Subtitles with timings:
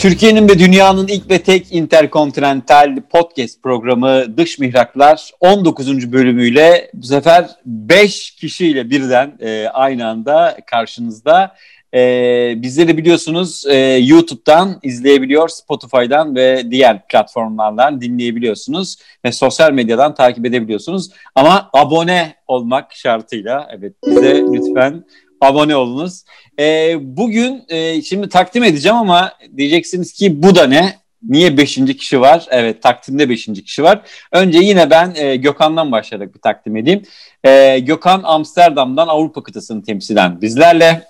[0.00, 6.12] Türkiye'nin ve dünyanın ilk ve tek interkontinental podcast programı Dış Mihraklar 19.
[6.12, 11.54] bölümüyle bu sefer 5 kişiyle birden e, aynı anda karşınızda.
[11.94, 20.46] E, bizleri biliyorsunuz e, YouTube'dan izleyebiliyor, Spotify'dan ve diğer platformlardan dinleyebiliyorsunuz ve sosyal medyadan takip
[20.46, 21.10] edebiliyorsunuz.
[21.34, 25.04] Ama abone olmak şartıyla evet bize lütfen
[25.40, 26.24] abone olunuz.
[26.58, 31.00] E, bugün e, şimdi takdim edeceğim ama diyeceksiniz ki bu da ne?
[31.22, 32.46] Niye beşinci kişi var?
[32.50, 34.02] Evet takdimde beşinci kişi var.
[34.32, 37.02] Önce yine ben e, Gökhan'dan başlayarak bir takdim edeyim.
[37.44, 41.09] E, Gökhan Amsterdam'dan Avrupa kıtasını temsilen bizlerle.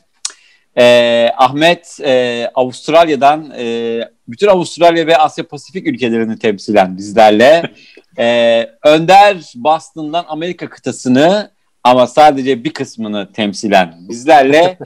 [0.78, 7.62] E, Ahmet e, Avustralya'dan e, bütün Avustralya ve Asya Pasifik ülkelerini temsilen bizlerle.
[8.18, 11.50] E, Önder Boston'dan Amerika kıtasını
[11.84, 14.78] ama sadece bir kısmını temsilen bizlerle.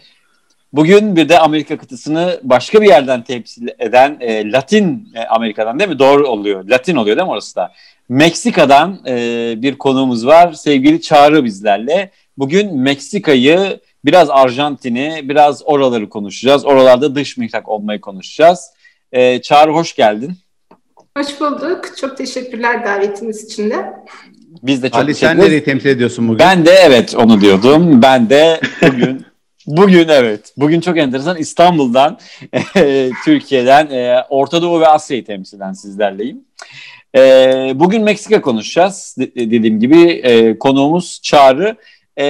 [0.73, 5.91] Bugün bir de Amerika kıtasını başka bir yerden temsil eden e, Latin e, Amerika'dan değil
[5.91, 5.98] mi?
[5.98, 6.64] Doğru oluyor.
[6.69, 7.73] Latin oluyor değil mi orası da?
[8.08, 10.53] Meksika'dan e, bir konuğumuz var.
[10.53, 12.11] Sevgili Çağrı bizlerle.
[12.39, 16.64] Bugün Meksika'yı, biraz Arjantin'i, biraz oraları konuşacağız.
[16.64, 18.70] Oralarda dış mihrak olmayı konuşacağız.
[19.12, 20.33] E, Çağrı hoş geldin.
[21.19, 21.96] Hoş bulduk.
[22.00, 23.92] Çok teşekkürler davetiniz için de.
[24.62, 26.38] Biz de çok Ali sen nereyi temsil ediyorsun bugün?
[26.38, 28.02] Ben de evet onu diyordum.
[28.02, 29.27] Ben de bugün
[29.66, 30.52] Bugün evet.
[30.56, 31.36] Bugün çok enteresan.
[31.36, 32.18] İstanbul'dan,
[32.77, 36.44] e, Türkiye'den, e, Orta Doğu ve Asya'yı temsilen sizlerleyim.
[37.16, 37.20] E,
[37.74, 39.16] bugün Meksika konuşacağız.
[39.18, 41.77] dediğim gibi e, konuğumuz Çağrı.
[42.18, 42.27] E,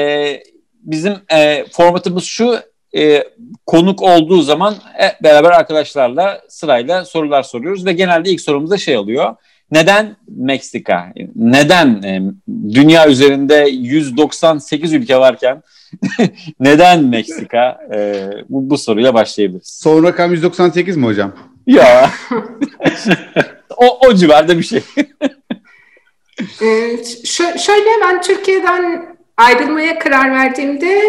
[0.85, 2.57] bizim e, formatımız şu.
[2.97, 3.25] E,
[3.67, 8.97] konuk olduğu zaman e, beraber arkadaşlarla sırayla sorular soruyoruz ve genelde ilk sorumuz da şey
[8.97, 9.37] oluyor.
[9.71, 11.13] Neden Meksika?
[11.37, 12.23] Neden e,
[12.75, 15.63] dünya üzerinde 198 ülke varken
[16.61, 17.79] neden Meksika?
[17.95, 19.79] E, bu, bu soruyla başlayabiliriz.
[19.83, 21.33] Son rakam 198 mi hocam?
[21.67, 22.11] Ya.
[23.77, 24.83] o, o civarda bir şey.
[26.41, 27.05] ee,
[27.59, 31.01] şöyle ben Türkiye'den ayrılmaya karar verdiğimde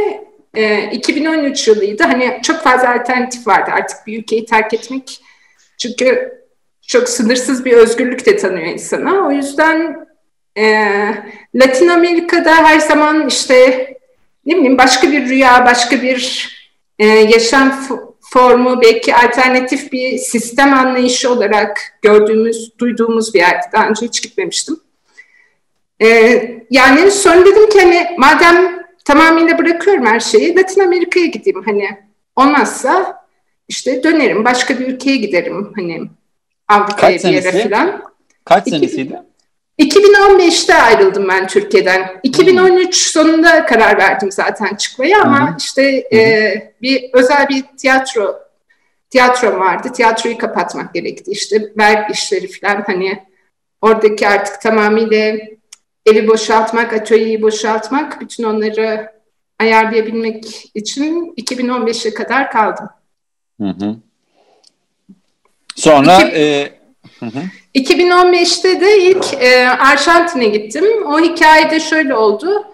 [0.53, 2.03] e, 2013 yılıydı.
[2.03, 5.22] Hani çok fazla alternatif vardı artık bir ülkeyi terk etmek.
[5.78, 6.31] Çünkü
[6.88, 9.28] çok sınırsız bir özgürlük de tanıyor insana.
[9.28, 10.08] O yüzden
[10.58, 10.64] e,
[11.56, 13.88] Latin Amerika'da her zaman işte
[14.46, 16.50] ne bileyim başka bir rüya, başka bir
[17.00, 17.88] e, yaşam
[18.22, 23.66] formu, belki alternatif bir sistem anlayışı olarak gördüğümüz, duyduğumuz bir yerde.
[23.74, 24.80] Daha önce hiç gitmemiştim.
[26.01, 31.63] E, yani sonra dedim ki hani madem tamamıyla bırakıyorum her şeyi, Latin Amerika'ya gideyim.
[31.66, 31.89] Hani
[32.35, 33.25] olmazsa
[33.67, 35.73] işte dönerim, başka bir ülkeye giderim.
[35.75, 36.01] Hani
[36.67, 38.03] Avrupa'ya bir yere falan.
[38.45, 39.22] Kaç senesiydi?
[39.79, 42.19] 2015'te ayrıldım ben Türkiye'den.
[42.23, 42.91] 2013 hmm.
[42.91, 45.57] sonunda karar verdim zaten çıkmaya ama hmm.
[45.57, 46.19] işte hmm.
[46.19, 48.39] E, bir özel bir tiyatro
[49.09, 49.89] tiyatrom vardı.
[49.94, 51.31] Tiyatroyu kapatmak gerekti.
[51.31, 53.23] İşte vergi işleri falan hani
[53.81, 55.35] oradaki artık tamamıyla
[56.05, 59.11] evi boşaltmak, atölyeyi boşaltmak, bütün onları
[59.59, 62.89] ayarlayabilmek için 2015'e kadar kaldım.
[63.61, 63.95] Hı hı.
[65.75, 66.71] Sonra İki, e,
[67.19, 67.39] hı hı.
[67.75, 70.85] 2015'te de ilk e, Arjantin'e gittim.
[71.05, 72.66] O hikayede şöyle oldu.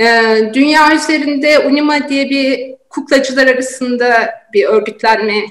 [0.00, 5.42] E, dünya üzerinde Unima diye bir kuklacılar arasında bir örgütlenme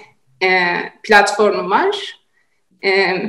[0.43, 0.47] e,
[1.03, 2.19] platformu var.
[2.85, 3.21] E,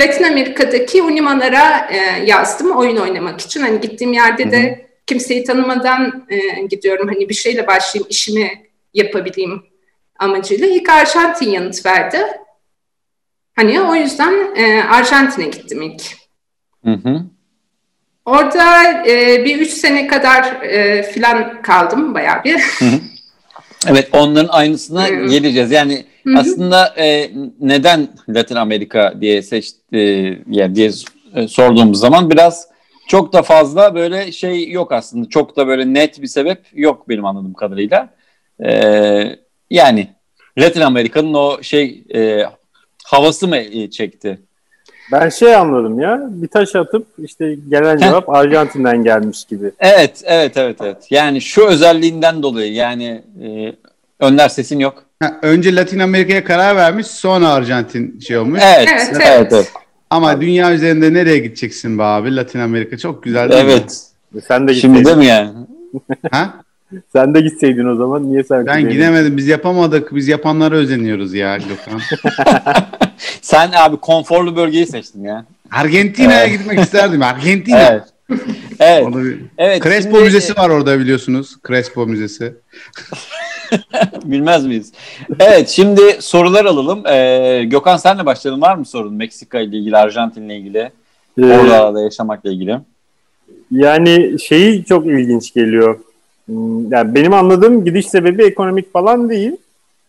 [0.00, 3.60] Latin Amerika'daki Unimalara e, yazdım oyun oynamak için.
[3.60, 7.08] Hani gittiğim yerde de kimseyi tanımadan e, gidiyorum.
[7.08, 8.50] Hani bir şeyle başlayayım, işimi
[8.94, 9.62] yapabileyim
[10.18, 10.66] amacıyla.
[10.66, 12.18] İlk Arjantin yanıt verdi.
[13.56, 16.02] Hani o yüzden e, Arjantin'e gittim ilk.
[16.84, 17.22] Hı hı.
[18.24, 22.60] Orada e, bir üç sene kadar e, filan kaldım bayağı bir.
[22.78, 23.00] Hı hı.
[23.86, 25.26] Evet onların aynısına hı.
[25.26, 25.70] geleceğiz.
[25.70, 27.30] Yani hı aslında e,
[27.60, 30.90] neden Latin Amerika diye seçti e, diye
[31.34, 32.68] e, sorduğumuz zaman biraz
[33.08, 35.28] çok da fazla böyle şey yok aslında.
[35.28, 38.08] Çok da böyle net bir sebep yok benim anladığım kadarıyla.
[38.64, 38.70] E,
[39.70, 40.08] yani
[40.58, 42.44] Latin Amerika'nın o şey e,
[43.04, 44.40] havası mı çekti?
[45.12, 49.70] Ben şey anladım ya bir taş atıp işte gelen cevap Arjantin'den gelmiş gibi.
[49.78, 53.72] Evet evet evet evet yani şu özelliğinden dolayı yani e,
[54.20, 55.07] Önder sesin yok.
[55.22, 58.60] Ha, önce Latin Amerika'ya karar vermiş sonra Arjantin şey olmuş.
[58.62, 59.22] Evet evet, evet.
[59.26, 59.72] evet, evet.
[60.10, 60.46] Ama abi.
[60.46, 64.02] dünya üzerinde nereye gideceksin be abi Latin Amerika çok güzel değil evet.
[64.32, 64.40] mi?
[64.48, 65.50] Sen de Şimdi değil mi yani?
[66.30, 66.54] ha?
[67.12, 68.30] Sen de gitseydin o zaman.
[68.30, 69.36] Niye sen Ben gidemedim.
[69.36, 70.14] Biz yapamadık.
[70.14, 72.00] Biz yapanlara özeniyoruz ya Gökhan.
[73.42, 75.44] Sen abi konforlu bölgeyi seçtin ya.
[75.70, 77.22] Argentina'ya gitmek isterdim.
[77.22, 77.80] Argentina.
[77.80, 78.02] Evet.
[78.80, 79.06] Evet.
[79.14, 79.38] Bir...
[79.58, 81.56] evet Crespo şimdi- Müzesi var orada biliyorsunuz.
[81.68, 82.54] Crespo Müzesi.
[84.24, 84.92] Bilmez miyiz?
[85.40, 87.06] Evet şimdi sorular alalım.
[87.06, 88.62] Ee, Gökhan senle başlayalım.
[88.62, 90.90] Var mı sorun Meksika ile ilgili, Arjantin ile ilgili?
[91.38, 92.78] Ee, Orada yaşamakla ilgili.
[93.70, 95.98] Yani şeyi çok ilginç geliyor.
[96.46, 99.52] Hmm, Yani benim anladığım gidiş sebebi ekonomik falan değil.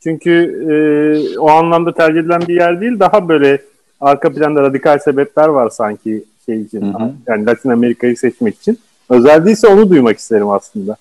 [0.04, 0.32] Çünkü
[0.72, 3.00] e, o anlamda tercih edilen bir yer değil.
[3.00, 3.62] Daha böyle
[4.02, 6.82] arka planda radikal sebepler var sanki şey için.
[6.94, 7.12] Hı hı.
[7.28, 8.80] Yani Latin Amerika'yı seçmek için.
[9.10, 10.98] Özel değilse onu duymak isterim aslında.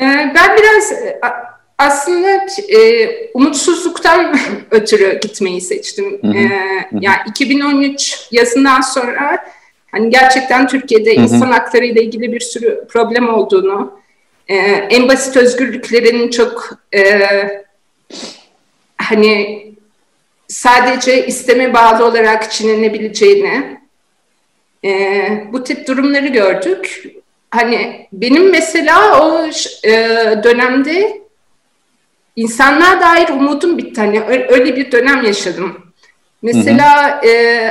[0.00, 0.92] Ee, Ben biraz
[1.80, 4.38] aslında e, umutsuzluktan
[4.70, 6.18] ötürü gitmeyi seçtim.
[6.22, 9.44] Hı hı, Ee, Yani 2013 yazından sonra
[9.92, 11.20] hani gerçekten Türkiye'de hı.
[11.20, 14.00] insan hakları ile ilgili bir sürü problem olduğunu,
[14.48, 14.56] e,
[14.90, 17.20] en basit özgürlüklerin çok e,
[18.96, 19.66] hani
[20.48, 23.78] sadece isteme bağlı olarak çiğnenebileceğini,
[24.84, 24.90] e,
[25.52, 27.04] bu tip durumları gördük.
[27.50, 29.46] Hani benim mesela o
[29.84, 29.92] e,
[30.44, 31.20] dönemde
[32.36, 34.00] insanlığa dair umudum bitti.
[34.00, 35.92] Hani öyle bir dönem yaşadım.
[36.42, 37.68] Mesela e,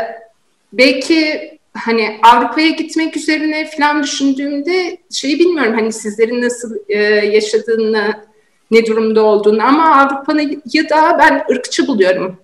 [0.73, 8.29] belki hani Avrupa'ya gitmek üzerine falan düşündüğümde şeyi bilmiyorum hani sizlerin nasıl e, yaşadığını,
[8.71, 12.37] ne durumda olduğunu ama Avrupa'yı da ben ırkçı buluyorum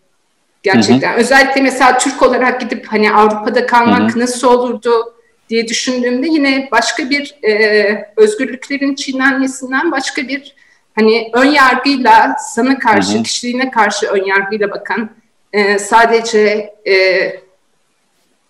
[0.64, 1.16] gerçekten.
[1.16, 5.14] Özellikle mesela Türk olarak gidip hani Avrupa'da kalmak nasıl olurdu
[5.50, 10.55] diye düşündüğümde yine başka bir e, özgürlüklerin çiğnenmesinden başka bir
[10.96, 13.24] hani ön yargıyla sana karşı, Hı hı.
[13.24, 15.10] kişiliğine karşı ön yargıyla bakan
[15.54, 16.94] e, sadece e,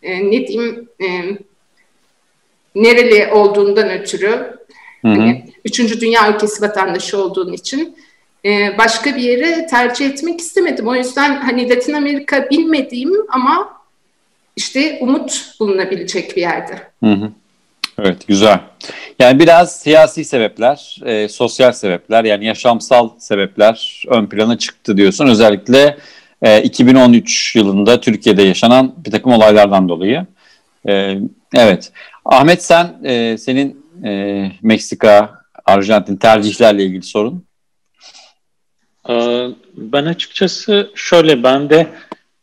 [0.03, 1.07] e, ne diyeyim e,
[2.75, 4.29] nereli olduğundan ötürü
[5.01, 5.11] Hı hı.
[5.11, 7.97] hani üçüncü dünya ülkesi vatandaşı olduğun için
[8.45, 10.87] e, başka bir yere tercih etmek istemedim.
[10.87, 13.81] O yüzden hani Latin Amerika bilmediğim ama
[14.55, 16.81] işte umut bulunabilecek bir yerde.
[17.03, 17.31] Hı hı.
[17.99, 18.59] Evet güzel.
[19.19, 25.27] Yani biraz siyasi sebepler, e, sosyal sebepler yani yaşamsal sebepler ön plana çıktı diyorsun.
[25.27, 25.97] Özellikle
[26.41, 30.25] e, 2013 yılında Türkiye'de yaşanan bir takım olaylardan dolayı.
[30.87, 31.17] E,
[31.53, 31.91] evet.
[32.25, 37.45] Ahmet sen e, senin e, Meksika, Arjantin tercihlerle ilgili sorun.
[39.09, 39.47] Ee,
[39.77, 41.87] Ben açıkçası şöyle ben de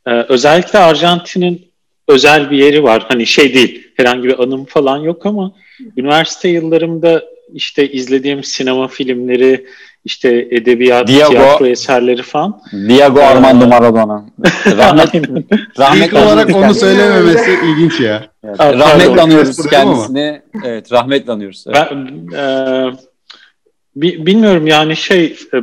[0.07, 1.69] e, özellikle Arjantin'in
[2.09, 3.05] özel bir yeri var.
[3.09, 5.53] Hani şey değil herhangi bir anım falan yok ama
[5.97, 7.23] üniversite yıllarımda
[7.55, 9.67] işte izlediğim sinema filmleri
[10.05, 12.61] işte edebiyat, Diego- tiyatro eserleri falan.
[12.89, 14.27] Diego Ee, Armando Maradona.
[14.67, 15.15] Rahmet,
[15.79, 18.27] rahmet İlk olarak onu söylememesi ilginç ya.
[18.45, 19.23] Evet, Aa, rahmetle pardon.
[19.23, 20.43] anıyoruz kendisini.
[20.65, 21.65] Evet, rahmetle anıyoruz.
[21.67, 21.77] Evet.
[21.91, 22.93] Ben e,
[23.97, 25.59] bi- bilmiyorum yani şey e,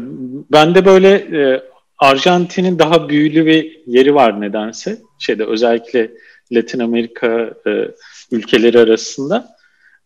[0.51, 1.61] bende böyle e,
[1.99, 4.97] Arjantin'in daha büyülü bir yeri var nedense.
[5.19, 6.11] Şeyde özellikle
[6.51, 7.27] Latin Amerika
[7.67, 7.71] e,
[8.31, 9.55] ülkeleri arasında.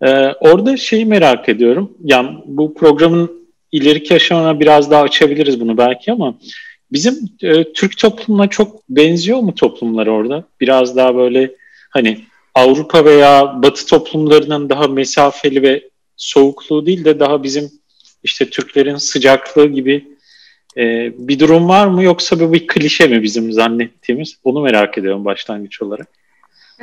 [0.02, 0.10] E,
[0.40, 1.98] orada şeyi merak ediyorum.
[2.04, 6.36] Yani bu programın ileriki aşamana biraz daha açabiliriz bunu belki ama
[6.92, 10.44] bizim e, Türk toplumuna çok benziyor mu toplumlar orada?
[10.62, 11.52] Biraz daha böyle
[11.90, 12.20] hani
[12.56, 17.72] Avrupa veya Batı toplumlarının daha mesafeli ve soğukluğu değil de daha bizim
[18.24, 20.08] işte Türklerin sıcaklığı gibi
[20.78, 24.38] e, bir durum var mı yoksa bu bir klişe mi bizim zannettiğimiz?
[24.44, 26.08] Onu merak ediyorum başlangıç olarak.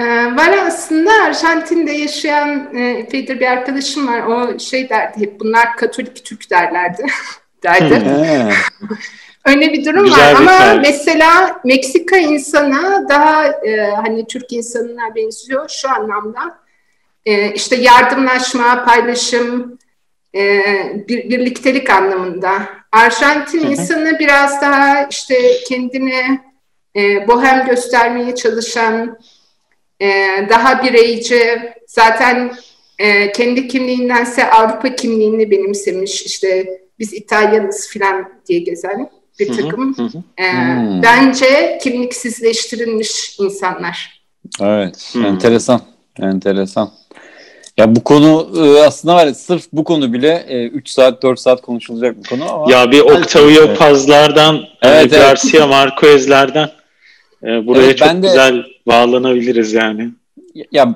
[0.00, 4.22] Ee, var aslında Arjantin'de yaşayan e, epeydir bir arkadaşım var.
[4.22, 7.06] O şey derdi hep bunlar Katolik Türk derlerdi.
[7.62, 8.04] derdi.
[9.46, 10.82] Öyle bir durum Güzel var bir ama tarif.
[10.82, 16.58] mesela Meksika insana daha e, hani Türk insanına benziyor şu anlamda.
[17.26, 19.78] E, işte yardımlaşma, paylaşım,
[20.34, 20.62] e,
[21.08, 22.52] bir, birliktelik anlamında.
[22.92, 23.70] Arjantin Hı hı.
[23.70, 25.34] insanı biraz daha işte
[25.68, 26.40] kendini
[26.96, 29.18] e, bohem göstermeye çalışan,
[30.00, 30.06] e,
[30.50, 31.42] daha bireyci,
[31.86, 32.52] zaten
[32.98, 36.22] e, kendi kimliğindense Avrupa kimliğini benimsemiş.
[36.22, 39.94] İşte biz İtalyanız filan diye gezen bir Hı hı, takım.
[39.96, 40.22] hı hı.
[40.38, 41.02] e, Hmm.
[41.02, 44.20] Bence kimliksizleştirilmiş insanlar.
[44.60, 45.24] Evet, Hmm.
[45.24, 45.80] enteresan.
[46.22, 46.90] Enteresan.
[47.76, 51.60] Ya bu konu e, aslında var ya sırf bu konu bile 3 saat 4 saat
[51.62, 53.78] konuşulacak bir konu ama Ya bir Octavio Evet.
[53.78, 55.10] Paz'lardan, Evet, e, evet.
[55.10, 56.68] Garcia Marquez'lerden
[57.44, 60.08] e, buraya Evet, çok ben de- güzel bağlanabiliriz yani.
[60.72, 60.94] ya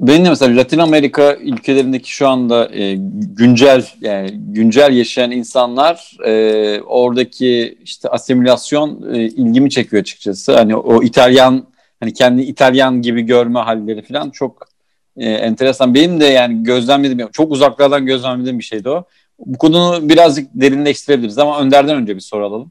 [0.00, 2.94] benim de mesela Latin Amerika ülkelerindeki şu anda e,
[3.36, 10.56] güncel yani güncel yaşayan insanlar e, oradaki işte asimilasyon e, ilgimi çekiyor açıkçası.
[10.56, 11.66] Hani o İtalyan
[12.00, 14.68] hani kendi İtalyan gibi görme halleri falan çok
[15.16, 15.94] e, enteresan.
[15.94, 19.04] Benim de yani gözlemlediğim çok uzaklardan gözlemlediğim bir şeydi o.
[19.38, 22.70] Bu konuyu birazcık derinleştirebiliriz ama Önder'den önce bir soru alalım.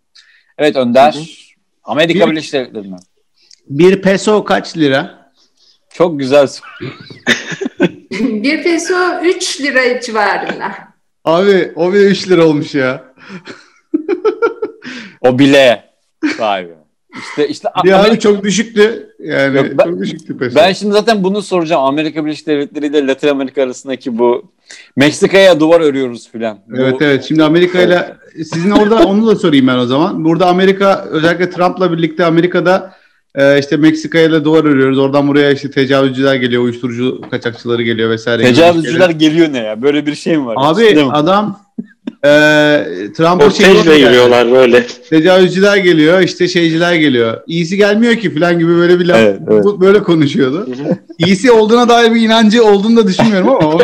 [0.58, 1.15] Evet Önder,
[1.84, 2.98] Amerika Bir- Birleşik Devletleri mi?
[3.70, 5.32] Bir peso kaç lira?
[5.93, 6.67] Çok güzel soru.
[8.20, 8.93] bir peso
[9.24, 10.72] 3 lira civarında.
[11.25, 13.03] Abi o bile 3 lira olmuş ya.
[15.22, 15.84] O bile.
[16.39, 16.74] Vay be.
[17.20, 19.10] İşte, işte Bir Amerika- abi çok düşüktü.
[19.20, 20.55] Yani Yok, ben- çok düşüktü peso.
[20.55, 21.84] Ben şimdi zaten bunu soracağım.
[21.84, 24.51] Amerika Birleşik Devletleri ile Latin Amerika arasındaki bu
[24.96, 26.60] Meksika'ya duvar örüyoruz filan.
[26.67, 27.24] Bu- Evet evet.
[27.27, 30.25] Şimdi Amerika ile sizin orada onu da sorayım ben o zaman.
[30.25, 32.93] Burada Amerika özellikle Trump'la birlikte Amerika'da
[33.36, 35.00] e, işte Meksika ile duvar örüyoruz.
[35.00, 38.44] Oradan buraya işte tecavüzcüler geliyor, uyuşturucu kaçakçıları geliyor vesaire.
[38.44, 39.82] Tecavüzcüler geliyor ne ya?
[39.82, 40.56] Böyle bir şey mi var?
[40.58, 41.60] Abi adam
[42.25, 42.30] e,
[43.18, 44.03] Trump'a şey Ortejle yapıyor yani.
[44.06, 44.88] yürüyorlar böyle.
[45.10, 47.38] Tecavüzcüler geliyor, işte şeyciler geliyor.
[47.48, 49.42] İyisi gelmiyor ki falan gibi böyle bir laf Evet,
[49.80, 50.68] böyle konuşuyordu.
[51.18, 53.84] İyisi olduğuna dair bir inancı olduğunu da düşünmüyorum ama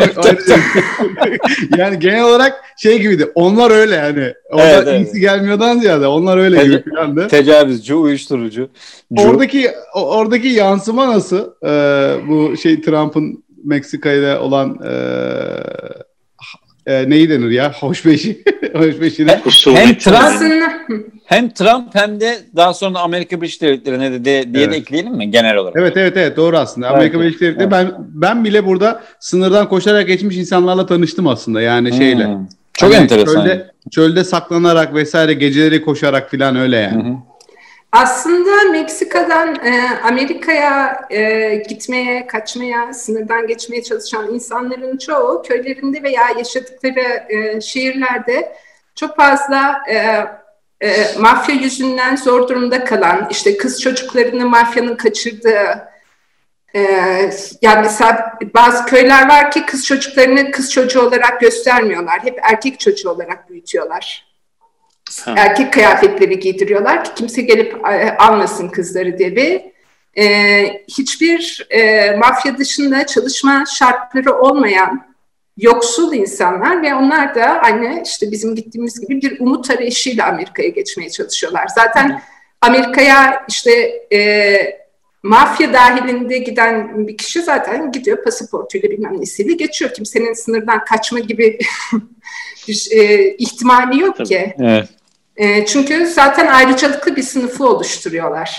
[1.78, 3.30] yani genel olarak şey gibiydi.
[3.34, 4.32] Onlar öyle yani.
[4.50, 5.06] Orada Evet, evet.
[5.06, 7.26] iyisi gelmiyordan ziyade onlar öyle Tece- gibi falan da.
[7.28, 8.68] Tecavüzcü, uyuşturucu.
[9.12, 11.50] Cu- Oradaki oradaki yansıma nasıl?
[11.66, 14.92] Ee, bu şey Trump'ın Meksika ile olan e,
[16.90, 17.72] e, neyi denir ya?
[17.72, 18.44] Hoşbeşi.
[18.74, 19.40] Hoşbeşine.
[19.74, 24.72] Hem Trump- hem Trump hem de daha sonra Amerika Birleşik Devletleri'ne de, de diye Evet.
[24.72, 25.76] de ekleyelim mi genel olarak?
[25.78, 26.86] Evet evet evet doğru aslında.
[26.86, 27.24] Evet, Amerika evet.
[27.24, 32.26] Birleşik Devletleri ben ben bile burada sınırdan koşarak geçmiş insanlarla tanıştım aslında yani şeyle.
[32.26, 32.46] Hmm.
[32.72, 33.42] Çok Hani enteresan.
[33.44, 37.04] Çölde, çölde saklanarak vesaire geceleri koşarak falan öyle yani.
[37.04, 37.29] Hı hı.
[37.92, 47.24] Aslında Meksika'dan e, Amerika'ya e, gitmeye, kaçmaya, sınırdan geçmeye çalışan insanların çoğu köylerinde veya yaşadıkları
[47.28, 48.56] e, şehirlerde
[48.94, 49.96] çok fazla e,
[50.80, 55.88] e, mafya yüzünden zor durumda kalan, işte kız çocuklarını mafyanın kaçırdığı,
[56.74, 56.80] e,
[57.62, 63.10] yani mesela bazı köyler var ki kız çocuklarını kız çocuğu olarak göstermiyorlar, hep erkek çocuğu
[63.10, 64.29] olarak büyütüyorlar
[65.24, 65.34] Ha.
[65.36, 67.76] erkek kıyafetleri giydiriyorlar ki kimse gelip
[68.18, 69.72] almasın kızları diye ve
[70.18, 75.10] e, hiçbir e, mafya dışında çalışma şartları olmayan
[75.56, 81.10] yoksul insanlar ve onlar da aynı işte bizim gittiğimiz gibi bir umut arayışıyla Amerika'ya geçmeye
[81.10, 81.66] çalışıyorlar.
[81.74, 82.22] Zaten
[82.60, 83.70] Amerika'ya işte
[84.12, 84.80] e,
[85.22, 89.94] mafya dahilinde giden bir kişi zaten gidiyor pasaportuyla bilmem nesiyle geçiyor.
[89.94, 91.58] Kimsenin sınırdan kaçma gibi
[92.68, 94.28] bir e, ihtimali yok Tabii.
[94.28, 94.54] ki.
[94.58, 94.88] Evet.
[95.40, 98.50] E, çünkü zaten ayrıcalıklı bir sınıfı oluşturuyorlar.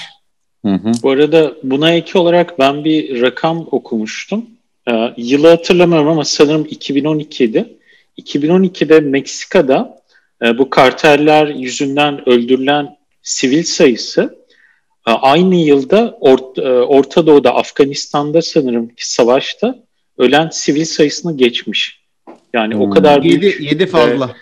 [0.65, 0.91] Hı hı.
[1.03, 4.45] Bu arada buna ek olarak ben bir rakam okumuştum.
[4.91, 7.77] Ee, yılı hatırlamıyorum ama sanırım 2012'di.
[8.17, 9.97] 2012'de Meksika'da
[10.45, 14.35] e, bu karteller yüzünden öldürülen sivil sayısı
[15.07, 19.75] e, aynı yılda Or- e, Orta Doğu'da, Afganistan'da sanırım ki savaşta
[20.17, 22.01] ölen sivil sayısını geçmiş.
[22.53, 22.91] Yani o Hmm.
[22.91, 23.43] kadar büyük.
[23.43, 24.35] 7 7 fazla.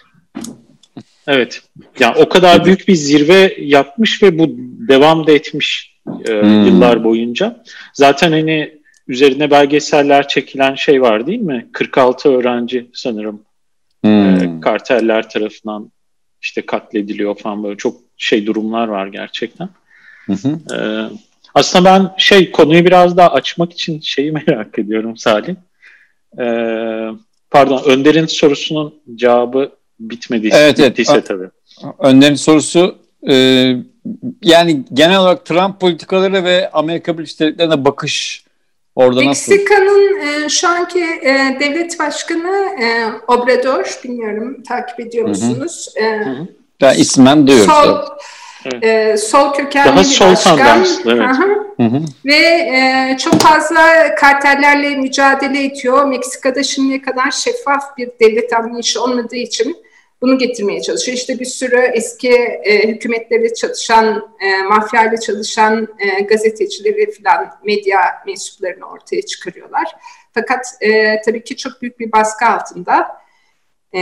[1.28, 1.62] Evet.
[2.00, 4.46] Yani o kadar büyük bir zirve yapmış ve bu
[4.90, 5.96] devam da etmiş
[6.28, 6.66] e, Hmm.
[6.66, 7.64] yıllar boyunca.
[7.94, 11.70] Zaten hani üzerine belgeseller çekilen şey var değil mi?
[11.74, 13.42] 46 öğrenci sanırım
[14.06, 14.62] e, Hmm.
[14.62, 15.92] karteller tarafından
[16.42, 19.70] işte katlediliyor falan böyle çok şey durumlar var gerçekten.
[20.26, 20.76] Hı hı.
[20.76, 20.80] E,
[21.56, 25.56] aslında ben şey konuyu biraz daha açmak için şeyi merak ediyorum Salih.
[26.40, 26.46] E,
[27.52, 30.90] pardon Önder'in sorusunun cevabı bitmediyse, Evet, evet.
[30.92, 31.48] bittiyse tabii.
[32.00, 32.98] Önder'in sorusu
[33.30, 33.34] e,
[34.44, 38.46] yani genel olarak Trump politikaları ve Amerika Birleşik Devletleri'ne bakış
[38.96, 39.52] orada nasıl?
[39.52, 45.30] Meksika'nın e, şu anki e, devlet başkanı e, Obrador, bilmiyorum takip ediyor Hı hı.
[45.30, 45.94] musunuz?
[46.02, 46.22] E,
[46.82, 47.74] Ben ismen duyuyoruz.
[47.74, 47.98] sol,
[48.66, 48.84] Evet.
[48.84, 50.86] e, sol kökenli Daha bir sol başkan.
[51.06, 51.22] evet.
[51.22, 51.44] Aha.
[51.78, 52.02] Hı hı.
[52.26, 53.82] Ve e, çok fazla
[54.20, 56.06] kartellerle mücadele ediyor.
[56.06, 59.78] Meksika'da şimdiye kadar şeffaf bir devlet anlayışı olmadığı için
[60.22, 61.18] bunu getirmeye çalışıyor.
[61.18, 62.34] İşte bir sürü eski
[62.64, 69.96] e, hükümetlerle çalışan, e, mafyayla çalışan e, gazetecileri falan medya mensuplarını ortaya çıkarıyorlar.
[70.34, 73.08] Fakat e, tabii ki çok büyük bir baskı altında
[73.96, 74.00] e,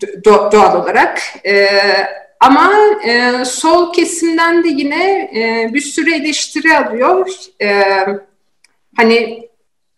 [0.00, 1.22] do- doğal olarak.
[1.46, 1.68] E,
[2.40, 2.72] ama
[3.06, 7.30] e, sol kesimden de yine e, bir sürü eleştiri alıyor.
[7.62, 7.82] E,
[8.96, 9.48] hani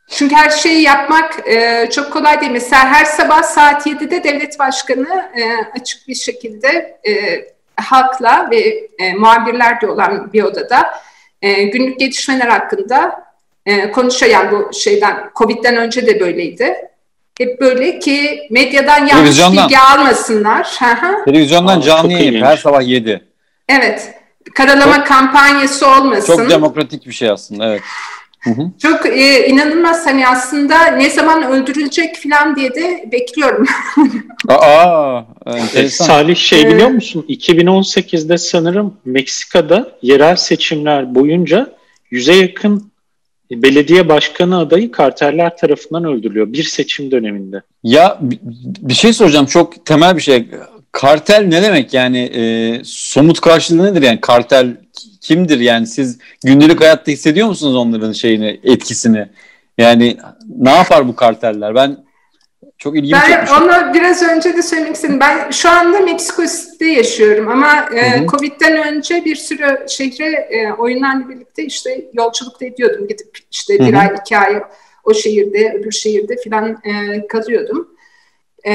[0.09, 2.53] çünkü her şeyi yapmak e, çok kolay değil.
[2.53, 5.43] Mesela her sabah saat 7'de devlet başkanı e,
[5.81, 7.13] açık bir şekilde e,
[7.77, 10.95] halkla ve e, muhabirler de olan bir odada
[11.43, 13.25] e, günlük gelişmeler hakkında
[13.67, 14.33] e, konuşuyor.
[14.33, 16.75] Yani bu şeyden Covid'den önce de böyleydi.
[17.39, 20.77] Hep böyle ki medyadan yanlış bilgi almasınlar.
[20.79, 21.25] Hı hı.
[21.25, 23.25] Televizyondan canlı çok yayın her sabah 7.
[23.69, 24.15] Evet.
[24.55, 26.37] Karalama kampanyası olmasın.
[26.37, 27.83] Çok demokratik bir şey aslında evet.
[28.45, 28.71] Hı hı.
[28.83, 33.67] Çok e, inanılmaz hani aslında ne zaman öldürülecek falan diye de bekliyorum.
[34.49, 36.05] Aa, E, enteresan.
[36.05, 37.25] Salih şey biliyor musun?
[37.29, 41.73] 2018'de sanırım Meksika'da yerel seçimler boyunca
[42.11, 42.91] yüze yakın
[43.51, 46.53] belediye başkanı adayı karteller tarafından öldürülüyor.
[46.53, 47.63] Bir seçim döneminde.
[47.83, 48.39] Ya bi-
[48.81, 50.47] bir şey soracağım çok temel bir şey.
[50.93, 52.43] Kartel ne demek yani e,
[52.85, 54.77] somut karşılığı nedir yani kartel
[55.25, 59.29] kimdir yani siz gündelik hayatta hissediyor musunuz onların şeyini etkisini
[59.79, 60.17] yani
[60.49, 62.05] ne yapar bu karteller ben
[62.79, 63.51] çok ilgimi Ben çekmiş.
[63.51, 65.21] onu biraz önce de söylemek istedim.
[65.21, 68.27] Ben şu anda Meksiko City'de yaşıyorum ama e, Hı hı.
[68.27, 73.09] Covid'den önce bir sürü şehre e, oyunlarla birlikte işte yolculuk da ediyordum.
[73.09, 73.99] Gidip işte Hı bir hı.
[73.99, 74.63] ay, iki ay
[75.05, 77.89] o şehirde, öbür şehirde filan e, kalıyordum.
[78.67, 78.73] E,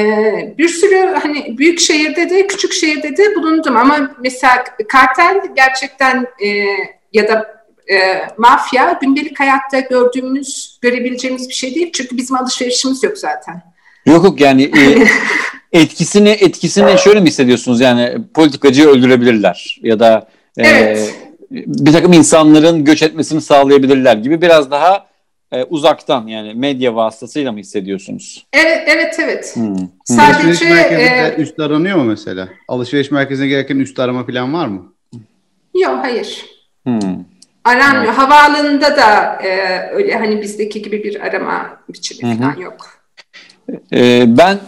[0.58, 6.48] bir sürü hani büyük şehirde de küçük şehirde de bulundum ama mesela kartel gerçekten e,
[7.14, 7.60] ya da
[7.92, 7.96] e,
[8.38, 11.92] mafya gündelik hayatta gördüğümüz, görebileceğimiz bir şey değil.
[11.94, 13.62] Çünkü bizim alışverişimiz yok zaten.
[14.06, 15.08] Yok yok yani e,
[15.80, 20.28] etkisini etkisini şöyle mi hissediyorsunuz yani politikacıyı öldürebilirler ya da
[20.58, 21.16] e, Evet.
[21.52, 25.09] bir takım insanların göç etmesini sağlayabilirler gibi biraz daha
[25.52, 28.46] e, uzaktan yani medya vasıtasıyla mı hissediyorsunuz?
[28.54, 29.56] Evet, evet, evet.
[29.56, 29.76] Hmm.
[30.06, 32.50] Sadece Alışveriş merkezinde e, üst aranıyor mu mesela?
[32.68, 34.94] Alışveriş merkezine gereken üst arama falan var mı?
[35.76, 36.46] yok hayır.
[36.84, 37.00] Hmm.
[37.64, 38.14] Aranmıyor.
[38.14, 42.38] Havaalanında da e, öyle hani bizdeki gibi bir arama biçimi Hı hı.
[42.42, 42.76] falan yok.
[43.94, 44.60] E, ben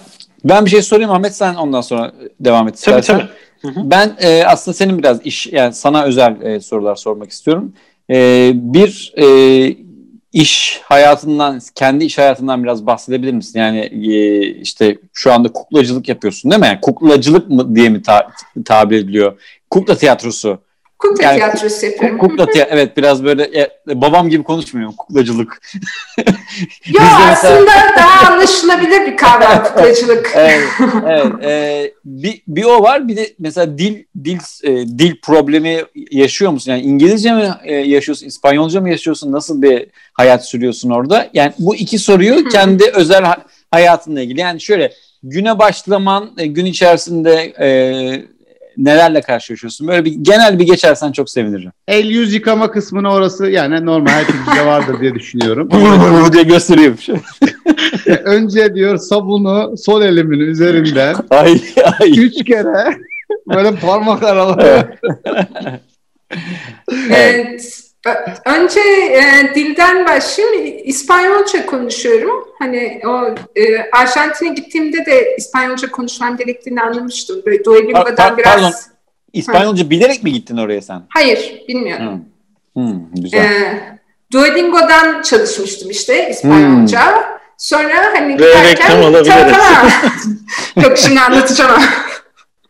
[0.43, 3.17] ben bir şey sorayım Ahmet sen ondan sonra devam et Tabii istersen.
[3.19, 3.29] tabii.
[3.73, 3.91] Hı hı.
[3.91, 7.73] Ben e, aslında senin biraz iş yani sana özel e, sorular sormak istiyorum.
[8.09, 9.25] E, bir e,
[10.33, 13.59] iş hayatından kendi iş hayatından biraz bahsedebilir misin?
[13.59, 16.67] Yani e, işte şu anda kuklacılık yapıyorsun değil mi?
[16.67, 18.31] Yani kuklacılık mı diye mi ta-
[18.65, 19.41] tabir ediliyor?
[19.69, 20.61] Kukla tiyatrosu.
[21.01, 22.17] Kukla Yani tiyatrosu yapıyorum.
[22.17, 23.69] Kukla tiyatrosu evet biraz böyle e,
[24.01, 25.61] babam gibi konuşmuyorum kuklacılık.
[26.87, 30.31] Yo mesela- aslında daha anlaşılabilir bir kavram kuklacılık.
[30.35, 30.63] evet,
[31.07, 31.43] evet.
[31.43, 36.71] E, bir, bir o var bir de mesela dil dil e, dil problemi yaşıyor musun?
[36.71, 39.31] Yani İngilizce mi e, yaşıyorsun, İspanyolca mı yaşıyorsun?
[39.31, 41.29] Nasıl bir hayat sürüyorsun orada?
[41.33, 44.39] Yani bu iki soruyu kendi özel ha- hayatınla ilgili.
[44.39, 44.91] Yani şöyle
[45.23, 47.67] güne başlaman, e, gün içerisinde e,
[48.77, 49.87] nelerle karşılaşıyorsun?
[49.87, 51.71] Böyle bir genel bir geçersen çok sevinirim.
[51.87, 55.69] El yüz yıkama kısmını orası yani normal herkeste vardır diye düşünüyorum.
[56.33, 57.09] diye gösteriyormuş.
[58.23, 61.61] Önce diyor sabunu sol elimin üzerinden ay
[61.99, 62.19] ay.
[62.19, 62.97] üç kere
[63.47, 64.97] böyle parmak araları.
[67.11, 67.90] Evet.
[68.45, 70.81] Önce e, dilden başlayayım.
[70.83, 72.47] İspanyolca konuşuyorum.
[72.59, 77.41] Hani o e, Arjantin'e gittiğimde de İspanyolca konuşmam gerektiğini anlamıştım.
[77.45, 78.53] Böyle Pa- Duolingo'dan pa- biraz...
[78.53, 78.71] pardon.
[79.33, 81.03] İspanyolca bilerek mi gittin oraya sen?
[81.09, 82.25] Hayır, bilmiyorum.
[82.73, 82.83] Hmm.
[82.83, 83.39] Hmm, güzel.
[83.39, 83.99] Ee,
[84.33, 87.31] Duolingo'dan çalışmıştım işte İspanyolca.
[87.57, 88.65] Sonra hani Ve giderken...
[88.65, 89.57] reklam alabiliriz.
[90.83, 91.81] Yok şimdi anlatacağım.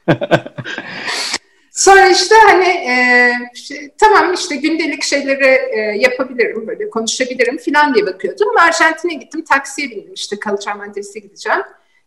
[1.72, 8.06] Sonra işte hani e, şey, tamam işte gündelik şeyleri e, yapabilirim böyle konuşabilirim falan diye
[8.06, 8.48] bakıyordum.
[8.58, 11.62] Arjantin'e gittim taksiye bindim işte kalacağım adrese gideceğim.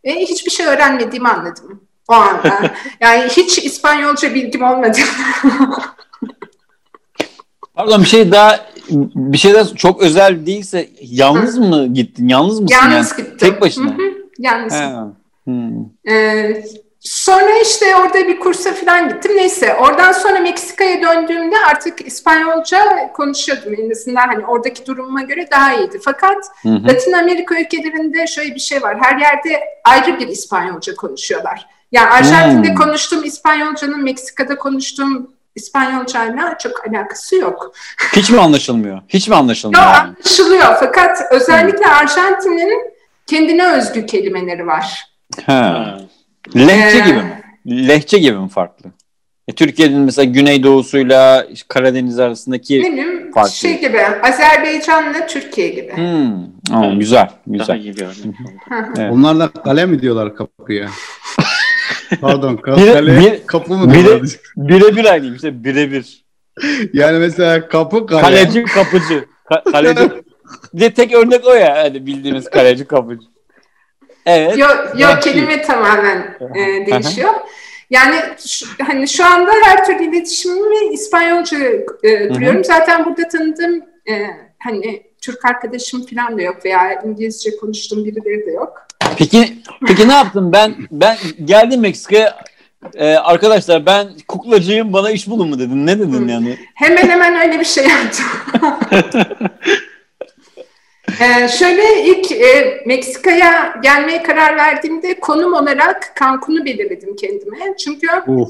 [0.05, 2.75] E, hiçbir şey öğrenmediğimi anladım o anda.
[3.01, 4.99] Yani hiç İspanyolca bilgim olmadı.
[7.75, 8.67] Pardon bir şey daha
[9.15, 12.29] bir şey daha çok özel değilse yalnız mı gittin?
[12.29, 13.17] Yalnız mısın Yalnız yani?
[13.17, 13.37] gittim.
[13.39, 13.91] Tek başına.
[13.91, 14.75] Hı hı, Yalnız.
[15.45, 15.85] Hmm.
[16.09, 16.65] Ee,
[17.05, 19.33] sonra işte orada bir kursa falan gittim.
[19.37, 23.75] Neyse oradan sonra Meksika'ya döndüğümde artık İspanyolca konuşuyordum.
[23.79, 26.01] En azından hani oradaki durumuma göre daha iyiydi.
[26.05, 26.85] Fakat Hı hı.
[26.89, 28.97] Latin Amerika ülkelerinde şöyle bir şey var.
[29.01, 31.67] Her yerde ayrı bir İspanyolca konuşuyorlar.
[31.93, 32.75] Yani Arjantin'de Hmm.
[32.77, 37.73] konuştuğum İspanyolcanın Meksika'da konuştuğum İspanyolcayla çok alakası yok.
[38.17, 39.01] Hiç mi anlaşılmıyor?
[39.09, 39.83] Hiç mi anlaşılmıyor?
[39.85, 40.09] Yok yani?
[40.09, 42.93] anlaşılıyor fakat özellikle Arjantin'in
[43.27, 45.05] kendine özgü kelimeleri var.
[45.47, 45.97] Ha.
[46.57, 47.89] Lehçe Ee, gibi mi?
[47.89, 48.91] Lehçe gibi mi farklı?
[49.49, 53.51] E, Türkiye'nin mesela Güneydoğu'suyla Karadeniz arasındaki Benim farklı.
[53.53, 55.93] şey gibi Azerbaycan'la Türkiye gibi.
[55.97, 56.77] Hmm.
[56.77, 57.81] Aa, güzel, Daha güzel.
[57.81, 58.51] iyi bir örnek oldu.
[58.99, 59.13] Evet.
[59.13, 60.89] Onlar da kale mi diyorlar kapıya?
[62.21, 64.31] Pardon ka- Bir- kale bir- kapı mı bir- diyorlar?
[64.57, 66.25] Birebir aynıyım işte birebir.
[66.93, 68.23] Yani mesela kapı kale.
[68.23, 69.25] Kaleci kapıcı.
[69.51, 70.01] Ka- kaleci.
[70.75, 73.27] Bir de tek örnek o ya hani bildiğimiz kaleci kapıcı.
[74.27, 74.59] Evet.
[74.59, 75.33] Yok yo, Belki.
[75.33, 77.35] kelime tamamen e, değişiyor.
[77.91, 81.59] Yani şu, hani şu anda her türlü iletişimimi İspanyolca
[82.03, 82.65] e, kuruyorum.
[82.65, 84.27] Zaten burada tanıdığım e,
[84.59, 88.87] hani Türk arkadaşım falan da yok veya İngilizce konuştuğum birileri de yok.
[89.19, 90.53] Peki peki ne yaptın?
[90.53, 92.45] Ben ben geldim Meksika'ya
[92.95, 95.87] Ee, arkadaşlar ben kuklacıyım bana iş bulun mu dedin?
[95.87, 96.59] Ne dedin yani?
[96.75, 98.27] Hemen hemen öyle bir şey yaptım.
[101.21, 107.77] Ee, şöyle ilk e, Meksika'ya gelmeye karar verdiğimde konum olarak Cancun'u belirledim kendime.
[107.77, 108.49] Çünkü Uf.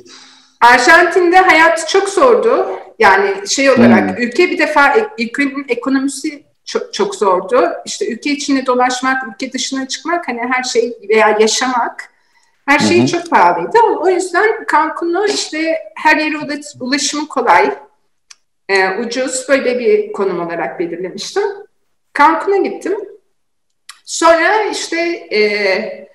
[0.61, 2.69] Arjantin'de hayat çok zordu.
[2.99, 7.71] Yani şey olarak ülke bir defa ülkenin ekonomisi çok, çok zordu.
[7.85, 12.11] İşte ülke içinde dolaşmak, ülke dışına çıkmak hani her şey veya yaşamak
[12.67, 13.07] her şey Hı hı.
[13.07, 13.79] çok pahalıydı.
[14.01, 17.71] O yüzden Cancun'u işte her yere ula- ulaşımı kolay,
[18.69, 21.43] e, ucuz böyle bir konum olarak belirlemiştim.
[22.19, 22.97] Cancun'a gittim.
[24.05, 24.99] Sonra işte
[25.33, 26.09] e,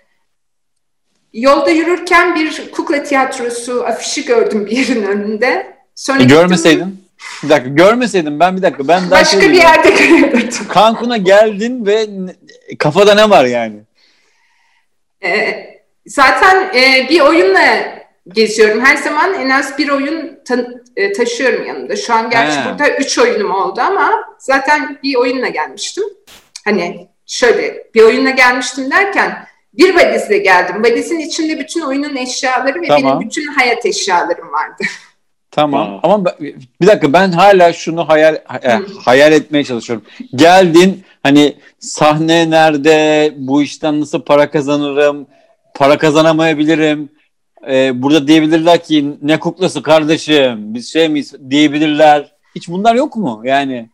[1.33, 5.77] yolda yürürken bir kukla tiyatrosu afişi gördüm bir yerin önünde.
[5.95, 7.03] Sonra E, gittim, görmeseydin.
[7.43, 10.49] Bir dakika görmeseydin ben bir dakika ben daha Başka şey bir yerde görüyordum.
[10.73, 12.07] Cancun'a geldin ve
[12.79, 13.79] kafada ne var yani?
[15.23, 15.55] E,
[16.07, 17.99] zaten e, bir oyunla
[18.33, 18.85] geziyorum.
[18.85, 21.95] Her zaman en az bir oyun ta- e, taşıyorum yanımda.
[21.95, 22.65] Şu an gerçi He.
[22.71, 26.03] burada üç oyunum oldu ama zaten bir oyunla gelmiştim.
[26.65, 30.83] Hani şöyle bir oyunla gelmiştim derken bir valizle geldim.
[30.83, 33.03] Valizin içinde bütün oyunun eşyaları ve Tamam.
[33.19, 34.83] benim bütün hayat eşyalarım vardı.
[35.51, 35.99] Tamam Aa.
[36.03, 36.25] ama
[36.81, 40.05] bir dakika ben hala şunu hayal e, hayal etmeye çalışıyorum.
[40.35, 43.31] Geldin hani sahne nerede?
[43.37, 45.27] Bu işten nasıl para kazanırım?
[45.75, 47.09] Para kazanamayabilirim.
[47.67, 52.35] E, burada diyebilirler ki ne kuklası kardeşim biz şey miyiz diyebilirler.
[52.55, 53.89] Hiç bunlar yok mu yani?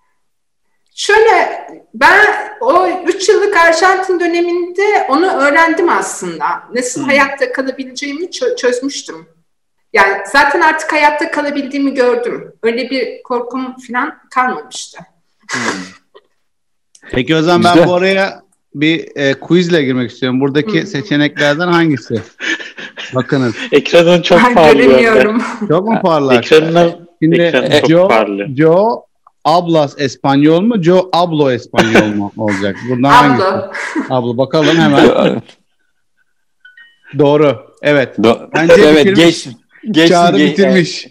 [0.95, 2.25] Şöyle ben
[2.61, 6.45] o 3 yıllık Arjantin döneminde onu öğrendim aslında.
[6.73, 7.07] Nasıl Hmm.
[7.07, 9.27] hayatta kalabileceğimi çö- çözmüştüm.
[9.93, 12.53] Yani zaten artık hayatta kalabildiğimi gördüm.
[12.63, 14.99] Öyle bir korkum falan kalmamıştı.
[17.11, 17.87] Peki o zaman ben Güzel.
[17.89, 18.41] bu araya
[18.75, 20.39] bir e, quizle girmek istiyorum.
[20.41, 20.87] Buradaki Hı.
[20.87, 22.15] seçeneklerden hangisi?
[23.15, 23.55] Bakınız.
[23.71, 24.89] Ekranın çok ben parlıyor.
[24.89, 25.41] göremiyorum.
[25.67, 26.45] Çok mu parlak?
[26.45, 26.89] Ekranına,
[27.21, 28.49] Şimdi ekranı çok Joe, parlıyor.
[28.57, 29.01] Joe
[29.45, 30.83] Ablas Espanyol mu?
[30.83, 32.75] Joe Ablo Espanyol mu olacak?
[32.89, 33.45] Bundan hangisi?
[33.47, 33.71] Abla.
[34.09, 35.41] Ablo bakalım hemen.
[37.19, 37.57] Doğru.
[37.81, 38.17] Evet.
[38.19, 39.43] Do- Bence evet bitirmiş.
[39.45, 39.47] geç.
[39.91, 41.05] Geçsin, Çağrı ge- bitirmiş.
[41.05, 41.09] e,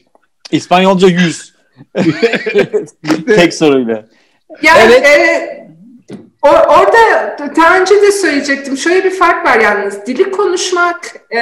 [0.56, 1.54] İspanyolca 100.
[3.26, 4.04] Tek soruyla.
[4.62, 5.06] Yani Evet.
[5.06, 5.63] e,
[6.44, 8.76] o, orada daha önce de söyleyecektim.
[8.76, 10.06] Şöyle bir fark var yalnız.
[10.06, 11.40] Dili konuşmak e,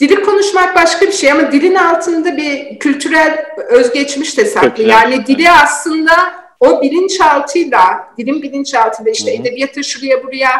[0.00, 4.68] dili konuşmak başka bir şey ama dilin altında bir kültürel özgeçmiş de saklı.
[4.68, 6.12] Kültürel, Yani dili aslında
[6.60, 9.42] o bilinçaltıyla, dilin bilinçaltıyla işte Hı hı.
[9.42, 10.50] edebiyatı şuraya buraya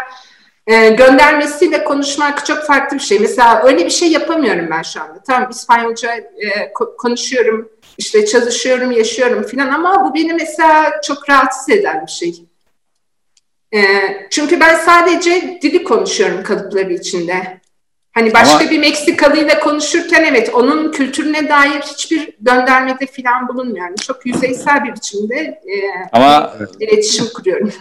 [0.66, 3.18] e, göndermesiyle konuşmak çok farklı bir şey.
[3.18, 5.22] Mesela öyle bir şey yapamıyorum ben şu anda.
[5.26, 7.68] Tamam İspanyolca e, ko- konuşuyorum,
[7.98, 12.34] işte çalışıyorum, yaşıyorum filan ama bu beni mesela çok rahatsız eden bir şey.
[13.74, 13.80] E,
[14.30, 17.60] çünkü ben sadece dili konuşuyorum kalıpları içinde.
[18.12, 23.94] Hani başka Ama- bir Meksikalıyla konuşurken evet onun kültürüne dair hiçbir göndermede filan bulunmuyorum.
[23.94, 25.74] Çok yüzeysel bir biçimde e,
[26.12, 27.72] Ama iletişim kuruyorum.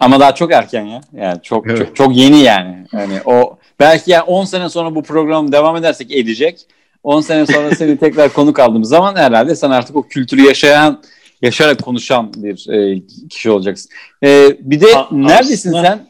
[0.00, 1.00] ama daha çok erken ya.
[1.12, 1.78] Yani çok Evet.
[1.78, 2.86] çok, çok yeni yani.
[2.92, 6.66] Yani o belki yani 10 sene sonra bu program devam edersek edecek.
[7.02, 11.02] 10 sene sonra seni tekrar konuk aldığımız zaman herhalde sen artık o kültürü yaşayan
[11.42, 13.90] yaşayarak konuşan bir e, kişi olacaksın.
[14.24, 16.06] E, bir de A- neredesin aslında- sen?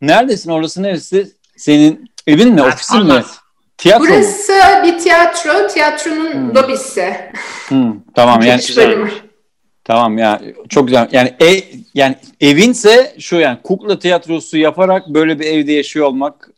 [0.00, 0.50] Neredesin?
[0.50, 1.32] Orası neresi?
[1.56, 2.62] Senin evin mi?
[2.62, 3.22] Ofisin mi?
[3.78, 4.10] Tiyatro mu?
[4.14, 4.52] Burası
[4.84, 6.54] bir tiyatro, tiyatronun Hmm.
[6.54, 7.14] lobisi.
[7.68, 9.10] Hı, tamam yani bölümü.
[9.84, 11.08] Tamam ya çok güzel.
[11.12, 11.60] Yani e,
[11.94, 16.50] yani evinse şu yani kukla tiyatrosu yaparak böyle bir evde yaşıyor olmak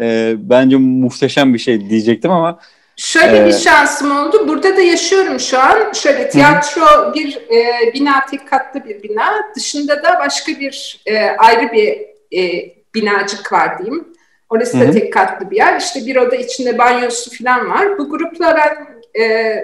[0.00, 2.58] e, bence muhteşem bir şey diyecektim ama
[3.02, 3.58] Şöyle bir Evet.
[3.60, 4.48] şansım oldu.
[4.48, 5.92] Burada da yaşıyorum şu an.
[5.92, 9.34] Şöyle tiyatro bir e, bina, tek katlı bir bina.
[9.56, 12.00] Dışında da başka bir e, ayrı bir
[12.38, 14.08] e, binacık var diyeyim.
[14.50, 14.92] Orası da Hı hı.
[14.92, 15.76] tek katlı bir yer.
[15.80, 17.98] İşte bir oda içinde banyosu falan var.
[17.98, 18.86] Bu grupla ben
[19.22, 19.54] e,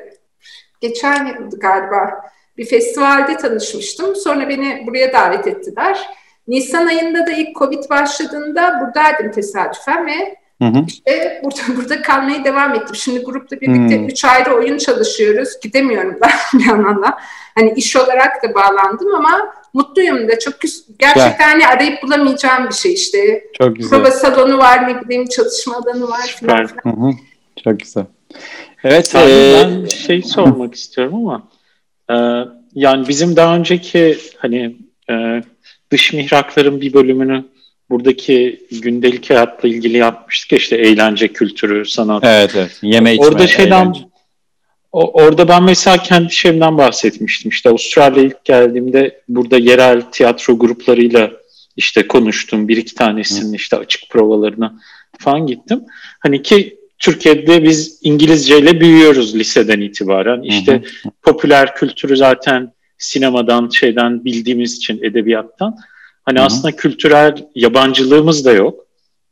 [0.81, 2.21] geçen yıldı galiba
[2.57, 4.17] bir festivalde tanışmıştım.
[4.17, 6.09] Sonra beni buraya davet ettiler.
[6.49, 10.85] Nisan ayında da ilk Covid başladığında buradaydım tesadüfen ve hı hı.
[10.89, 12.95] işte burada, burada kalmaya devam ettim.
[12.97, 14.09] Şimdi grupla birlikte Hmm.
[14.09, 15.49] üç ayrı oyun çalışıyoruz.
[15.63, 17.19] Gidemiyorum da bir yandan da.
[17.55, 20.39] Hani iş olarak da bağlandım ama mutluyum da.
[20.39, 20.55] Çok
[20.99, 23.45] gerçekten hani arayıp bulamayacağım bir şey işte.
[23.59, 23.91] çok güzel.
[23.91, 26.69] Prova salonu var, ne bileyim çalışma alanı var falan.
[26.83, 27.11] Hı hı.
[27.65, 28.05] Çok güzel.
[28.85, 29.11] Evet.
[29.13, 31.49] Tabii e, ben şey sormak istiyorum ama
[32.11, 32.17] e,
[32.75, 34.77] yani bizim daha önceki hani
[35.11, 35.43] e,
[35.91, 37.45] dış mihrakların bir bölümünü
[37.91, 42.25] buradaki gündelik hayatla ilgili yapmıştık ya, işte eğlence kültürü, sanat.
[42.27, 42.79] evet evet.
[42.83, 43.27] Yeme içme.
[43.27, 44.01] orada şeyden eğlence.
[44.93, 47.51] o- orada ben mesela kendi şeyimden bahsetmiştim.
[47.51, 51.31] İşte Avustralya'ya ilk geldiğimde burada yerel tiyatro gruplarıyla
[51.77, 52.69] işte konuştum.
[52.69, 54.81] Bir iki tanesinin işte açık provalarına
[55.19, 55.81] falan gittim.
[56.21, 60.43] Hani ki Türkiye'de biz İngilizceyle büyüyoruz liseden itibaren.
[60.43, 60.83] İşte
[61.23, 65.77] popüler kültürü zaten sinemadan şeyden bildiğimiz için edebiyattan
[66.29, 66.47] hani Hı-hı.
[66.47, 68.87] aslında kültürel yabancılığımız da yok.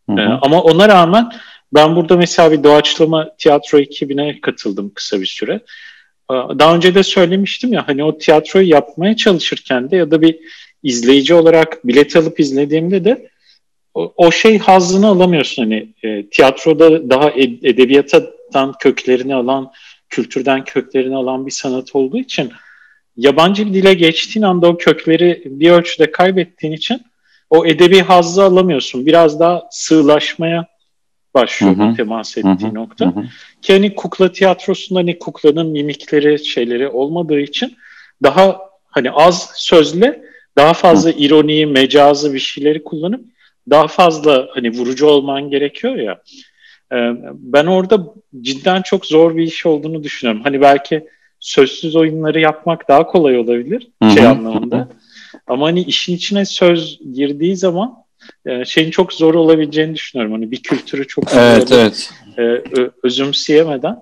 [0.09, 1.33] Ee, ama ona rağmen
[1.75, 5.53] ben burada mesela bir doğaçlama tiyatro ekibine katıldım kısa bir süre.
[6.31, 10.39] Ee, daha önce de söylemiştim ya hani o tiyatroyu yapmaya çalışırken de ya da bir
[10.83, 13.29] izleyici olarak bilet alıp izlediğimde de
[13.95, 19.73] o, o şey hazzını alamıyorsun hani e, tiyatroda daha ed- edebiyattan köklerini alan
[20.09, 22.53] kültürden köklerini alan bir sanat olduğu için
[23.17, 27.03] yabancı bir dile geçtiğin anda o kökleri bir ölçüde kaybettiğin için
[27.51, 29.07] o edebi hazzı alamıyorsun.
[29.07, 30.67] Biraz daha sığlaşmaya
[31.35, 31.95] başlıyor hı hı.
[31.95, 32.75] temas ettiği hı hı.
[32.75, 33.07] nokta.
[33.07, 33.25] Hı hı.
[33.63, 37.77] Ki hani kukla tiyatrosunda hani kuklanın mimikleri şeyleri olmadığı için
[38.23, 40.23] daha hani az sözle
[40.57, 41.15] daha fazla hı.
[41.19, 43.25] ironiyi, mecazı bir şeyleri kullanıp
[43.71, 46.23] daha fazla hani vurucu olman gerekiyor ya.
[47.35, 50.43] Ben orada cidden çok zor bir iş olduğunu düşünüyorum.
[50.45, 51.07] Hani belki
[51.47, 54.11] sözsüz oyunları yapmak daha kolay olabilir Hı-hı.
[54.11, 54.89] şey anlamında.
[55.47, 57.95] Ama hani işin içine söz girdiği zaman
[58.47, 60.33] e, şeyin çok zor olabileceğini düşünüyorum.
[60.33, 62.11] Hani bir kültürü çok zor evet, evet.
[62.39, 62.63] E,
[63.03, 63.99] özümseyemeden.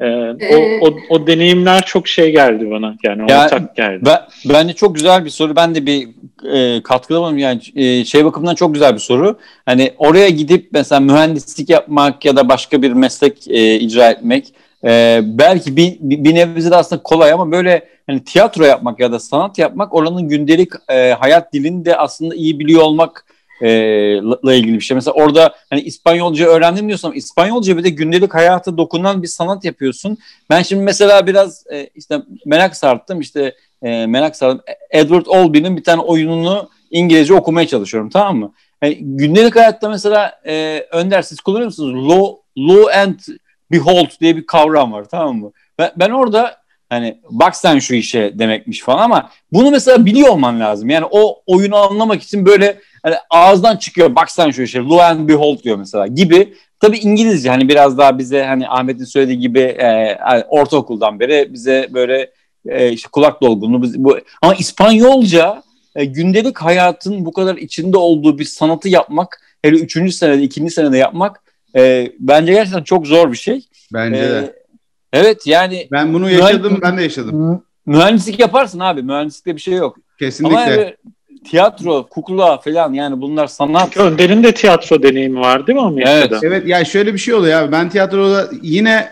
[0.00, 4.02] E, o, o, o deneyimler çok şey geldi bana yani ya, ortak geldi.
[4.06, 5.56] Ben, bence çok güzel bir soru.
[5.56, 6.08] Ben de bir
[6.52, 7.38] e, katkıda.
[7.38, 9.38] Yani e, şey bakımından çok güzel bir soru.
[9.66, 15.20] Hani oraya gidip mesela mühendislik yapmak ya da başka bir meslek e, icra etmek e,
[15.24, 19.58] belki bir, bir nebze de aslında kolay ama böyle hani tiyatro yapmak ya da sanat
[19.58, 23.26] yapmak oranın gündelik e, hayat dilini de aslında iyi biliyor olmak
[23.62, 23.68] e,
[24.42, 24.94] ilgili bir şey.
[24.94, 30.18] Mesela orada hani İspanyolca öğrendim diyorsam İspanyolca bir de gündelik hayata dokunan bir sanat yapıyorsun.
[30.50, 34.60] Ben şimdi mesela biraz e, işte merak sarttım işte e, merak sardım.
[34.90, 38.52] Edward Albee'nin bir tane oyununu İngilizce okumaya çalışıyorum tamam mı?
[38.82, 42.08] Yani gündelik hayatta mesela e, Önder siz kullanıyor musunuz?
[42.08, 43.02] Law, law
[43.72, 45.52] behold diye bir kavram var tamam mı?
[45.78, 46.56] Ben, ben orada
[46.88, 50.90] hani bak sen şu işe demekmiş falan ama bunu mesela biliyor olman lazım.
[50.90, 55.28] Yani o oyunu anlamak için böyle hani ağızdan çıkıyor bak sen şu işe lo and
[55.28, 56.54] behold diyor mesela gibi.
[56.80, 60.16] Tabii İngilizce hani biraz daha bize hani Ahmet'in söylediği gibi e,
[60.48, 62.30] ortaokuldan beri bize böyle
[62.66, 65.62] e, işte kulak dolgunluğu bu ama İspanyolca
[65.96, 70.98] e, gündelik hayatın bu kadar içinde olduğu bir sanatı yapmak hele üçüncü senede ikinci senede
[70.98, 71.42] yapmak
[71.76, 73.64] e, bence gerçekten çok zor bir şey.
[73.92, 74.62] Bence e, de.
[75.12, 75.88] Evet yani.
[75.92, 77.64] Ben bunu yaşadım ben de yaşadım.
[77.86, 79.96] Mühendislik yaparsın abi mühendislikte bir şey yok.
[80.18, 80.56] Kesinlikle.
[80.56, 80.96] Ama yani,
[81.44, 83.84] tiyatro, kukla falan yani bunlar sanat.
[83.84, 86.16] Çünkü Önder'in de tiyatro deneyimi var değil mi Amerika'da?
[86.16, 86.44] Evet.
[86.44, 87.72] Evet yani şöyle bir şey oluyor abi.
[87.72, 89.10] Ben tiyatroda yine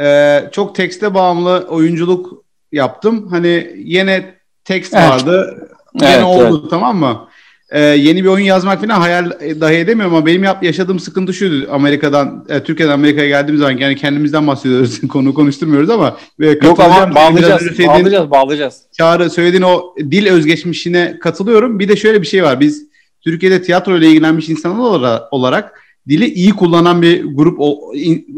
[0.00, 3.28] e, çok tekste bağımlı oyunculuk yaptım.
[3.30, 5.54] Hani yine tekst vardı.
[5.58, 5.68] Evet.
[5.94, 6.70] Gene evet, oldu evet.
[6.70, 7.28] tamam mı?
[7.72, 9.30] E, yeni bir oyun yazmak falan hayal
[9.60, 13.96] dahi edemiyorum ama benim yap, yaşadığım sıkıntı şuydu Amerika'dan, e, Türkiye'den Amerika'ya geldiğim zaman yani
[13.96, 18.82] kendimizden bahsediyoruz, konu konuşturmuyoruz ama e, Yok ama bağlayacağız, bağlayacağız, bağlayacağız.
[18.98, 21.78] Çağrı söylediğin o dil özgeçmişine katılıyorum.
[21.78, 22.86] Bir de şöyle bir şey var, biz
[23.20, 27.58] Türkiye'de tiyatro ile ilgilenmiş insanlar olarak dili iyi kullanan bir grup,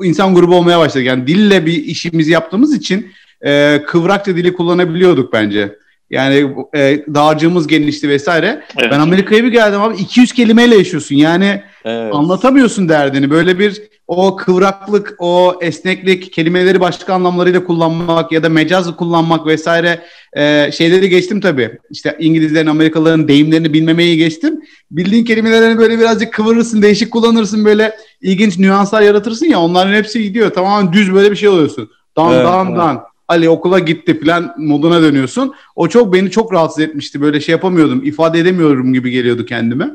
[0.04, 1.06] insan grubu olmaya başladık.
[1.06, 3.06] Yani dille bir işimizi yaptığımız için
[3.46, 5.83] e, kıvrakça dili kullanabiliyorduk bence.
[6.14, 8.62] Yani e, dağarcığımız genişti vesaire.
[8.78, 8.92] Evet.
[8.92, 11.16] Ben Amerika'ya bir geldim abi 200 kelimeyle yaşıyorsun.
[11.16, 12.14] Yani evet.
[12.14, 13.30] anlatamıyorsun derdini.
[13.30, 20.02] Böyle bir o kıvraklık, o esneklik, kelimeleri başka anlamlarıyla kullanmak ya da mecaz kullanmak vesaire
[20.36, 21.78] e, şeyleri geçtim tabii.
[21.90, 24.60] İşte İngilizlerin, Amerikalıların deyimlerini bilmemeyi geçtim.
[24.90, 30.50] Bildiğin kelimelerini böyle birazcık kıvırırsın, değişik kullanırsın böyle ilginç nüanslar yaratırsın ya onların hepsi gidiyor.
[30.50, 31.90] Tamamen düz böyle bir şey oluyorsun.
[32.16, 32.78] Dan evet, dan evet.
[32.78, 33.13] dan.
[33.28, 35.54] Ali okula gitti plan moduna dönüyorsun.
[35.76, 37.20] O çok beni çok rahatsız etmişti.
[37.20, 39.90] Böyle şey yapamıyordum, ifade edemiyorum gibi geliyordu kendime.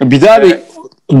[0.00, 0.58] Bir daha bir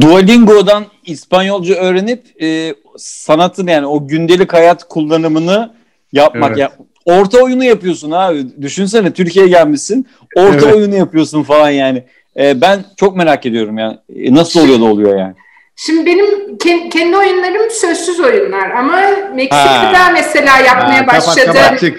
[0.00, 5.74] Duolingo'dan İspanyolca öğrenip e, sanatın yani o gündelik hayat kullanımını
[6.12, 6.50] yapmak.
[6.50, 6.58] Evet.
[6.58, 6.72] Ya,
[7.04, 8.46] orta oyunu yapıyorsun abi.
[8.62, 10.06] Düşünsene Türkiye'ye gelmişsin.
[10.36, 10.74] Orta evet.
[10.76, 12.04] oyunu yapıyorsun falan yani.
[12.36, 13.98] E, ben çok merak ediyorum yani.
[14.16, 15.34] E, nasıl oluyor da oluyor yani.
[15.76, 16.58] Şimdi benim
[16.90, 19.00] kendi oyunlarım sözsüz oyunlar ama
[19.34, 20.10] Meksika'da ha.
[20.12, 21.54] mesela yapmaya ha, başladım.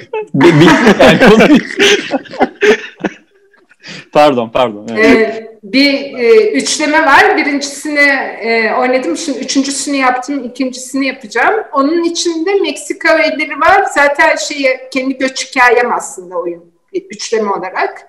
[4.11, 4.87] pardon pardon.
[4.97, 5.29] Evet.
[5.29, 7.37] Ee, bir e, üçleme var.
[7.37, 8.09] Birincisini
[8.41, 9.17] e, oynadım.
[9.17, 10.43] Şimdi üçüncüsünü yaptım.
[10.43, 11.63] ikincisini yapacağım.
[11.73, 13.83] Onun içinde Meksika öğeleri var.
[13.93, 16.63] Zaten şeyi kendi göç hikayem aslında oyun.
[16.93, 18.07] Üçleme olarak.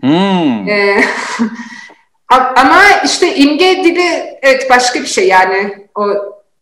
[0.00, 0.68] Hmm.
[0.68, 1.04] E,
[2.28, 5.88] Ama işte imge dili evet başka bir şey yani.
[5.94, 6.06] O,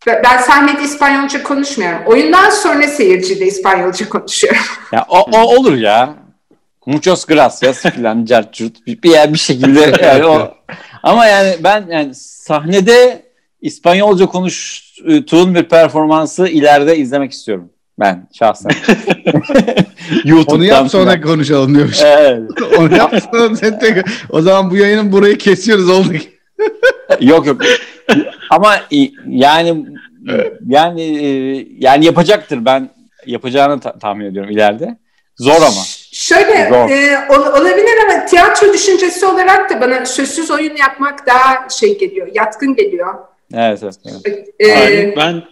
[0.07, 2.01] ben sahnede İspanyolca konuşmuyorum.
[2.07, 4.61] Oyundan sonra seyircide İspanyolca konuşuyorum.
[4.93, 6.15] Ya o, o olur ya.
[6.87, 10.55] Muchos gracias filan carçurt bir, bir, bir şekilde yani o.
[11.03, 13.23] Ama yani ben yani sahnede
[13.61, 17.71] İspanyolca konuştuğun bir performansı ileride izlemek istiyorum.
[17.99, 18.71] Ben şahsen.
[20.25, 21.21] YouTube'dan Onu yap sonra falan.
[21.21, 22.03] konuşalım diyormuş.
[22.03, 22.43] Evet.
[22.79, 24.05] Onu yap sonra sen tek...
[24.31, 26.17] O zaman bu yayının burayı kesiyoruz olduk.
[27.21, 27.61] yok yok.
[28.51, 28.77] Ama
[29.27, 29.87] yani
[30.67, 31.03] yani
[31.79, 32.65] yani yapacaktır.
[32.65, 32.91] Ben
[33.27, 34.99] yapacağını ta- tahmin ediyorum ileride.
[35.37, 35.83] Zor ama.
[36.13, 36.91] Şöyle Zor.
[36.91, 42.77] E, olabilir ama tiyatro düşüncesi olarak da bana sözsüz oyun yapmak daha şey geliyor, yatkın
[42.77, 43.15] geliyor.
[43.55, 43.95] Evet, evet.
[44.07, 44.49] evet.
[44.61, 45.43] Ee, ben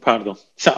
[0.00, 0.36] pardon.
[0.56, 0.72] Sen,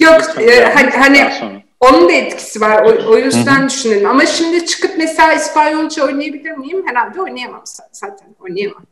[0.00, 2.82] yok e, hani, hani onun da etkisi var.
[2.82, 3.68] O, o yüzden Hı-hı.
[3.68, 4.08] düşünelim.
[4.08, 6.82] Ama şimdi çıkıp mesela İspanyolca oynayabilir miyim?
[6.86, 7.62] Herhalde oynayamam
[7.92, 8.28] zaten.
[8.40, 8.82] Oynayamam.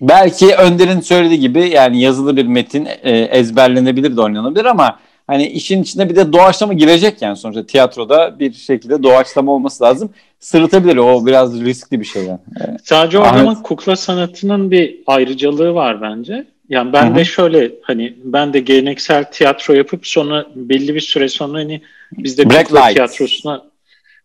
[0.00, 5.82] Belki Önder'in söylediği gibi yani yazılı bir metin e, ezberlenebilir de oynanabilir ama hani işin
[5.82, 10.10] içinde bir de doğaçlama girecek yani sonuçta tiyatroda bir şekilde doğaçlama olması lazım.
[10.40, 12.38] Sırıtabilir o biraz riskli bir şey yani.
[12.84, 16.46] Sadece o adamın kukla sanatının bir ayrıcalığı var bence.
[16.70, 17.14] Yani ben Hı-hı.
[17.14, 22.38] de şöyle hani ben de geleneksel tiyatro yapıp sonra belli bir süre sonra hani biz
[22.38, 22.94] de Black kukla Light.
[22.94, 23.70] tiyatrosuna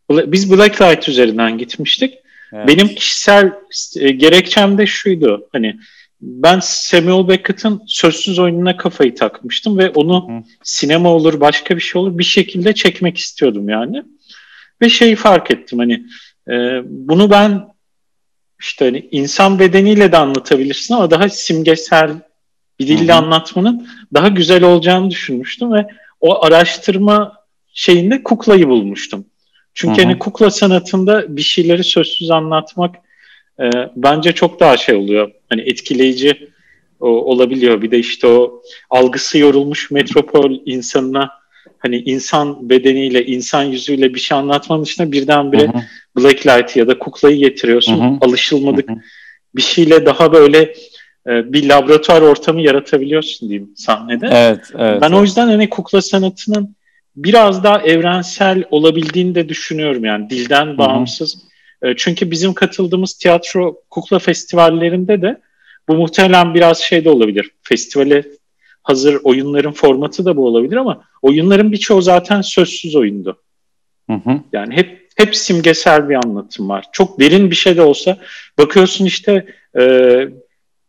[0.10, 2.14] biz Black Light üzerinden gitmiştik.
[2.54, 2.68] Evet.
[2.68, 3.54] Benim kişisel
[4.00, 5.48] e, gerekçem de şuydu.
[5.52, 5.80] Hani
[6.22, 10.44] ben Samuel Beckett'ın sözsüz oyununa kafayı takmıştım ve onu Hı.
[10.64, 14.04] sinema olur başka bir şey olur bir şekilde çekmek istiyordum yani.
[14.82, 16.04] Ve şeyi fark ettim hani
[16.50, 17.68] e, bunu ben
[18.60, 22.12] işte hani insan bedeniyle de anlatabilirsin ama daha simgesel
[22.80, 23.18] bir dille Hı.
[23.18, 25.88] anlatmanın daha güzel olacağını düşünmüştüm ve
[26.22, 27.34] o araştırma
[27.74, 29.26] şeyinde kuklayı bulmuştum.
[29.74, 30.06] Çünkü Hı-hı.
[30.06, 32.96] hani kukla sanatında bir şeyleri sözsüz anlatmak
[33.60, 35.32] e, bence çok daha şey oluyor.
[35.50, 36.50] Hani etkileyici
[37.00, 37.82] o, olabiliyor.
[37.82, 41.32] Bir de işte o algısı yorulmuş metropol insanına
[41.80, 45.84] hani insan bedeniyle, insan yüzüyle bir şey anlatmanın dışında birdenbire Hı-hı.
[46.18, 48.00] Blacklight ya da kuklayı getiriyorsun.
[48.00, 48.18] Hı-hı.
[48.22, 48.98] Alışılmadık Hı-hı.
[49.56, 50.74] bir şeyle daha böyle e,
[51.26, 54.28] bir laboratuvar ortamı yaratabiliyorsun diyeyim sahnede.
[54.32, 55.02] Evet, evet.
[55.02, 55.20] Ben evet.
[55.20, 56.76] o yüzden hani kukla sanatının
[57.16, 61.36] biraz daha evrensel olabildiğini de düşünüyorum yani dilden bağımsız.
[61.36, 61.92] Hı-hı.
[61.92, 65.42] E, çünkü bizim katıldığımız tiyatro kukla festivallerinde de
[65.88, 67.52] bu muhtemelen biraz şey de olabilir.
[67.64, 68.26] Festivale
[68.84, 73.42] hazır oyunların formatı da bu olabilir ama oyunların birçoğu zaten sözsüz oyundu.
[74.10, 74.40] Hı hı.
[74.54, 76.86] Yani hep hep simgesel bir anlatım var.
[76.92, 78.18] Çok derin bir şey de olsa
[78.60, 79.46] bakıyorsun işte
[79.80, 79.84] e,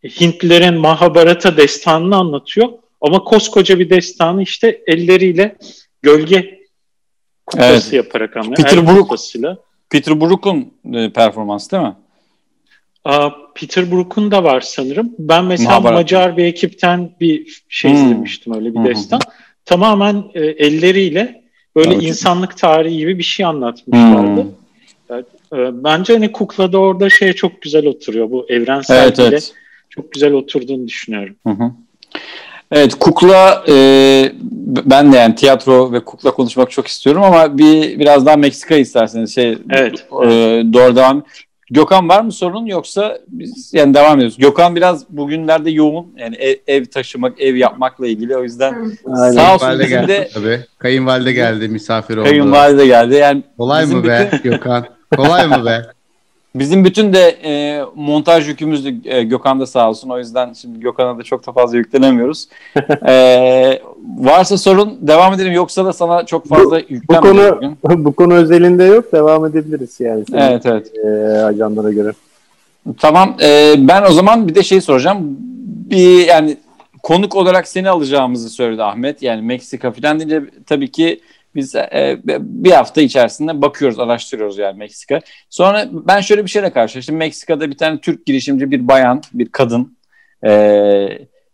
[0.05, 2.69] Hintlilerin Mahabharata destanını anlatıyor
[3.01, 5.57] ama koskoca bir destanı işte elleriyle
[6.03, 6.61] gölge
[7.47, 8.05] kuklası evet.
[8.05, 8.57] yaparak anlıyor.
[8.57, 9.17] Peter Brook,
[9.91, 11.97] Peter Brook'un e, performansı değil mi?
[13.05, 15.15] Aa, Peter Brook'un da var sanırım.
[15.19, 15.99] Ben mesela Mahabharat.
[15.99, 17.99] Macar bir ekipten bir şey hmm.
[17.99, 18.85] izlemiştim öyle bir hmm.
[18.85, 19.21] destan.
[19.65, 21.45] Tamamen e, elleriyle
[21.77, 22.03] böyle evet.
[22.03, 24.43] insanlık tarihi gibi bir şey anlatmışlardı.
[24.43, 24.51] Hmm.
[25.11, 28.31] Yani, e, bence hani Kukla'da orada şey çok güzel oturuyor.
[28.31, 29.55] Bu evrensel evet, evet.
[29.97, 31.37] Çok güzel oturduğunu düşünüyorum.
[31.47, 31.71] Hı hı.
[32.73, 33.75] Evet kukla e,
[34.85, 39.35] ben de yani tiyatro ve kukla konuşmak çok istiyorum ama bir biraz daha Meksika isterseniz
[39.35, 40.07] şey evet.
[40.25, 40.29] e,
[40.73, 41.25] doğru devam.
[41.71, 44.37] Gökhan var mı sorun yoksa biz yani devam ediyoruz.
[44.39, 48.75] Gökhan biraz bugünlerde yoğun yani ev, ev taşımak, ev yapmakla ilgili o yüzden
[49.15, 49.33] Aynen.
[49.33, 50.61] sağ olsun bizim de tabii.
[50.79, 52.29] Kayınvalide geldi misafir oldu.
[52.29, 53.15] Kayınvalide geldi.
[53.15, 54.51] Yani Kolay mı be bütün...
[54.51, 54.87] Gökhan?
[55.17, 55.83] Kolay mı be?
[56.59, 60.11] Bizim bütün de e, montaj yükümüz e, Gökhan da sağ olsun.
[60.11, 62.49] O yüzden şimdi Gökhan'a da çok da fazla yüklenemiyoruz.
[63.07, 63.81] e,
[64.19, 65.53] varsa sorun devam edelim.
[65.53, 67.79] Yoksa da sana çok fazla bu, konu, bugün.
[68.05, 69.13] Bu konu özelinde yok.
[69.13, 70.25] Devam edebiliriz yani.
[70.31, 70.93] Senin, evet evet.
[71.05, 71.09] E,
[71.45, 72.13] ajanlara göre.
[72.99, 73.37] Tamam.
[73.43, 75.19] E, ben o zaman bir de şey soracağım.
[75.91, 76.57] Bir yani
[77.03, 79.23] konuk olarak seni alacağımızı söyledi Ahmet.
[79.23, 81.21] Yani Meksika falan deyince tabii ki
[81.57, 85.21] biz e, bir hafta içerisinde bakıyoruz, araştırıyoruz yani Meksika.
[85.51, 87.17] Sonra ben şöyle bir şeyle karşılaştım.
[87.17, 89.99] Meksika'da bir tane Türk girişimci bir bayan, bir kadın
[90.47, 91.09] e,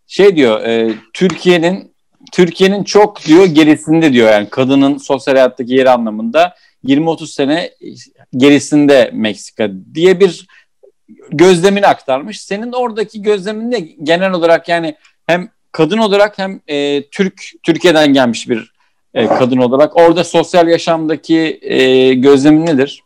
[0.06, 1.92] şey diyor, e, Türkiye'nin
[2.32, 7.70] Türkiye'nin çok diyor gerisinde diyor yani kadının sosyal hayattaki yeri anlamında 20-30 sene
[8.36, 10.46] gerisinde Meksika diye bir
[11.30, 12.40] gözlemini aktarmış.
[12.40, 18.48] Senin oradaki gözlemin ne genel olarak yani hem kadın olarak hem e, Türk Türkiye'den gelmiş
[18.48, 18.71] bir
[19.14, 19.96] e, kadın olarak.
[19.96, 23.03] Orada sosyal yaşamdaki e, gözlemin nedir?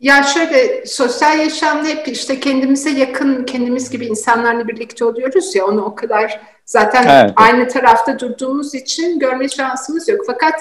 [0.00, 5.84] Ya şöyle sosyal yaşamda hep işte kendimize yakın, kendimiz gibi insanlarla birlikte oluyoruz ya onu
[5.84, 7.32] o kadar zaten evet.
[7.36, 10.20] aynı tarafta durduğumuz için görme şansımız yok.
[10.26, 10.54] Fakat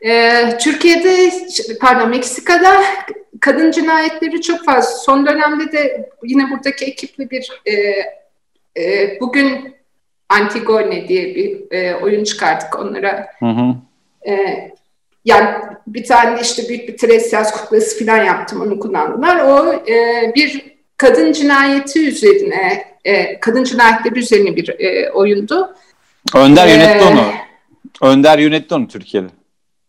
[0.00, 1.30] e, Türkiye'de
[1.80, 2.82] pardon Meksika'da
[3.40, 4.90] kadın cinayetleri çok fazla.
[4.90, 7.72] Son dönemde de yine buradaki ekiple bir e,
[8.82, 9.74] e, bugün
[10.28, 13.26] Antigone diye bir e, oyun çıkarttık onlara.
[13.38, 13.74] Hı hı.
[14.30, 14.34] E,
[15.24, 15.48] yani
[15.86, 19.36] bir tane işte büyük bir Tresias kuklası falan yaptım onu kullandılar.
[19.36, 25.74] O e, bir kadın cinayeti üzerine, e, kadın cinayetleri üzerine bir e, oyundu.
[26.34, 27.24] Önder Ee, yönetti onu.
[28.10, 29.26] Önder yönetti onu Türkiye'de.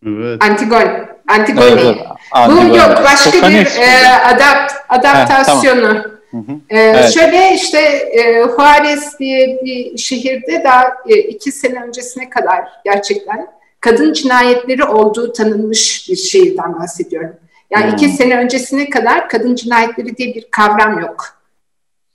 [0.08, 0.44] Evet.
[0.44, 0.84] Antigon.
[1.28, 1.66] Antigone.
[1.66, 1.98] Evet, evet.
[2.32, 2.78] Bu Antigone.
[2.78, 6.15] yok başka bir Sofanes e, adapt, adaptasyonu.
[6.36, 6.52] Hı hı.
[6.70, 7.14] E, Evet.
[7.14, 7.80] Şöyle işte
[8.12, 13.48] e, Juarez diye bir şehirde daha e, iki sene öncesine kadar gerçekten
[13.80, 17.36] kadın cinayetleri olduğu tanınmış bir şehirden bahsediyorum.
[17.72, 17.94] Yani Hmm.
[17.94, 21.26] iki sene öncesine kadar kadın cinayetleri diye bir kavram yok.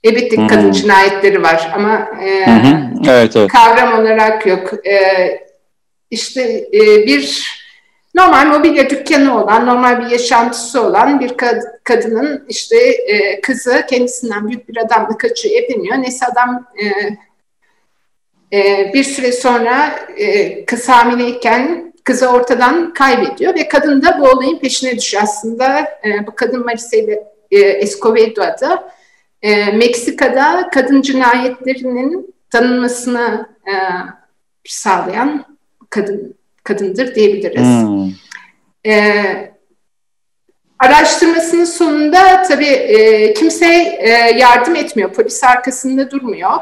[0.05, 0.47] Elbette Hmm.
[0.49, 2.91] kadın cinayetleri var ama e, Hı hı.
[3.09, 3.51] Evet evet.
[3.53, 4.87] kavram olarak yok.
[4.87, 5.41] Ee,
[6.11, 6.43] işte
[6.73, 7.47] e, bir
[8.15, 14.49] normal mobilya dükkanı olan, normal bir yaşantısı olan bir kad- kadının işte e, kızı kendisinden
[14.49, 15.97] büyük bir adamla kaçıyor, evleniyor.
[15.97, 16.87] Neyse adam e,
[18.59, 24.59] e, bir süre sonra e, kız hamileyken kızı ortadan kaybediyor ve kadın da bu olayın
[24.59, 25.23] peşine düşüyor.
[25.23, 27.15] Aslında e, bu kadın Maricela
[27.51, 28.83] e, Escobedo adı.
[29.43, 33.75] E, Meksika'da kadın cinayetlerinin tanınmasını e,
[34.65, 35.45] sağlayan
[35.91, 37.63] kadın kadındır diyebiliriz.
[37.63, 38.13] Hmm.
[38.87, 39.25] E,
[40.79, 43.67] araştırmasının sonunda tabii e, kimse
[44.01, 44.09] e,
[44.39, 46.53] yardım etmiyor, polis arkasında durmuyor.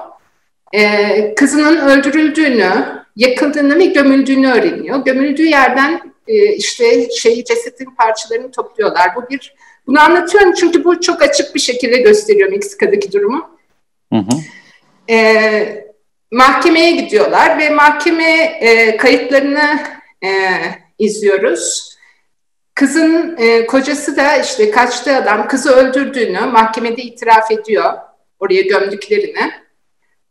[0.72, 2.72] E, kızının öldürüldüğünü,
[3.16, 5.04] yakıldığını ve gömüldüğünü öğreniyor.
[5.04, 9.16] Gömüldüğü yerden e, işte şey cesetin parçalarını topluyorlar.
[9.16, 9.54] Bu bir
[9.86, 13.50] bunu anlatıyorum çünkü bu çok açık bir şekilde gösteriyor Meksika'daki durumu.
[14.12, 14.40] Hı hı.
[15.12, 15.87] E,
[16.32, 19.80] mahkemeye gidiyorlar ve mahkeme e, kayıtlarını
[20.24, 20.28] e,
[20.98, 21.94] izliyoruz.
[22.74, 27.92] Kızın e, kocası da işte kaçtığı adam kızı öldürdüğünü mahkemede itiraf ediyor
[28.40, 29.52] oraya gömdüklerini.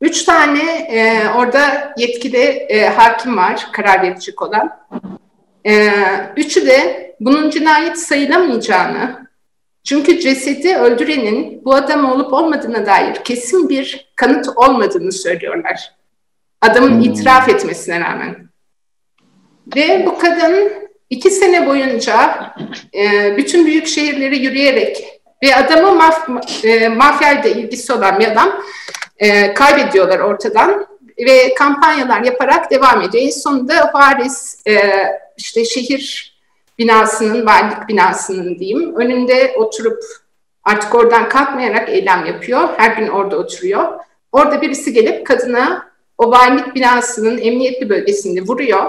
[0.02, 4.80] Üç tane e, orada yetkili e, hakim var karar verecek olan.
[5.66, 5.94] E,
[6.38, 9.28] üçü de bunun cinayet sayılamayacağını
[9.88, 15.92] çünkü cesedi öldürenin bu adam olup olmadığına dair kesin bir kanıt olmadığını söylüyorlar.
[16.62, 17.02] Adamın Hmm.
[17.02, 18.50] itiraf etmesine rağmen.
[19.76, 20.72] Ve bu kadın
[21.10, 22.32] iki sene boyunca
[22.94, 26.30] e, bütün büyük şehirleri yürüyerek ve adamı maf
[26.66, 28.64] e, mafyayla ilgisi olan bir adam
[29.18, 30.88] e, kaybediyorlar ortadan
[31.20, 33.24] ve kampanyalar yaparak devam ediyor.
[33.24, 34.82] En sonunda Paris e,
[35.38, 36.37] işte şehir
[36.80, 40.04] binasının, valilik binasının diyeyim, önünde oturup
[40.64, 42.70] artık oradan kalkmayarak eylem yapıyor.
[42.78, 44.00] Her gün orada oturuyor.
[44.32, 48.86] Orada birisi gelip kadına o valilik binasının emniyetli bölgesinde vuruyor.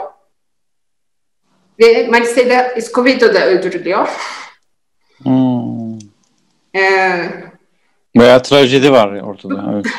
[1.80, 4.09] Ve Maricela Escobedo da öldürülüyor.
[5.22, 5.99] Hmm.
[6.76, 7.30] Ee,
[8.16, 9.70] Bayağı trajedi var ortada.
[9.74, 9.86] Evet.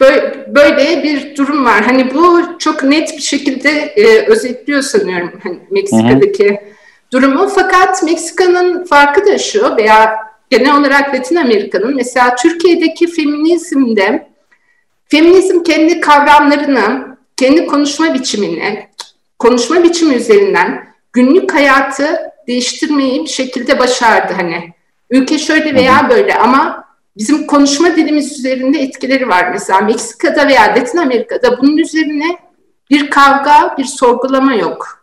[0.00, 1.84] Böyle, böyle bir durum var.
[1.84, 6.60] Hani bu çok net bir şekilde e, özetliyor sanıyorum hani Meksika'daki
[7.12, 7.48] durumu.
[7.48, 10.16] Fakat Meksika'nın farkı da şu veya
[10.50, 14.30] genel olarak Latin Amerika'nın mesela Türkiye'deki feminizmde
[15.08, 18.88] feminizm kendi kavramlarını, kendi konuşma biçimini,
[19.38, 24.72] konuşma biçimi üzerinden günlük hayatı değiştirmeyi bir şekilde başardı hani.
[25.10, 26.84] Ülke şöyle veya böyle ama
[27.16, 29.50] bizim konuşma dilimiz üzerinde etkileri var.
[29.52, 32.38] Mesela Meksika'da veya Latin Amerika'da bunun üzerine
[32.90, 34.99] bir kavga, bir sorgulama yok.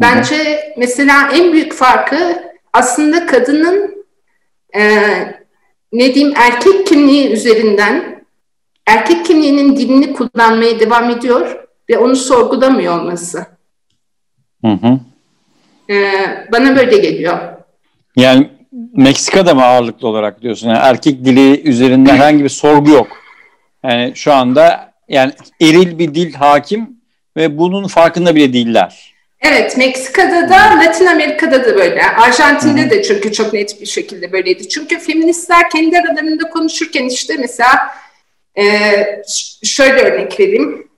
[0.00, 2.42] Bence mesela en büyük farkı
[2.72, 4.04] aslında kadının
[4.76, 4.82] e,
[5.92, 8.24] ne diyeyim erkek kimliği üzerinden
[8.86, 13.46] erkek kimliğinin dilini kullanmaya devam ediyor ve onu sorgulamıyor olması.
[14.64, 14.98] Hı hı.
[15.92, 15.96] E,
[16.52, 17.38] bana böyle geliyor.
[18.16, 18.50] Yani
[18.96, 20.68] Meksika'da mı ağırlıklı olarak diyorsun?
[20.68, 23.08] Yani erkek dili üzerinden herhangi bir sorgu yok.
[23.84, 27.00] Yani şu anda yani eril bir dil hakim
[27.36, 29.14] ve bunun farkında bile değiller.
[29.40, 32.02] Evet, Meksika'da da, Latin Amerika'da da böyle.
[32.06, 34.68] Arjantin'de de çünkü çok net bir şekilde böyleydi.
[34.68, 37.94] Çünkü feministler kendi aralarında konuşurken işte mesela
[38.58, 38.64] e,
[39.62, 40.88] şöyle örnek vereyim.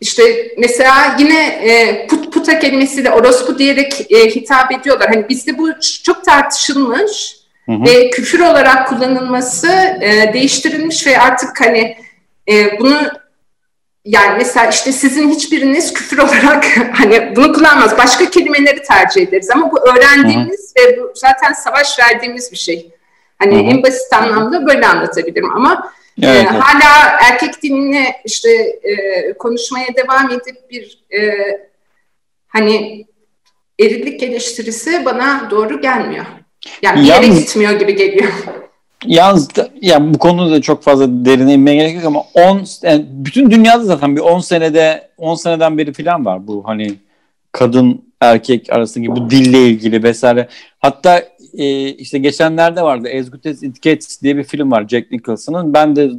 [0.00, 0.22] İşte
[0.58, 5.08] mesela yine e, put puta kelimesiyle orospu diyerek e, hitap ediyorlar.
[5.08, 5.70] Hani bizde bu
[6.02, 7.36] çok tartışılmış
[7.66, 7.84] Hı hı.
[7.84, 9.68] ve küfür olarak kullanılması
[10.00, 11.96] e, değiştirilmiş ve artık hani
[12.50, 13.21] e, bunu
[14.04, 17.98] yani mesela işte sizin hiçbiriniz küfür olarak hani bunu kullanmaz.
[17.98, 22.90] Başka kelimeleri tercih ederiz ama bu öğrendiğimiz ve bu zaten savaş verdiğimiz bir şey.
[23.38, 23.62] Hani Hı hı.
[23.62, 25.92] en basit anlamda böyle anlatabilirim ama
[26.22, 26.62] Evet, e, evet.
[26.62, 28.50] hala erkek diline işte
[28.82, 31.32] e, konuşmaya devam edip bir e,
[32.48, 33.06] hani
[33.80, 36.24] erillik eleştirisi bana doğru gelmiyor.
[36.82, 38.32] Yani bir yere Yalnız- gitmiyor gibi geliyor.
[39.06, 43.06] Yalnız da, ya bu konuda da çok fazla derine inmeye gerek yok ama 10 yani
[43.08, 46.94] bütün dünyada zaten bir 10 senede 10 seneden beri falan var bu hani
[47.52, 50.48] kadın erkek arasındaki bu dille ilgili vesaire.
[50.78, 51.22] Hatta
[51.54, 55.74] e, işte geçenlerde vardı As Good As It Gets diye bir film var Jack Nicholson'ın.
[55.74, 56.10] Ben de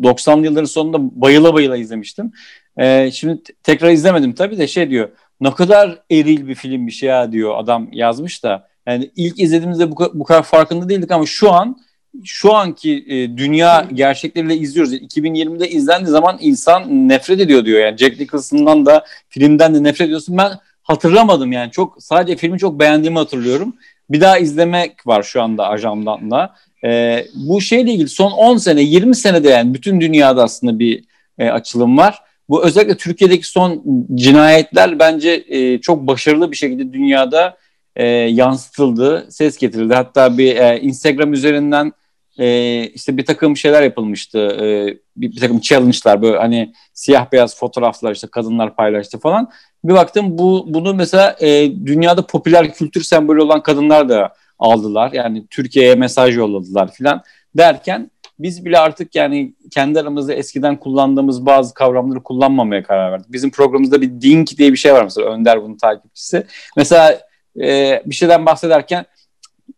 [0.00, 2.32] 90'lı yılların sonunda bayıla bayıla izlemiştim.
[2.76, 5.08] E, şimdi tekrar izlemedim tabii de şey diyor.
[5.40, 8.68] Ne kadar eril bir filmmiş ya diyor adam yazmış da.
[8.86, 11.76] Yani ilk izlediğimizde bu, bu kadar farkında değildik ama şu an
[12.24, 14.94] şu anki e, dünya gerçekleriyle izliyoruz.
[14.94, 17.80] 2020'de izlendiği zaman insan nefret ediyor diyor.
[17.80, 20.38] Yani Jack Nicholson'dan da filmden de nefret ediyorsun.
[20.38, 20.52] Ben
[20.82, 21.70] hatırlamadım yani.
[21.70, 23.74] Çok sadece filmi çok beğendiğimi hatırlıyorum.
[24.10, 26.54] Bir daha izlemek var şu anda ajamdan da.
[26.84, 31.04] E, bu şeyle ilgili son 10 sene, 20 senede yani bütün dünyada aslında bir
[31.38, 32.18] e, açılım var.
[32.48, 33.84] Bu özellikle Türkiye'deki son
[34.14, 37.56] cinayetler bence e, çok başarılı bir şekilde dünyada
[37.96, 39.94] e, yansıtıldı, ses getirildi.
[39.94, 41.92] Hatta bir e, Instagram üzerinden
[42.38, 44.38] e, işte bir takım şeyler yapılmıştı.
[44.38, 49.50] E, bir, bir takım challenge'lar böyle hani siyah beyaz fotoğraflar işte kadınlar paylaştı falan.
[49.84, 55.12] Bir baktım bu bunu mesela e, dünyada popüler kültür sembolü olan kadınlar da aldılar.
[55.12, 57.22] Yani Türkiye'ye mesaj yolladılar filan
[57.56, 63.32] derken biz bile artık yani kendi aramızda eskiden kullandığımız bazı kavramları kullanmamaya karar verdik.
[63.32, 66.46] Bizim programımızda bir dink diye bir şey var mesela Önder bunun takipçisi.
[66.76, 67.20] Mesela
[67.60, 69.04] e, bir şeyden bahsederken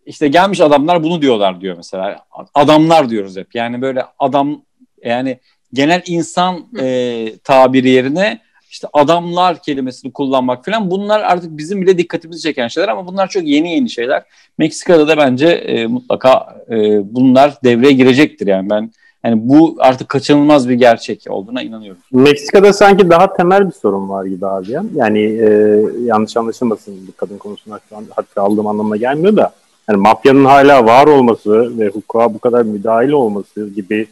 [0.06, 2.24] işte gelmiş adamlar bunu diyorlar diyor mesela.
[2.54, 3.54] Adamlar diyoruz hep.
[3.54, 4.62] Yani böyle adam
[5.04, 5.38] yani
[5.72, 12.42] genel insan e, tabiri yerine işte adamlar kelimesini kullanmak falan bunlar artık bizim bile dikkatimizi
[12.42, 14.22] çeken şeyler ama bunlar çok yeni yeni şeyler.
[14.58, 16.74] Meksika'da da bence e, mutlaka e,
[17.14, 18.90] bunlar devreye girecektir yani ben
[19.24, 22.00] yani bu artık kaçınılmaz bir gerçek olduğuna inanıyorum.
[22.12, 24.70] Meksika'da sanki daha temel bir sorun var gibi abi.
[24.70, 24.84] Ya.
[24.94, 29.52] Yani e, yanlış anlaşılmasın bu kadın konusunda şu an hatta aldığım anlamına gelmiyor da
[29.88, 34.06] yani mafyanın hala var olması ve hukuka bu kadar müdahil olması gibi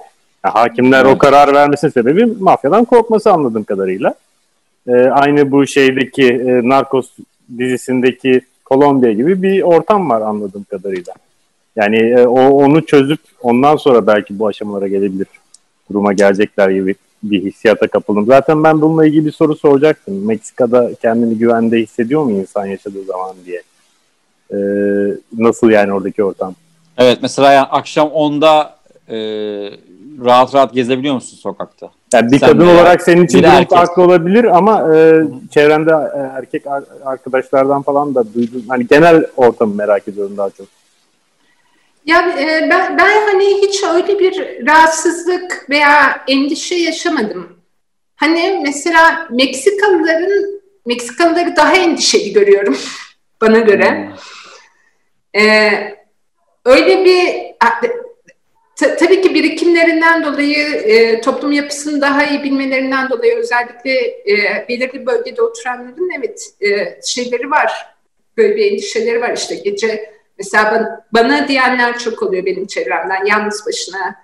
[0.44, 1.16] yani hakimler evet.
[1.16, 4.14] o karar vermesi sebebi mafyadan korkması anladığım kadarıyla.
[4.86, 7.10] E, aynı bu şeydeki e, Narcos
[7.58, 11.12] dizisindeki Kolombiya gibi bir ortam var anladığım kadarıyla.
[11.76, 15.26] Yani e, o onu çözüp ondan sonra belki bu aşamalara gelebilir
[15.90, 18.26] duruma gelecekler gibi bir hissiyata kapıldım.
[18.26, 20.26] Zaten ben bununla ilgili bir soru soracaktım.
[20.26, 23.62] Meksika'da kendini güvende hissediyor mu insan yaşadığı zaman diye.
[24.52, 24.56] Ee,
[25.38, 26.54] nasıl yani oradaki ortam?
[26.98, 28.76] Evet mesela yani akşam 10'da
[29.08, 29.16] e,
[30.24, 31.90] rahat rahat gezebiliyor musun sokakta?
[32.14, 35.22] Yani bir Sen kadın olarak senin için durum farklı olabilir ama e,
[35.54, 36.62] çevrende e, erkek
[37.04, 38.64] arkadaşlardan falan da duydum.
[38.68, 40.66] Hani genel ortamı merak ediyorum daha çok.
[42.06, 47.48] Ya e, ben, ben hani hiç öyle bir rahatsızlık veya endişe yaşamadım.
[48.16, 52.76] Hani mesela Meksikalıların Meksikalıları daha endişeli görüyorum
[53.40, 53.90] bana göre.
[53.90, 54.41] Hmm.
[55.36, 55.70] Ee,
[56.64, 57.52] öyle bir
[58.76, 65.06] ta, tabii ki birikimlerinden dolayı e, toplum yapısını daha iyi bilmelerinden dolayı özellikle e, belirli
[65.06, 67.86] bölgede oturanların evet e, şeyleri var.
[68.36, 73.24] Böyle bir endişeleri var işte gece Mesela bana, bana diyenler çok oluyor benim çevremden.
[73.24, 74.14] Yalnız başına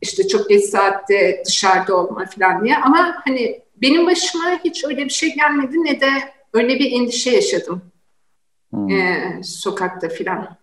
[0.00, 2.76] işte çok geç saatte dışarıda olma falan diye.
[2.76, 6.10] Ama hani benim başıma hiç öyle bir şey gelmedi ne de
[6.52, 7.82] öyle bir endişe yaşadım.
[8.70, 8.90] Hmm.
[8.90, 10.56] Ee, sokakta falan.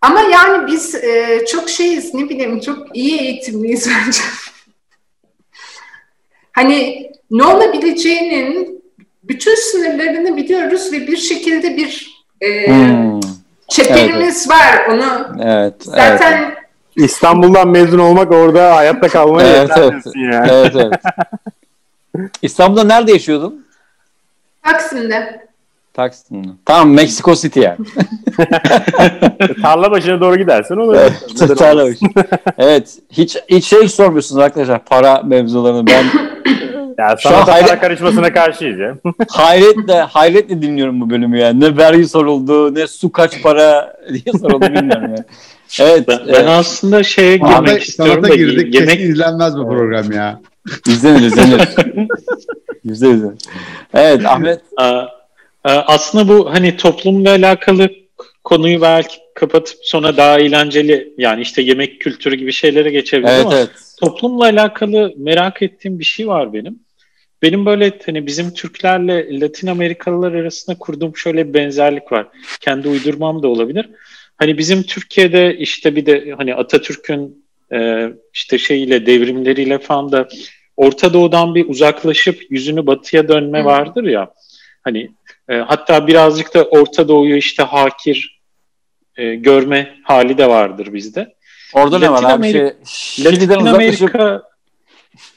[0.00, 4.20] Ama yani biz e, çok şeyiz ne bileyim çok iyi eğitimliyiz bence.
[6.52, 8.82] hani ne olabileceğinin
[9.24, 13.20] bütün sınırlarını biliyoruz ve bir şekilde bir e, hmm.
[13.68, 14.50] Çeperimiz evet.
[14.50, 15.36] var onu.
[15.42, 15.74] Evet.
[15.78, 16.58] Zaten evet.
[16.96, 20.02] İstanbul'dan mezun olmak orada hayatta kalmaya evet, evet.
[20.14, 20.48] yani.
[20.50, 21.00] Evet, evet.
[22.42, 23.66] İstanbul'da nerede yaşıyordun?
[24.62, 25.46] Taksim'de.
[25.94, 26.48] Taksim'de.
[26.64, 27.76] Tamam Mexico City yani.
[29.62, 30.96] Tarla başına doğru gidersen olur.
[30.96, 31.98] Evet, tarla başı.
[32.58, 32.98] evet.
[33.10, 35.86] Hiç, hiç şey sormuyorsunuz arkadaşlar para mevzularını.
[35.86, 36.04] Ben
[36.98, 37.68] ya sana da hayret...
[37.68, 38.96] para karışmasına karşıyız ya.
[39.28, 41.60] hayretle, hayretle dinliyorum bu bölümü yani.
[41.60, 45.24] Ne vergi soruldu, ne su kaç para diye soruldu bilmiyorum yani.
[45.80, 46.08] Evet.
[46.08, 48.74] Ben, ben aslında şeye girmek Abi, istiyorum da girdik.
[48.74, 48.90] Yemek...
[48.90, 50.40] Kesin izlenmez bu program ya.
[50.86, 51.68] İzlenir, izlenir.
[52.84, 53.38] Yüzde izlenir.
[53.94, 54.60] Evet Ahmet.
[55.64, 57.90] Aslında bu hani toplumla alakalı
[58.44, 63.56] konuyu belki kapatıp sonra daha eğlenceli yani işte yemek kültürü gibi şeylere geçebiliriz evet, ama
[63.56, 63.70] evet.
[64.00, 66.78] toplumla alakalı merak ettiğim bir şey var benim.
[67.42, 72.26] Benim böyle hani bizim Türklerle Latin Amerikalılar arasında kurduğum şöyle bir benzerlik var.
[72.60, 73.88] Kendi uydurmam da olabilir.
[74.36, 80.28] Hani bizim Türkiye'de işte bir de hani Atatürk'ün e, işte şeyiyle devrimleriyle falan da
[80.76, 84.34] Orta Doğu'dan bir uzaklaşıp yüzünü batıya dönme vardır ya.
[84.82, 85.10] Hani
[85.48, 88.42] e, hatta birazcık da Orta Doğu'yu işte hakir
[89.16, 91.34] e, görme hali de vardır bizde.
[91.74, 92.72] Orada Latin ne var abi?
[92.84, 94.42] Şey, Latin Amerika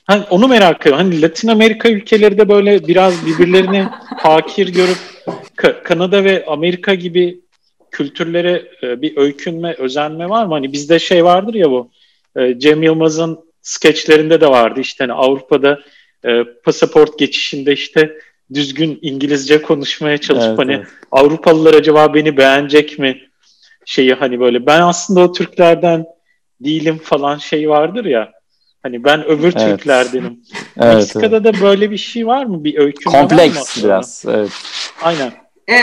[0.06, 1.06] hani onu merak ediyorum.
[1.06, 3.88] Hani Latin Amerika ülkeleri de böyle biraz birbirlerini
[4.18, 4.98] hakir görüp
[5.84, 7.40] Kanada ve Amerika gibi
[7.92, 10.54] kültürlere e, bir öykünme, özenme var mı?
[10.54, 11.90] Hani bizde şey vardır ya bu
[12.36, 15.80] e, Cem Yılmaz'ın skeçlerinde de vardı işte hani Avrupa'da
[16.26, 18.18] e, pasaport geçişinde işte
[18.54, 20.88] düzgün İngilizce konuşmaya çalışıp Evet, hani evet.
[21.12, 23.22] Avrupalılar acaba beni beğenecek mi
[23.86, 26.06] şeyi hani böyle ben aslında o Türklerden
[26.60, 28.32] değilim falan şey vardır ya
[28.84, 29.68] hani ben öbür Evet.
[29.68, 30.40] Türklerdenim.
[30.78, 30.96] Evet, evet.
[30.96, 32.64] Meksika'da da böyle bir şey var mı?
[32.64, 33.88] Bir öykü var mı Kompleks aslında?
[33.88, 34.26] biraz.
[34.28, 34.50] Evet.
[35.02, 35.32] Aynen.
[35.70, 35.76] Ee,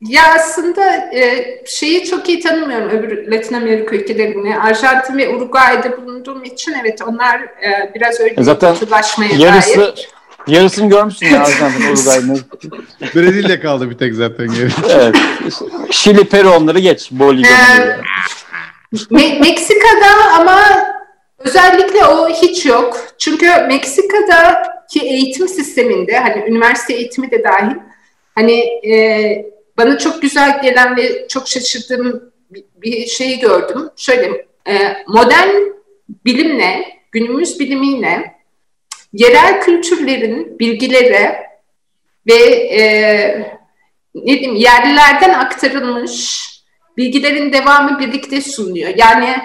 [0.00, 4.58] ya aslında e, şeyi çok iyi tanımıyorum öbür Latin Amerika ülkelerini.
[4.58, 10.08] Arjantin ve Uruguay'da bulunduğum için evet onlar e, biraz öyle Zaten kutulaşmaya Yarısı dair.
[10.46, 12.40] Yarısını görmüşsün ya Arjantin, Uruguay'ın.
[13.14, 14.68] Brezilya kaldı bir tek zaten geri.
[14.90, 15.16] Evet.
[15.90, 17.10] Şili, Peru onları geç.
[17.10, 17.50] Bolivya.
[17.50, 18.00] Ee,
[19.10, 20.60] Me- Meksika'da ama
[21.38, 23.06] özellikle o hiç yok.
[23.18, 27.76] Çünkü Meksika'daki eğitim sisteminde hani üniversite eğitimi de dahil
[28.34, 28.60] hani
[28.92, 29.44] e,
[29.78, 33.88] bana çok güzel gelen ve çok şaşırdığım bir, bir şeyi gördüm.
[33.96, 35.56] Şöyle e, modern
[36.24, 38.39] bilimle, günümüz bilimiyle
[39.12, 41.32] yerel kültürlerin bilgileri
[42.26, 42.82] ve e,
[44.14, 46.46] ne diyeyim yerlilerden aktarılmış
[46.96, 48.90] bilgilerin devamı birlikte sunuluyor.
[48.96, 49.36] Yani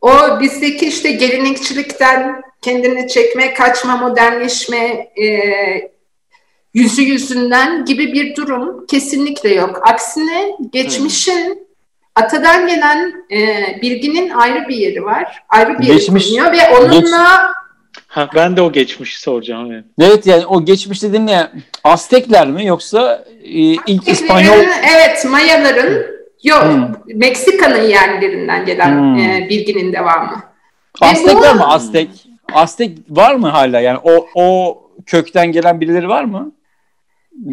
[0.00, 5.26] o bizdeki işte gelenekçilikten kendini çekme, kaçma, modernleşme e,
[6.74, 9.88] yüzü yüzünden gibi bir durum kesinlikle yok.
[9.88, 11.68] Aksine geçmişin
[12.14, 13.38] atadan gelen e,
[13.82, 15.44] bilginin ayrı bir yeri var.
[15.48, 17.52] Ayrı bir yeri Geçmiş- bulunuyor ve onunla
[18.14, 19.72] Ha, ben de o geçmişi soracağım.
[19.72, 19.84] Evet.
[20.00, 21.48] Evet yani o geçmiş dediğin ne?
[21.84, 23.50] Aztekler mi yoksa e,
[23.86, 26.02] ilk İspanyol Evet, Mayaların
[26.44, 26.84] yok Hmm.
[27.14, 29.18] Meksika'nın yerlilerinden gelen Hmm.
[29.18, 30.42] e, bilginin devamı.
[31.00, 31.68] Aztek bu- mı?
[31.72, 32.08] Aztek.
[32.52, 33.80] Aztek var mı hala?
[33.80, 36.52] Yani o o kökten gelen birileri var mı?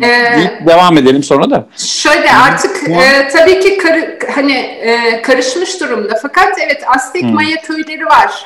[0.04, 1.68] Ee, Deyip devam edelim sonra da.
[1.78, 7.34] Şöyle artık e, tabii ki karı- hani e, karışmış durumda fakat evet Aztek Hmm.
[7.34, 8.46] Maya köyleri var.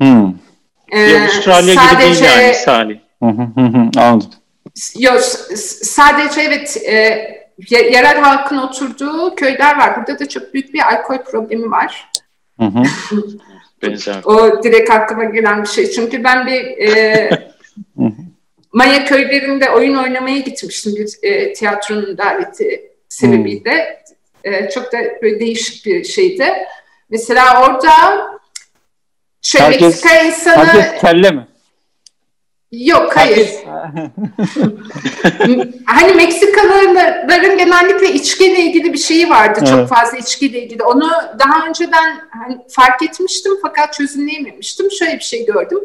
[0.00, 0.32] Hmm.
[0.92, 2.98] E, Bir Avustralya gibi değil yani Salih.
[3.22, 4.30] Hı hı hı hı, Anladım.
[4.98, 5.20] Yok,
[5.82, 6.92] sadece evet e,
[7.70, 9.96] ye- yerel halkın oturduğu köyler var.
[9.96, 12.10] Burada da çok büyük bir alkol problemi var.
[12.60, 12.82] Hı hı.
[13.82, 14.16] Benzer.
[14.24, 15.90] O direkt aklıma gelen bir şey.
[15.90, 17.30] Çünkü ben bir e,
[17.98, 18.10] Hı hı.
[18.72, 24.02] Maya köylerinde oyun oynamaya gitmiştim bir e, tiyatronun daveti sebebiyle.
[24.44, 26.44] E, çok da böyle değişik bir şeydi.
[27.10, 27.90] Mesela orada
[29.46, 31.46] şöyle Herkes- Meksika insanı Herkes kelle mi?
[32.72, 33.50] yok hayır.
[35.86, 39.58] Hani Meksikalıların genellikle içkiyle ilgili bir şeyi vardı.
[39.62, 39.68] Evet.
[39.70, 40.82] Çok fazla içkiyle ilgili.
[40.82, 44.90] Onu daha önceden hani fark etmiştim fakat çözümleyememiştim.
[44.90, 45.80] Şöyle bir şey gördüm.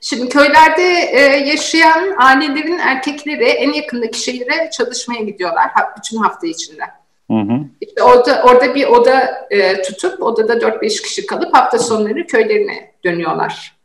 [0.00, 6.82] Şimdi köylerde e, yaşayan ailelerin erkekleri en yakındaki şehire çalışmaya gidiyorlar bütün hafta içinde.
[7.30, 7.60] Hı hı.
[7.80, 13.78] İşte orada, orada bir oda e, tutup odada 4-5 kişi kalıp hafta sonları köylerine dönüyorlar.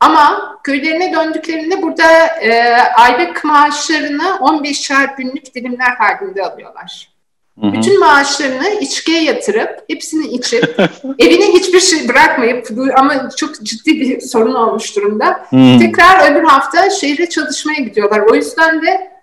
[0.00, 7.14] Ama köylerine döndüklerinde burada e, aylık maaşlarını 15'er günlük dilimler halinde alıyorlar.
[7.60, 7.72] Hı hı.
[7.72, 10.76] Bütün maaşlarını içkiye yatırıp hepsini içip
[11.18, 15.46] evine hiçbir şey bırakmayıp ama çok ciddi bir sorun olmuş durumda.
[15.50, 15.78] Hı.
[15.78, 18.20] Tekrar öbür hafta şehre çalışmaya gidiyorlar.
[18.30, 19.13] O yüzden de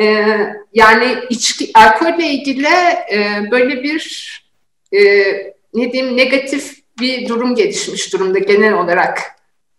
[0.00, 0.26] e,
[0.74, 2.66] yani içki, alkolle ilgili
[3.12, 4.30] e, böyle bir
[4.92, 5.00] e,
[5.74, 9.20] ne diyeyim negatif bir durum gelişmiş durumda genel olarak.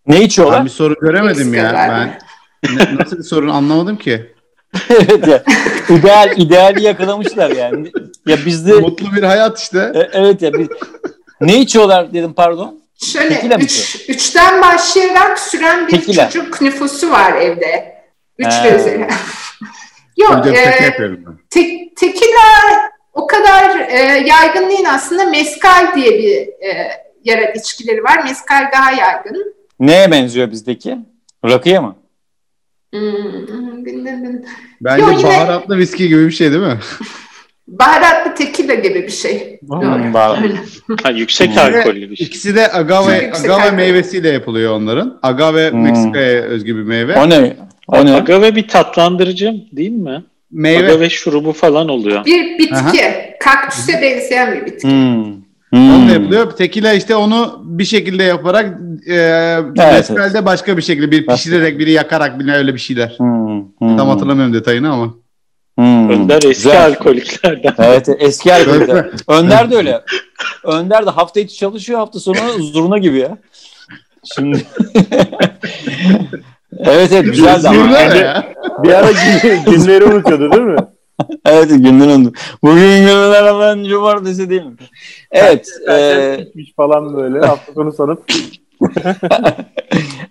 [0.06, 0.64] Ne Ben içiyorlar?
[0.64, 1.72] bir soru göremedim ya.
[1.90, 2.18] Ben
[2.76, 4.32] ne- nasıl bir sorun anlamadım ki.
[4.90, 5.44] evet ya.
[5.88, 7.92] İdeal, ideali yakalamışlar yani.
[8.26, 9.92] Ya bizde Mutlu bir hayat işte.
[9.94, 10.68] E, evet ya biz...
[11.40, 12.82] ne içiyorlar dedim pardon.
[13.04, 16.30] Şöyle Tekila üç, üçten başlayarak süren bir Tekila.
[16.30, 18.02] çocuk nüfusu var evde.
[18.38, 19.08] Üç ve üzeri.
[20.16, 20.50] Yok, Önce
[20.80, 22.40] e, yapıyorum te- tekila
[23.12, 25.24] o kadar e, yaygın değil aslında.
[25.24, 26.90] Mezcal diye bir e,
[27.24, 28.24] yerel içkileri var.
[28.24, 29.54] Mezcal daha yaygın.
[29.80, 30.98] Neye benziyor bizdeki?
[31.44, 31.96] Rakıya mı?
[32.92, 34.46] Hmm, bin- bin- bin.
[34.80, 36.78] Bence Yo, yine- baharatlı viski gibi bir şey değil mi?
[37.68, 39.60] Baharatlı tekila gibi bir şey.
[39.68, 40.14] Hmm.
[41.02, 41.58] Ha, yüksek Hmm.
[41.58, 42.26] alkollü bir şey.
[42.26, 45.18] İkisi de agave, agave meyvesiyle yapılıyor onların.
[45.22, 45.82] Agave Hmm.
[45.82, 47.16] Meksika'ya özgü bir meyve.
[47.20, 47.56] O ne?
[47.92, 48.14] O ne?
[48.14, 50.24] Agave bir tatlandırıcı değil mi?
[50.50, 50.86] Meyve.
[50.86, 52.24] Agave şurubu falan oluyor.
[52.24, 53.02] Bir bitki.
[53.40, 54.88] Kaktüse benzeyen bir bitki.
[54.88, 55.24] Hmm.
[55.70, 55.90] Hmm.
[55.94, 56.50] Onunla yapılıyor.
[56.56, 58.80] Tekila işte onu bir şekilde yaparak
[59.10, 63.14] e, mezcalde başka bir şekilde bir pişirerek biri yakarak biri öyle bir şeyler.
[63.16, 63.58] Hmm.
[63.78, 63.96] Hmm.
[63.96, 65.14] Tam hatırlamıyorum detayını ama.
[65.78, 66.10] Hmm.
[66.10, 66.84] Önder eski Güzel.
[66.86, 67.74] alkoliklerden.
[67.78, 69.10] Evet eski alkolikler.
[69.28, 70.00] Önder de öyle.
[70.64, 73.38] Önder de hafta içi çalışıyor hafta sonu zurna gibi ya.
[74.34, 74.62] Şimdi
[76.78, 77.98] evet evet güzeldi ama.
[77.98, 78.54] Yani- ya?
[78.82, 80.76] Bir ara gün- günleri unutuyordu değil mi?
[81.46, 82.32] evet günden onu.
[82.62, 84.76] Bugün günlerden cumartesi değil mi?
[85.30, 85.68] Evet.
[85.90, 86.46] e...
[86.76, 88.24] Falan böyle hafta sonu sanıp.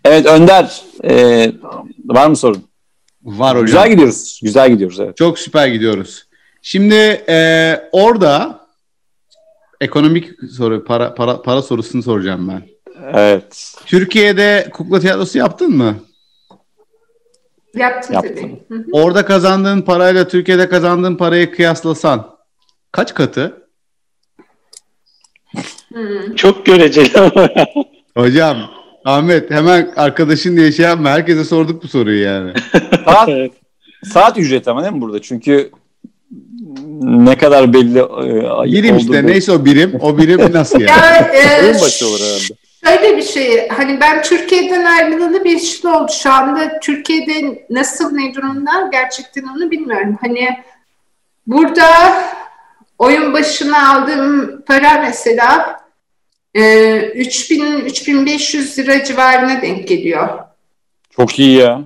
[0.05, 0.81] evet Önder.
[1.03, 1.51] E,
[2.05, 2.63] var mı sorun?
[3.23, 3.65] Var hocam.
[3.65, 4.39] Güzel gidiyoruz.
[4.43, 5.17] Güzel gidiyoruz evet.
[5.17, 6.27] Çok süper gidiyoruz.
[6.61, 8.59] Şimdi e, orada
[9.81, 12.61] ekonomik soru, para, para, para sorusunu soracağım ben.
[13.13, 13.73] Evet.
[13.85, 15.95] Türkiye'de kukla tiyatrosu yaptın mı?
[17.75, 18.59] Yaptım, Yaptım.
[18.69, 18.83] tabii.
[18.91, 22.37] Orada kazandığın parayla Türkiye'de kazandığın parayı kıyaslasan
[22.91, 23.67] kaç katı?
[25.93, 26.35] Hmm.
[26.35, 27.49] Çok göreceli ama.
[28.17, 28.57] Hocam
[29.05, 31.09] Ahmet hemen arkadaşın diye şey yapma.
[31.09, 32.53] Herkese sorduk bu soruyu yani.
[33.05, 33.29] Saat,
[34.03, 35.21] saat ücreti ama değil mi burada?
[35.21, 35.71] Çünkü
[37.01, 39.97] ne kadar belli e, Birim işte neyse o birim.
[40.01, 40.89] O birim nasıl yani?
[40.91, 42.60] Ya, e, Oyun başı olur herhalde.
[42.85, 46.11] Şöyle bir şey, hani ben Türkiye'den ayrılalı bir yıl oldu.
[46.23, 50.17] Şu anda Türkiye'de nasıl ne durumda gerçekten onu bilmiyorum.
[50.21, 50.49] Hani
[51.47, 51.85] burada
[52.97, 55.81] oyun başına aldığım para mesela
[56.53, 60.39] e, 3000-3500 lira civarına denk geliyor.
[61.09, 61.81] Çok iyi ya.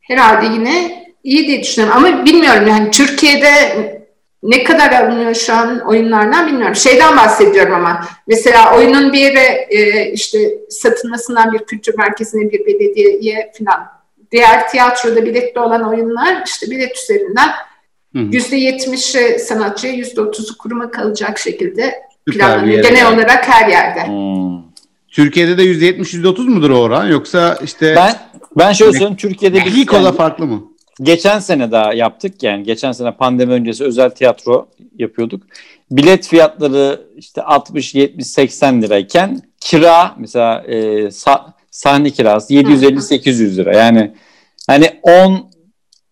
[0.00, 2.04] Herhalde yine iyi diye düşünüyorum.
[2.04, 3.95] Ama bilmiyorum yani Türkiye'de
[4.42, 6.76] ne kadar alınıyor şu an oyunlardan bilmiyorum.
[6.76, 10.38] Şeyden bahsediyorum ama mesela oyunun bir yere e, işte
[10.70, 13.86] satılmasından bir kültür merkezine bir belediyeye falan.
[14.32, 17.50] Diğer tiyatroda biletli olan oyunlar işte bilet üzerinden
[18.14, 21.94] yüzde yetmişi sanatçıya yüzde otuzu kuruma kalacak şekilde
[22.26, 22.82] bir planlanıyor.
[22.82, 23.14] Genel geldi.
[23.14, 24.06] olarak her yerde.
[24.06, 24.62] Hmm.
[25.08, 28.14] Türkiye'de de %70 %30 mudur o oran yoksa işte Ben
[28.56, 30.62] ben şöyle söyleyeyim Türkiye'de biz Meksiko'da yani farklı mı?
[31.02, 34.68] Geçen sene daha yaptık yani geçen sene pandemi öncesi özel tiyatro
[34.98, 35.42] yapıyorduk.
[35.90, 40.76] Bilet fiyatları işte 60 70 80 lirayken kira mesela e,
[41.06, 43.76] sa- sahne kirası 750 800 lira.
[43.76, 44.14] Yani
[44.66, 45.50] hani 10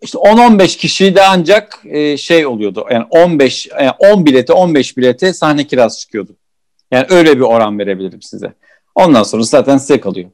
[0.03, 2.87] işte 10-15 kişi de ancak e, şey oluyordu.
[2.91, 6.37] Yani 15 yani 10 bilete 15 bilete sahne kirası çıkıyordu.
[6.91, 8.53] Yani öyle bir oran verebilirim size.
[8.95, 10.31] Ondan sonra zaten size kalıyor.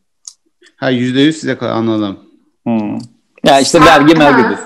[0.77, 2.19] Ha %100 size kal- anladım.
[2.65, 2.99] Hmm.
[3.45, 4.59] Ya işte vergi mergidir.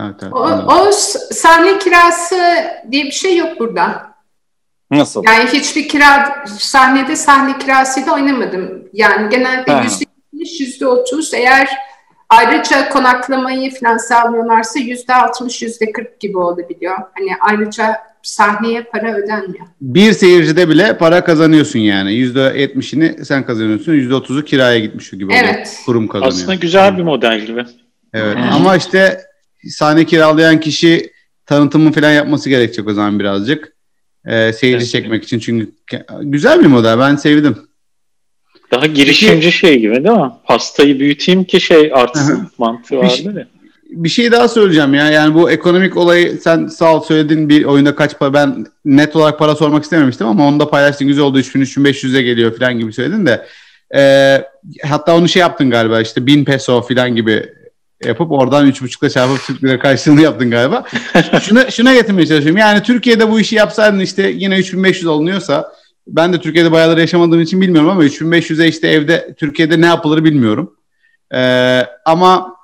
[0.00, 0.68] Evet, evet, O, anladım.
[0.68, 0.92] o
[1.32, 2.36] sahne kirası
[2.90, 4.16] diye bir şey yok burada.
[4.90, 5.22] Nasıl?
[5.26, 8.82] Yani hiçbir kira sahnede sahne kirasıyla oynamadım.
[8.92, 11.34] Yani genelde yüzde yetmiş, yüzde otuz.
[11.34, 11.68] Eğer
[12.30, 16.96] ayrıca konaklamayı falan sağlıyorlarsa yüzde altmış, yüzde kırk gibi olabiliyor.
[17.14, 19.66] Hani ayrıca sahneye para ödenmiyor.
[19.80, 22.10] Bir seyircide bile para kazanıyorsun yani.
[22.10, 23.92] %70'ini sen kazanıyorsun.
[23.92, 25.40] %30'u kiraya gitmiş gibi oluyor.
[25.44, 25.82] Evet.
[25.86, 26.32] Kurum kazanıyor.
[26.32, 27.64] Aslında güzel bir model gibi.
[28.14, 28.36] Evet.
[28.36, 28.52] Hmm.
[28.52, 29.20] Ama işte
[29.68, 31.10] sahne kiralayan kişi
[31.46, 33.72] tanıtımı falan yapması gerekecek o zaman birazcık.
[34.26, 34.88] Ee, seyirci Evet.
[34.92, 35.70] çekmek için çünkü
[36.20, 36.98] güzel bir model.
[36.98, 37.56] Ben sevdim.
[38.72, 40.30] Daha girişimci şey gibi değil mi?
[40.44, 43.46] Pastayı büyüteyim ki şey artsın mantığı şey- vardır ya.
[43.90, 45.10] Bir şey daha söyleyeceğim ya.
[45.10, 49.38] Yani bu ekonomik olayı sen sağ ol söyledin bir oyunda kaç para ben net olarak
[49.38, 53.46] para sormak istememiştim ama onu da paylaştın güzel oldu 3000-3500'e geliyor falan gibi söyledin de
[53.94, 54.44] Ee,
[54.84, 57.52] hatta onu şey yaptın galiba işte 1000 peso falan gibi
[58.04, 60.84] yapıp oradan 3.5'la çarpıp Türk lira karşılığını yaptın galiba.
[61.42, 62.58] şuna, şuna getirmeye çalışıyorum.
[62.58, 65.72] Yani Türkiye'de bu işi yapsaydın işte yine 3500 alınıyorsa
[66.06, 70.76] ben de Türkiye'de bayağıdır yaşamadığım için bilmiyorum ama 3500'e işte evde Türkiye'de ne yapılır bilmiyorum.
[71.34, 72.56] Ee, ama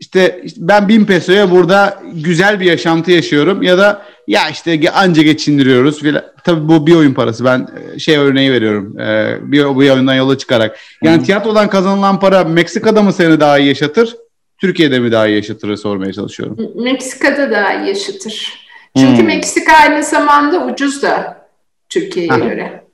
[0.00, 6.00] işte, ben 1000 pesoya burada güzel bir yaşantı yaşıyorum ya da ya işte anca geçindiriyoruz
[6.00, 6.24] filan.
[6.44, 7.44] Tabii bu bir oyun parası.
[7.44, 9.00] Ben e, şey örneği veriyorum.
[9.00, 10.78] Ee, bir, bir oyundan yola çıkarak.
[11.02, 14.16] Yani tiyatrodan kazanılan para Meksika'da mı seni daha iyi yaşatır?
[14.62, 16.56] Türkiye'de mi daha iyi yaşatır sormaya çalışıyorum.
[16.74, 18.66] Meksika'da daha iyi yaşatır.
[18.96, 19.26] Çünkü Hmm.
[19.26, 21.46] Meksika aynı zamanda ucuz da
[21.88, 22.84] Türkiye'ye göre.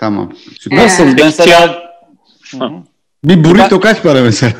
[0.00, 0.32] Tamam.
[0.60, 0.78] Süper.
[0.78, 1.04] Nasıl?
[1.04, 1.82] Ee, Mesela.
[2.50, 2.70] Hı.
[3.24, 4.52] Bir burrito kaç para mesela?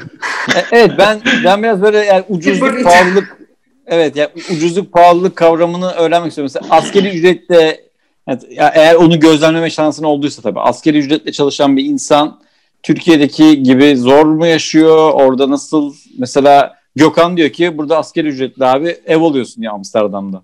[0.56, 3.38] E, Evet ben ben biraz böyle yani ucuzluk pahalılık
[3.86, 6.52] evet yani ucuzluk pahalılık kavramını öğrenmek istiyorum.
[6.54, 7.80] Mesela askeri ücretle
[8.28, 12.40] evet, ya eğer onu gözlemleme şansın olduysa tabii askeri ücretle çalışan bir insan
[12.82, 15.12] Türkiye'deki gibi zor mu yaşıyor?
[15.14, 20.42] Orada nasıl mesela Gökhan diyor ki burada askeri ücretli abi ev alıyorsun ya Amsterdam'da.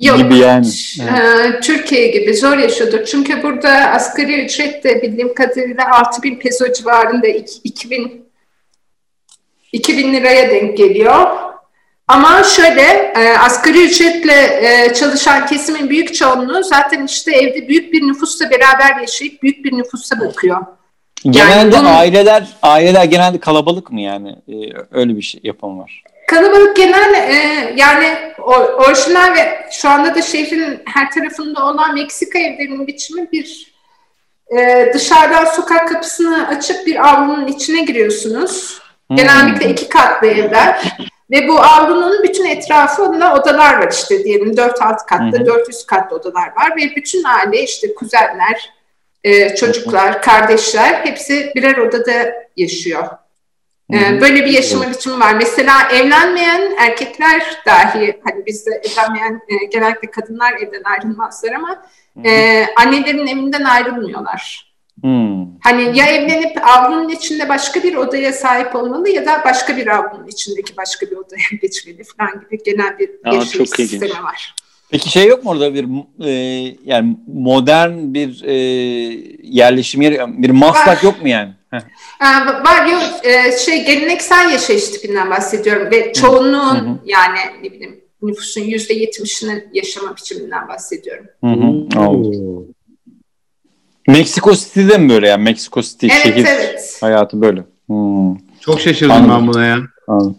[0.00, 0.18] Yok.
[0.18, 0.66] Gibi yani.
[1.00, 3.06] Ee, Türkiye gibi zor yaşadık.
[3.06, 8.24] Çünkü burada asgari ücret de bildiğim kadarıyla 6000 peso civarında iki- 2000
[9.72, 11.26] 2000 liraya denk geliyor.
[12.08, 12.82] Ama şöyle
[13.16, 19.00] e, asgari ücretle e, çalışan kesimin büyük çoğunluğu zaten işte evde büyük bir nüfusla beraber
[19.00, 20.58] yaşayıp büyük bir nüfusa bakıyor.
[21.30, 24.36] Genelde bunun- aileler aileler genelde kalabalık mı yani?
[24.48, 24.54] Ee,
[24.90, 26.02] öyle bir şey yapım var.
[26.28, 28.18] Kalabalık genel e, yani
[28.78, 33.72] orijinal ve şu anda da şehrin her tarafında olan Meksika evlerinin biçimi bir
[34.58, 38.80] e, dışarıdan sokak kapısını açıp bir avlunun içine giriyorsunuz.
[39.08, 39.16] Hmm.
[39.16, 40.96] Genellikle iki katlı evler
[41.30, 45.46] Ve bu avlunun bütün etrafında odalar var işte diyelim 4-6 katlı, hı hı.
[45.46, 48.70] 400 katlı odalar var ve bütün aile işte kuzenler,
[49.24, 53.08] e, çocuklar, kardeşler hepsi birer odada yaşıyor.
[53.92, 55.34] E, böyle bir yaşama biçimi var.
[55.34, 61.86] Mesela evlenmeyen erkekler dahi, hani bizde evlenmeyen e, genellikle kadınlar evden ayrılmazlar ama
[62.24, 64.72] e, annelerin evinden ayrılmıyorlar.
[65.00, 65.58] Hmm.
[65.60, 70.26] Hani ya evlenip avlunun içinde başka bir odaya sahip olmalı ya da başka bir avlunun
[70.26, 74.54] içindeki başka bir odaya geçmeli falan gibi genel bir yaşam sistemi var.
[74.92, 75.86] Peki şey yok mu orada bir
[76.24, 76.30] e,
[76.84, 78.54] yani modern bir e,
[79.42, 81.02] yerleşim yeri, bir maslak var.
[81.02, 81.52] yok mu yani?
[82.20, 86.98] Aa, var yok e, şey geleneksel yaşayış tipinden bahsediyorum ve çoğunluğun hı hı.
[87.04, 91.26] yani ne bileyim nüfusun yüzde yetmişinin yaşama biçiminden bahsediyorum.
[91.44, 91.86] Hı hı.
[94.08, 95.42] Meksiko City'de mi böyle yani?
[95.42, 96.98] Meksiko City evet, şehir evet.
[97.00, 97.64] hayatı böyle.
[97.86, 98.36] Hmm.
[98.60, 99.40] Çok şaşırdım Anladım.
[99.40, 99.78] ben buna ya.
[100.08, 100.36] Anladım.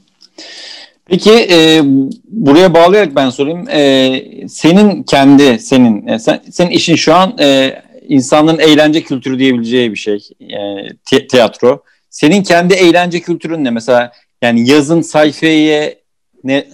[1.05, 1.81] Peki e,
[2.27, 3.69] buraya bağlayarak ben sorayım.
[3.69, 9.91] E, senin kendi, senin, e, sen, senin işin şu an e, insanların eğlence kültürü diyebileceği
[9.91, 10.29] bir şey.
[11.11, 11.83] E, tiyatro.
[12.09, 13.69] Senin kendi eğlence kültürün ne?
[13.69, 15.93] Mesela yani yazın sayfaya
[16.43, 16.67] ne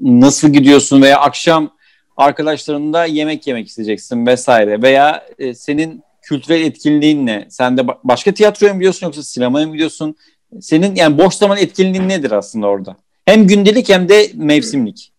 [0.00, 1.70] nasıl gidiyorsun veya akşam
[2.16, 7.46] arkadaşlarınla yemek yemek isteyeceksin vesaire veya e, senin kültürel etkinliğin ne?
[7.50, 10.16] Sen de başka tiyatroya mı gidiyorsun yoksa sinemaya mı gidiyorsun?
[10.60, 12.96] Senin yani boş zaman etkinliğin nedir aslında orada?
[13.26, 15.12] Hem gündelik hem de mevsimlik.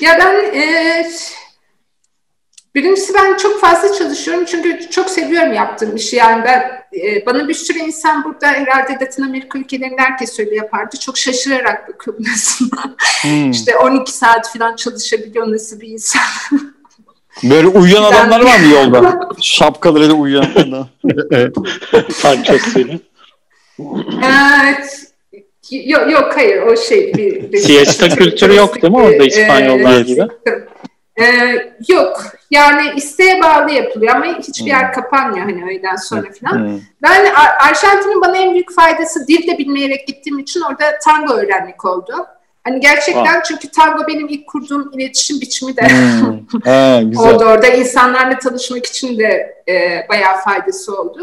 [0.00, 1.06] Ya ben e,
[2.74, 6.16] birincisi ben çok fazla çalışıyorum çünkü çok seviyorum yaptığım işi.
[6.16, 10.96] Yani ben e, bana bir sürü insan burada herhalde Latin Amerika ülkelerinde herkes öyle yapardı.
[10.96, 12.96] Çok şaşırarak bakıyorum aslında.
[13.22, 13.50] Hmm.
[13.50, 16.22] işte 12 saat falan çalışabiliyor nasıl bir insan.
[17.42, 19.28] Böyle uyuyan adamlar var mı yolda?
[19.40, 20.88] Şapkalarıyla uyuyan adam.
[22.22, 22.98] Pançosuyla.
[24.22, 25.09] evet.
[25.70, 30.02] Yok yok hayır o şey bir, bir siesta kültürü yok değil mi orada İspanyollar e,
[30.02, 30.26] gibi?
[31.20, 31.24] E,
[31.88, 34.92] yok yani isteğe bağlı yapılıyor ama hiçbir yer hmm.
[34.92, 36.58] kapanmıyor hani öğleden sonra falan.
[36.58, 36.80] Hmm.
[37.02, 37.26] Ben
[37.68, 42.12] Arjantin'in bana en büyük faydası dil de bilmeyerek gittiğim için orada tango öğrenmek oldu.
[42.64, 43.42] Hani gerçekten Aa.
[43.42, 46.60] çünkü tango benim ilk kurduğum iletişim biçimi de hmm.
[46.64, 47.34] ha, güzel.
[47.34, 47.66] oldu orada.
[47.66, 51.20] insanlarla tanışmak için de e, bayağı faydası oldu.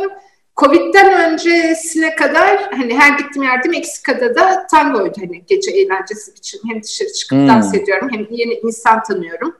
[0.57, 6.59] Covid'den öncesine kadar hani her gittiğim yerde Meksika'da da tangoydu hani gece eğlencesi biçim.
[6.69, 7.47] Hem dışarı çıkıp hmm.
[7.47, 9.55] dans ediyorum hem yeni insan tanıyorum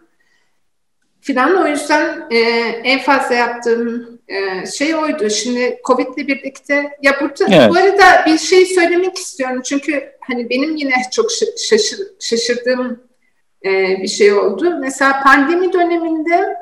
[1.22, 1.64] filan.
[1.64, 2.40] O yüzden e,
[2.84, 5.30] en fazla yaptığım e, şey oydu.
[5.30, 7.70] Şimdi Covid'le birlikte ya burada evet.
[7.70, 9.62] bu arada bir şey söylemek istiyorum.
[9.66, 11.26] Çünkü hani benim yine çok
[11.70, 13.04] şaşır, şaşırdığım
[13.66, 13.72] e,
[14.02, 14.78] bir şey oldu.
[14.80, 16.58] Mesela pandemi döneminde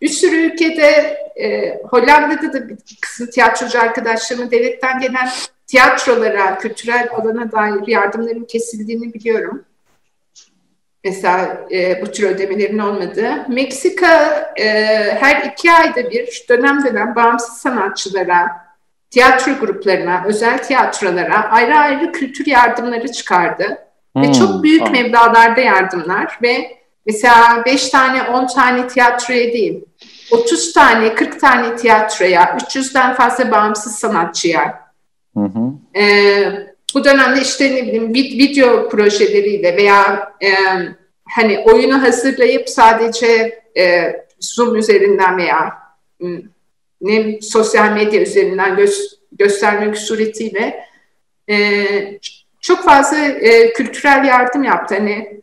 [0.00, 5.28] bir sürü ülkede e, Hollanda'da da bir kısım tiyatrocu arkadaşlarımın devletten gelen
[5.66, 9.64] tiyatrolara, kültürel alana dair yardımların kesildiğini biliyorum.
[11.04, 13.48] Mesela e, bu tür ödemelerin olmadığı.
[13.48, 14.64] Meksika e,
[15.20, 18.48] her iki ayda bir dönem dönem bağımsız sanatçılara,
[19.10, 23.78] tiyatro gruplarına, özel tiyatrolara ayrı ayrı kültür yardımları çıkardı.
[24.12, 24.92] Hmm, ve çok büyük tamam.
[24.92, 29.84] meblağlarda yardımlar ve mesela 5 tane 10 tane tiyatroya değil
[30.30, 34.84] 30 tane 40 tane tiyatroya 300'den fazla bağımsız sanatçıya
[35.34, 35.98] hı hı.
[36.00, 36.04] E,
[36.94, 40.50] bu dönemde işte ne bileyim video projeleriyle veya e,
[41.24, 45.72] hani oyunu hazırlayıp sadece e, Zoom üzerinden veya
[47.00, 48.86] ne sosyal medya üzerinden gö
[49.32, 50.86] göstermek suretiyle
[51.50, 51.86] e,
[52.60, 54.94] çok fazla e, kültürel yardım yaptı.
[54.94, 55.40] Hani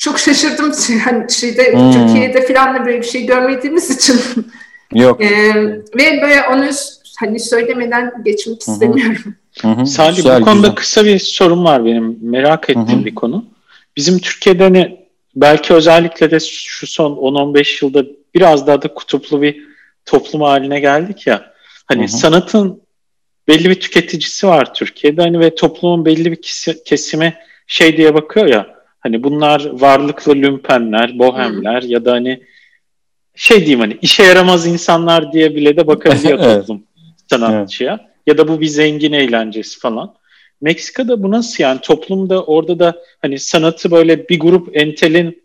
[0.00, 0.72] çok şaşırdım
[1.06, 1.92] yani şeyde hmm.
[1.92, 4.20] Türkiye'de falan da böyle bir şey görmediğimiz için.
[4.94, 5.24] Yok.
[5.24, 5.54] e,
[5.98, 6.70] ve böyle onu
[7.20, 8.72] hani söylemeden geçmek Hı-hı.
[8.72, 9.34] istemiyorum.
[9.62, 9.86] Hı-hı.
[9.86, 10.74] Sadece güzel, bu konuda güzel.
[10.74, 13.04] kısa bir sorum var benim merak ettiğim Hı-hı.
[13.04, 13.44] bir konu.
[13.96, 15.00] Bizim Türkiye'de hani
[15.36, 19.66] belki özellikle de şu son 10-15 yılda biraz daha da kutuplu bir
[20.04, 21.52] toplum haline geldik ya.
[21.86, 22.08] Hani Hı-hı.
[22.08, 22.82] sanatın
[23.48, 26.40] belli bir tüketicisi var Türkiye'de hani ve toplumun belli bir
[26.84, 27.34] kesimi
[27.66, 32.42] şey diye bakıyor ya hani bunlar varlıklı lümpenler, bohemler ya da hani
[33.34, 36.84] şey diyeyim hani işe yaramaz insanlar diye bile de bakabiliyor toplum
[37.30, 37.98] sanatçıya.
[38.00, 38.10] Evet.
[38.26, 40.14] Ya da bu bir zengin eğlencesi falan.
[40.60, 45.42] Meksika'da bu nasıl yani toplumda orada da hani sanatı böyle bir grup entelin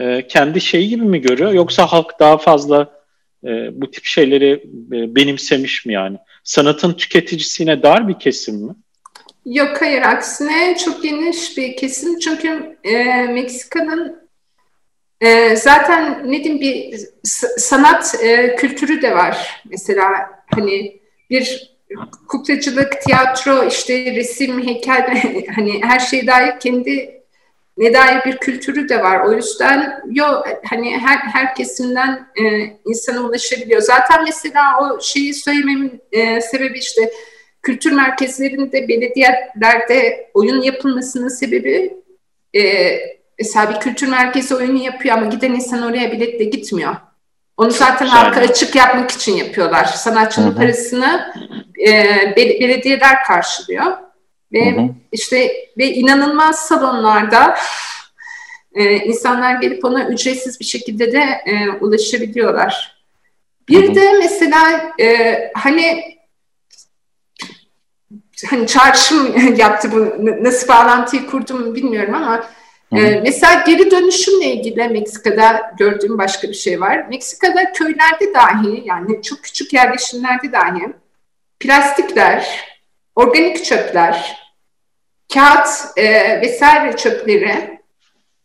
[0.00, 2.90] e, kendi şeyi gibi mi görüyor yoksa halk daha fazla
[3.44, 4.50] e, bu tip şeyleri
[4.92, 6.18] e, benimsemiş mi yani?
[6.44, 8.74] Sanatın tüketicisine dar bir kesim mi?
[9.44, 14.28] Yok hayır aksine çok geniş bir kesim çünkü e, Meksika'nın
[15.20, 17.00] e, zaten ne diyeyim bir
[17.58, 21.74] sanat e, kültürü de var mesela hani bir
[22.28, 25.22] kuklacılık, tiyatro, işte resim, heykel
[25.54, 27.22] hani her şey dair kendi
[27.76, 29.20] ne dair bir kültürü de var.
[29.20, 30.26] O yüzden yo
[30.68, 32.42] hani her her kesimden e,
[32.84, 33.80] insana ulaşabiliyor.
[33.80, 37.10] Zaten mesela o şeyi söylememin e, sebebi işte
[37.64, 41.94] kültür merkezlerinde belediyelerde oyun yapılmasının sebebi
[42.56, 42.62] e,
[43.38, 46.96] mesela bir kültür merkezi oyunu yapıyor ama giden insan oraya biletle gitmiyor.
[47.56, 49.84] Onu zaten halka açık yapmak için yapıyorlar.
[49.84, 50.56] Sanatçının Hı-hı.
[50.56, 51.32] parasını
[51.86, 51.92] e,
[52.36, 53.84] belediyeler karşılıyor.
[54.52, 54.88] Ve Hı-hı.
[55.12, 57.56] işte ve inanılmaz salonlarda
[58.74, 63.04] e, insanlar gelip ona ücretsiz bir şekilde de e, ulaşabiliyorlar.
[63.68, 63.94] Bir Hı-hı.
[63.94, 66.13] de mesela e, hani
[68.50, 72.44] hani çağrışım yaptı bu nasıl bağlantıyı kurdum bilmiyorum ama
[72.92, 77.06] ee, mesela geri dönüşümle ilgili Meksika'da gördüğüm başka bir şey var.
[77.08, 80.92] Meksika'da köylerde dahi yani çok küçük yerleşimlerde dahi
[81.60, 82.64] plastikler,
[83.14, 84.36] organik çöpler,
[85.34, 87.80] kağıt e, vesaire çöpleri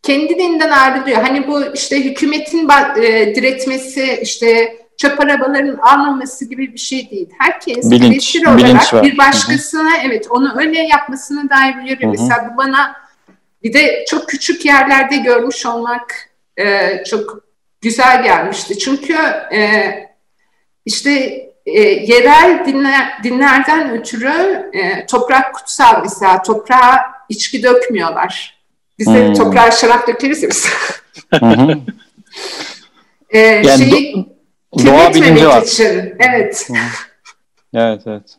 [0.04, 1.18] kendiliğinden ayrılıyor.
[1.18, 7.30] Hani bu işte hükümetin e, diretmesi, işte çöp arabalarının almaması gibi bir şey değil.
[7.40, 10.02] Herkes bilinç, bilinç olarak bir başkasına Hı-hı.
[10.08, 12.12] evet onu öyle yapmasına dair uyarıyor.
[12.12, 12.96] Mesela bu bana
[13.64, 17.44] bir de çok küçük yerlerde görmüş olmak e, çok
[17.82, 18.78] güzel gelmişti.
[18.78, 19.14] Çünkü
[19.54, 19.94] e,
[20.86, 21.12] işte
[21.66, 28.60] e, yerel dinler, dinlerden ötürü e, toprak kutsal mesela toprağa içki dökmüyorlar.
[29.00, 29.34] Biz de hmm.
[29.34, 30.68] toprağa şarap dökeriz ya biz.
[33.30, 34.39] e, yani şeyi do-
[34.86, 35.62] doğa bilinci var.
[35.62, 36.14] Için.
[36.20, 36.68] Evet.
[37.74, 38.38] evet evet.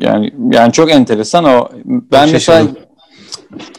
[0.00, 1.68] Yani yani çok enteresan o.
[1.84, 2.76] Ben çok mesela şaşırdım.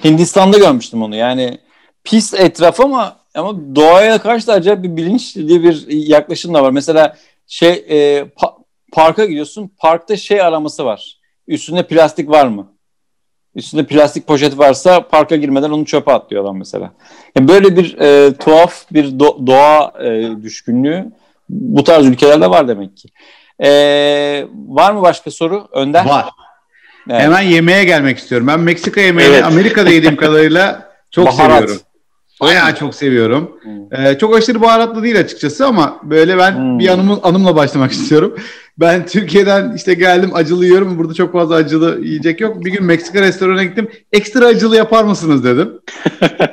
[0.03, 1.15] Hindistan'da görmüştüm onu.
[1.15, 1.57] Yani
[2.03, 6.71] pis etraf ama ama doğaya karşı da acayip bir bilinç diye bir yaklaşım da var.
[6.71, 7.15] Mesela
[7.47, 8.55] şey e, pa-
[8.91, 9.71] parka gidiyorsun.
[9.77, 11.19] Parkta şey araması var.
[11.47, 12.71] Üstünde plastik var mı?
[13.55, 16.91] Üstünde plastik poşeti varsa parka girmeden onu çöpe atlıyor adam mesela.
[17.37, 21.11] Yani böyle bir e, tuhaf bir do- doğa e, düşkünlüğü
[21.49, 23.09] bu tarz ülkelerde var demek ki.
[23.63, 23.69] E,
[24.67, 26.05] var mı başka soru Önder?
[26.05, 26.25] Var.
[27.09, 27.21] Evet.
[27.21, 28.47] Hemen yemeğe gelmek istiyorum.
[28.47, 29.43] Ben Meksika yemeğini evet.
[29.43, 31.59] Amerika'da yediğim kadarıyla çok Baharat.
[31.59, 31.81] seviyorum.
[32.41, 33.59] Bayağı çok seviyorum.
[33.61, 34.05] Hmm.
[34.05, 36.79] Ee, çok aşırı baharatlı değil açıkçası ama böyle ben hmm.
[36.79, 38.35] bir anımı, anımla başlamak istiyorum.
[38.77, 40.97] Ben Türkiye'den işte geldim acılı yiyorum.
[40.97, 42.65] Burada çok fazla acılı yiyecek yok.
[42.65, 43.91] Bir gün Meksika restoranına gittim.
[44.13, 45.81] Ekstra acılı yapar mısınız dedim.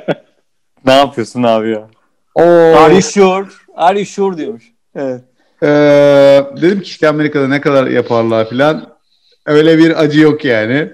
[0.85, 1.87] ne yapıyorsun abi ya?
[2.35, 2.75] Oo.
[2.77, 3.47] Are you sure?
[3.75, 4.72] Are you sure diyormuş.
[4.95, 5.21] Evet.
[5.63, 8.93] Ee, dedim ki işte Amerika'da ne kadar yaparlar filan.
[9.45, 10.91] Öyle bir acı yok yani.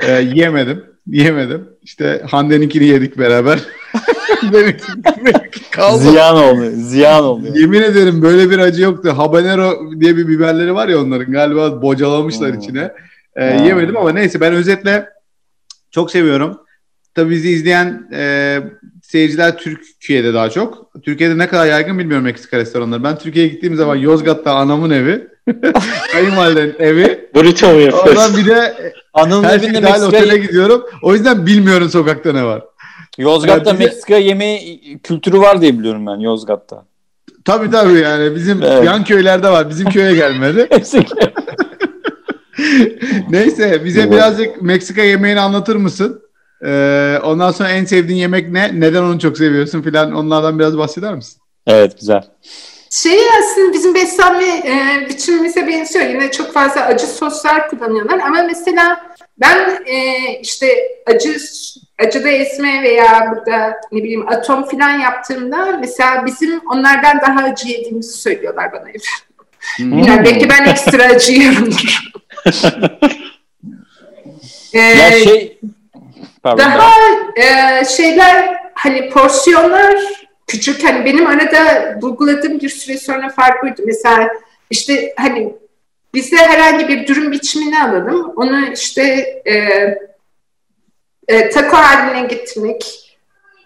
[0.00, 0.84] Ee, yemedim.
[1.06, 1.68] Yemedim.
[1.82, 3.58] İşte Hande'ninkini yedik beraber.
[5.70, 5.98] kaldı.
[5.98, 6.70] Ziyan oldu.
[6.74, 7.46] Ziyan oldu.
[7.54, 9.12] Yemin ederim böyle bir acı yoktu.
[9.16, 11.32] Habanero diye bir biberleri var ya onların.
[11.32, 12.58] Galiba bocalamışlar hmm.
[12.58, 12.92] içine.
[13.36, 15.08] Ee, yemedim ama neyse ben özetle
[15.90, 16.60] çok seviyorum.
[17.14, 18.58] Tabii bizi izleyen e,
[19.10, 20.90] seyirciler Türkiye'de daha çok.
[21.02, 23.04] Türkiye'de ne kadar yaygın bilmiyorum Meksika restoranları.
[23.04, 25.28] Ben Türkiye'ye gittiğim zaman Yozgat'ta anamın evi.
[26.12, 27.28] Kayınvalidenin evi.
[27.34, 28.08] Burrito mu yapıyorsun?
[28.08, 30.06] Oradan bir de Anıl'ın her evinde Meksika...
[30.06, 30.84] otele gidiyorum.
[31.02, 32.62] O yüzden bilmiyorum sokakta ne var.
[33.18, 36.84] Yozgat'ta yani Meksika yemeği kültürü var diye biliyorum ben Yozgat'ta.
[37.44, 38.84] Tabii tabii yani bizim evet.
[38.84, 39.70] yan köylerde var.
[39.70, 40.68] Bizim köye gelmedi.
[43.30, 46.19] Neyse bize birazcık Meksika yemeğini anlatır mısın?
[46.64, 48.80] Ee, ondan sonra en sevdiğin yemek ne?
[48.80, 51.42] Neden onu çok seviyorsun filan onlardan biraz bahseder misin?
[51.66, 52.22] Evet güzel.
[52.90, 56.06] Şey aslında bizim beslenme e, biçimimize benziyor.
[56.06, 59.00] Yine çok fazla acı soslar kullanıyorlar ama mesela
[59.38, 60.66] ben e, işte
[61.06, 61.36] acı
[62.06, 68.18] acıda esme veya burada ne bileyim atom filan yaptığımda mesela bizim onlardan daha acı yediğimizi
[68.18, 69.02] söylüyorlar bana hep.
[69.76, 69.92] Hmm.
[69.92, 72.00] Bilmiyorum, belki ben ekstra acı yiyorumdur.
[74.72, 75.60] ee, ya şey
[76.42, 76.90] Pardon, daha
[77.36, 79.94] e, şeyler hani porsiyonlar
[80.46, 83.82] küçük hani benim arada bulguladığım bir süre sonra fark buydu.
[83.86, 84.28] Mesela
[84.70, 85.54] işte hani
[86.14, 88.32] bize herhangi bir dürüm biçimini alalım.
[88.36, 89.02] Onu işte
[89.44, 89.54] e,
[91.28, 93.10] e, taco haline getirmek,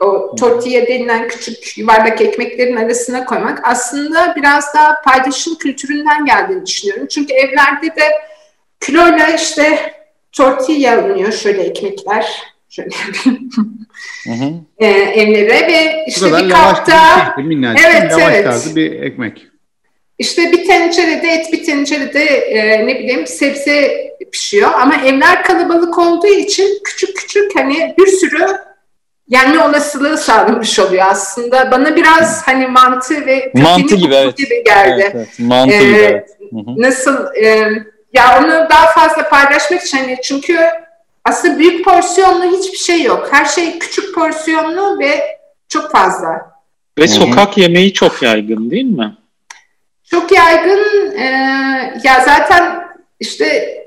[0.00, 7.06] o tortilla denilen küçük yuvarlak ekmeklerin arasına koymak aslında biraz daha paylaşım kültüründen geldiğini düşünüyorum.
[7.06, 8.12] Çünkü evlerde de
[8.80, 9.94] kiloyla işte
[10.32, 12.88] tortilla alınıyor şöyle ekmekler şöyle
[14.78, 19.46] e, evlere ve işte bir kapta evet evet tarzı bir ekmek.
[20.18, 26.26] İşte bir tencerede et, bir tencerede e, ne bileyim sebze pişiyor ama evler kalabalık olduğu
[26.26, 28.46] için küçük küçük hani bir sürü
[29.28, 31.70] yenme olasılığı sağlamış oluyor aslında.
[31.70, 34.36] Bana biraz hani mantı ve mantı gibi, evet.
[34.36, 35.02] gibi geldi.
[35.02, 35.38] Evet, evet.
[35.38, 35.96] Mantı ee, gibi.
[35.96, 36.28] Evet.
[36.76, 37.68] Nasıl e,
[38.12, 40.58] ya onu daha fazla paylaşmak için hani çünkü
[41.24, 43.28] aslında büyük porsiyonlu hiçbir şey yok.
[43.30, 46.54] Her şey küçük porsiyonlu ve çok fazla.
[46.98, 49.16] Ve sokak yemeği çok yaygın değil mi?
[50.04, 51.12] Çok yaygın.
[51.16, 51.24] E,
[52.04, 52.84] ya zaten
[53.20, 53.78] işte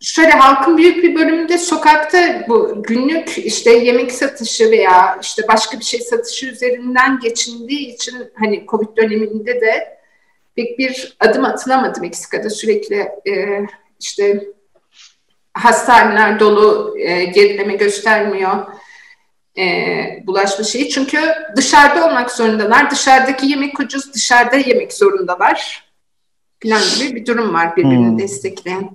[0.00, 5.84] şöyle halkın büyük bir bölümünde sokakta bu günlük işte yemek satışı veya işte başka bir
[5.84, 9.98] şey satışı üzerinden geçindiği için hani Covid döneminde de
[10.56, 12.96] pek bir adım atılamadı Meksika'da sürekli
[13.28, 13.66] e,
[14.00, 14.44] işte
[15.54, 18.66] hastaneler dolu e, gerileme göstermiyor
[19.58, 19.64] e,
[20.26, 20.88] bulaşma şeyi.
[20.88, 21.18] Çünkü
[21.56, 22.90] dışarıda olmak zorundalar.
[22.90, 25.84] Dışarıdaki yemek ucuz, dışarıda yemek zorundalar.
[26.60, 28.18] Plan gibi bir durum var birbirini hmm.
[28.18, 28.90] destekleyen.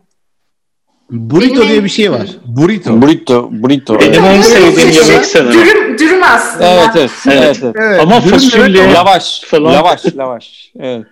[1.09, 2.27] Burrito diye bir şey var.
[2.45, 3.01] Burrito.
[3.01, 3.49] Burrito.
[3.51, 3.99] Burrito.
[3.99, 5.53] Benim en sevdiğim yemek sanırım.
[5.53, 6.67] Dürüm, dürüm aslında.
[6.67, 7.11] Evet evet.
[7.27, 7.75] evet, evet.
[7.79, 8.93] Evet, Ama dürüm fasulye.
[8.93, 9.41] Lavaş.
[9.41, 9.73] falan.
[9.73, 10.17] Lavaş.
[10.17, 10.71] Lavaş.
[10.79, 11.05] Evet.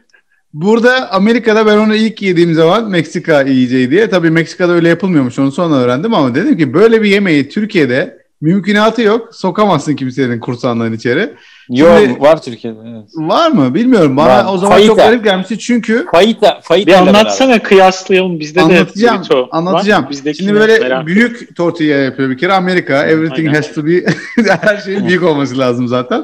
[0.54, 4.10] Burada Amerika'da ben onu ilk yediğim zaman Meksika yiyeceği diye.
[4.10, 9.02] Tabii Meksika'da öyle yapılmıyormuş onu sonra öğrendim ama dedim ki böyle bir yemeği Türkiye'de mümkünatı
[9.02, 9.36] yok.
[9.36, 11.34] Sokamazsın kimsenin kursanların içeri.
[11.70, 12.78] Yok Şimdi- var Türkiye'de.
[12.90, 13.10] Evet.
[13.16, 13.74] Var mı?
[13.74, 14.18] Bilmiyorum.
[14.18, 14.46] Bana Var.
[14.54, 15.06] o zaman çok Fajita.
[15.10, 16.60] garip gelmişti çünkü Fayita.
[16.64, 17.20] Fayita Bir ile beraber.
[17.20, 18.40] anlatsana kıyaslayalım.
[18.40, 19.24] Bizde anlatacağım.
[19.30, 20.06] de anlatacağım.
[20.06, 20.34] var.
[20.34, 23.06] Şimdi böyle Merak büyük tortilla yapıyor bir kere Amerika.
[23.06, 23.54] Everything Aynen.
[23.54, 24.06] has to be
[24.62, 26.24] her şeyin büyük olması lazım zaten.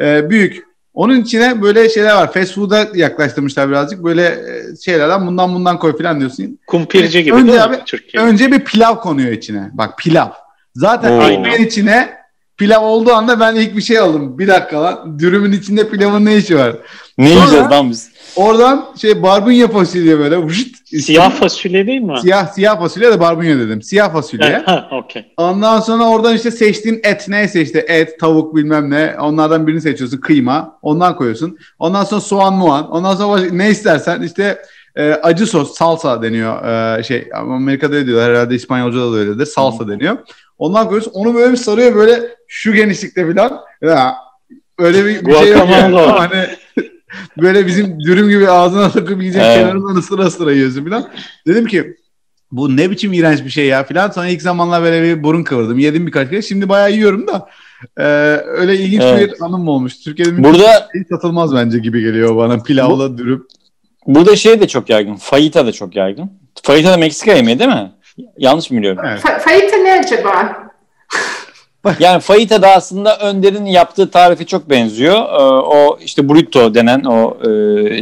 [0.00, 0.71] Ee, büyük.
[0.94, 2.32] Onun içine böyle şeyler var.
[2.32, 4.04] Fast food'a yaklaştırmışlar birazcık.
[4.04, 6.58] Böyle e, şeylerden bundan bundan koy falan diyorsun.
[6.66, 8.22] Kumpirci gibi Önce değil abi- mi Türkiye?
[8.22, 9.70] Önce bir pilav konuyor içine.
[9.72, 10.28] Bak pilav.
[10.74, 11.22] Zaten Oo.
[11.22, 12.21] ekmeğin içine
[12.62, 14.38] pilav olduğu anda ben ilk bir şey aldım.
[14.38, 15.18] Bir dakika lan.
[15.18, 16.76] Dürümün içinde pilavın ne işi var?
[17.18, 18.10] Ne Sonra- yiyeceğiz lan biz?
[18.36, 20.46] Oradan şey barbunya fasulye böyle.
[20.46, 22.14] Vışt, Siyah fasulye değil mi?
[22.22, 23.82] Siyah, siyah fasulye de barbunya dedim.
[23.82, 24.62] Siyah fasulye.
[24.66, 25.24] Ha, okey.
[25.36, 29.16] Ondan sonra oradan işte seçtiğin et neyse işte et, tavuk bilmem ne.
[29.20, 30.18] Onlardan birini seçiyorsun.
[30.18, 30.78] Kıyma.
[30.82, 31.58] Ondan koyuyorsun.
[31.78, 32.90] Ondan sonra soğan muan.
[32.90, 34.62] Ondan sonra başka- ne istersen işte
[34.96, 36.64] e, acı sos, salsa deniyor.
[36.98, 38.30] E, şey Amerika'da diyorlar.
[38.30, 39.46] Herhalde İspanyolca'da da öyledir.
[39.46, 40.16] Salsa deniyor.
[40.62, 41.12] Ondan koyuyorsun.
[41.14, 43.60] Onu böyle bir sarıyor böyle şu genişlikte falan.
[43.82, 44.14] Ya,
[44.78, 45.96] öyle bir, bir şey yok yani.
[45.96, 46.46] Hani
[47.42, 49.56] böyle bizim dürüm gibi ağzına takıp yiyecek Evet.
[49.56, 51.08] kenarından ısıra ısıra yiyorsun falan.
[51.46, 51.96] Dedim ki
[52.52, 54.10] bu ne biçim iğrenç bir şey ya filan.
[54.10, 55.78] Sonra ilk zamanlar böyle bir burun kıvırdım.
[55.78, 56.42] Yedim birkaç kere.
[56.42, 57.48] Şimdi bayağı yiyorum da.
[57.96, 58.04] e,
[58.46, 59.32] öyle ilginç Evet.
[59.32, 59.98] bir anım olmuş.
[59.98, 62.62] Türkiye'de Burada hiç satılmaz bence gibi geliyor bana.
[62.62, 63.46] Pilavla dürüm.
[64.06, 65.14] burada şey de çok yaygın.
[65.14, 66.30] Fayita da çok yaygın.
[66.62, 67.92] Fayita da Meksika yemeği değil mi?
[68.38, 69.02] Yanlış mı biliyorum?
[69.08, 69.20] Evet.
[69.20, 70.62] Fa- Fayita ne acaba?
[71.98, 75.14] Yani fayita da aslında Önder'in yaptığı tarife çok benziyor.
[75.16, 77.48] Ee, o işte burrito denen o e,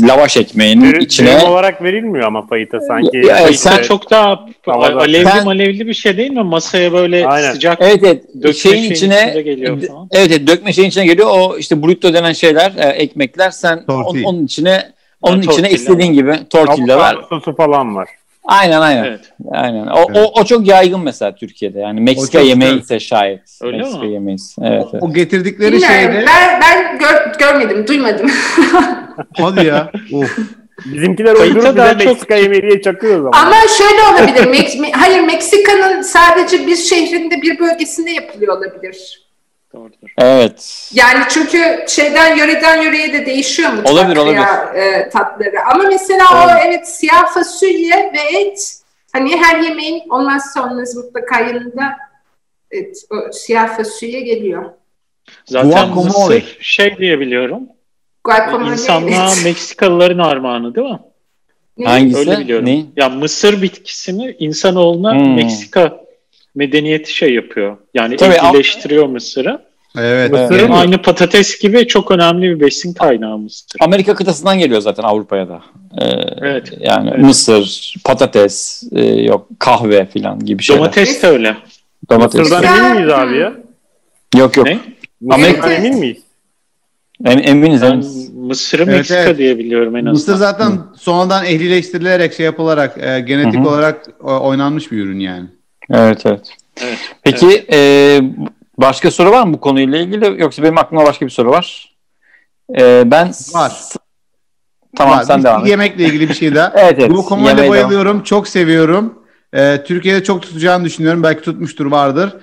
[0.07, 3.17] lavaş ekmeğinin Dürüm, içine dürüm olarak verilmiyor ama fayita sanki.
[3.17, 4.99] Ya, Fayita- sen çok daha Havada.
[5.01, 6.43] alevli Sen- malevli bir şey değil mi?
[6.43, 7.53] Masaya böyle Aynen.
[7.53, 10.09] sıcak Evet evet dökme şeyin içine geliyor falan.
[10.13, 11.29] evet, evet dökme şeyin içine geliyor.
[11.33, 14.93] O işte burrito denen şeyler, e, ekmekler sen on- onun içine
[15.23, 17.15] onun Ha, içine istediğin gibi tortilla var.
[17.15, 18.09] Avokado sosu falan var.
[18.51, 19.05] Aynen aynen.
[19.05, 19.21] Evet.
[19.51, 19.87] Aynen.
[19.87, 21.79] O, o, o çok yaygın mesela Türkiye'de.
[21.81, 23.59] Yani Meksika yemeği ise şayet.
[23.63, 24.13] Öyle Meksika mi?
[24.13, 24.37] yemeği.
[24.63, 25.03] Evet, evet.
[25.03, 25.97] O getirdikleri Bilmiyorum.
[25.97, 28.31] şeyde Ben, ben gör- görmedim, duymadım.
[29.39, 29.93] hadi ya.
[30.15, 30.39] Of.
[30.87, 33.47] Bizimkiler uydurup daha bize çok- Meksika yemeği diye çakıyor o zaman.
[33.47, 34.47] Ama şöyle olabilir.
[34.59, 39.30] Mek- Me- Hayır, Meksika'nın sadece bir şehrinde, bir bölgesinde yapılıyor olabilir.
[39.75, 40.13] Doğrudur.
[40.19, 40.91] Evet.
[40.95, 43.83] Yani çünkü şeyden yöreden yöreye de değişiyor mu?
[43.85, 44.43] Olabilir, olabilir.
[44.75, 45.65] e, tatları.
[45.73, 48.81] Ama mesela o evet siyah fasulye ve et
[49.13, 51.97] hani her yemeğin olmazsa olmaz mutlaka yanında
[52.71, 54.65] evet, o siyah fasulye geliyor.
[55.45, 56.43] Zaten Guacamole.
[56.61, 57.63] Şey diye biliyorum.
[58.25, 58.73] Guacamole.
[58.73, 59.41] İnsanlığa evet.
[59.45, 61.01] Meksikalıların armağanı değil mi?
[61.79, 61.87] Ne?
[61.87, 62.19] Hangisi?
[62.19, 62.67] Öyle biliyorum.
[62.67, 62.85] Ne?
[62.97, 65.35] Ya mısır bitkisini insanoğluna Hmm.
[65.35, 66.00] Meksika
[66.55, 67.77] medeniyeti şey yapıyor.
[67.95, 69.63] Yani Tabii, evcilleştiriyor Mısır'ı.
[69.99, 70.31] Evet.
[70.33, 70.71] Mısır Evet.
[70.71, 73.67] Aynı patates gibi çok önemli bir besin kaynağı Mısır.
[73.81, 75.63] Amerika kıtasından geliyor zaten Avrupa'ya da.
[76.01, 76.05] Ee,
[76.41, 76.73] Evet.
[76.81, 77.25] Yani Evet.
[77.25, 80.81] mısır, patates, e, yok kahve filan gibi şeyler.
[80.83, 81.57] Domates de öyle.
[82.11, 82.41] Domates.
[82.41, 83.53] Mısır'dan emin miyiz abi ya?
[84.39, 84.67] Yok yok.
[84.67, 84.79] Ne?
[85.39, 85.59] Evet.
[85.71, 86.19] emin miyiz?
[87.25, 88.35] Em- eminiz Ben eminiz.
[88.35, 89.39] Mısır'ı Evet, Meksika evet.
[89.39, 90.13] diye biliyorum en azından.
[90.13, 93.69] Mısır zaten sonradan ehlileştirilerek şey yapılarak e, genetik Hı hı.
[93.69, 95.47] olarak e, oynanmış bir ürün yani.
[95.91, 96.41] Evet evet.
[96.83, 98.21] Evet, Peki e,
[98.79, 101.95] başka soru var mı bu konuyla ilgili yoksa benim aklımda başka bir soru var.
[102.79, 103.73] E, ben Var.
[104.97, 105.69] Tamam Var, sen bir- devam et.
[105.69, 106.73] Yemekle ilgili bir şey daha.
[106.77, 107.11] Evet evet.
[107.11, 107.71] Bu konuya yemeğe devam.
[107.71, 108.23] bayılıyorum.
[108.23, 109.19] Çok seviyorum.
[109.55, 111.23] Ee, Türkiye'de çok tutacağını düşünüyorum.
[111.23, 112.37] Belki tutmuştur vardır.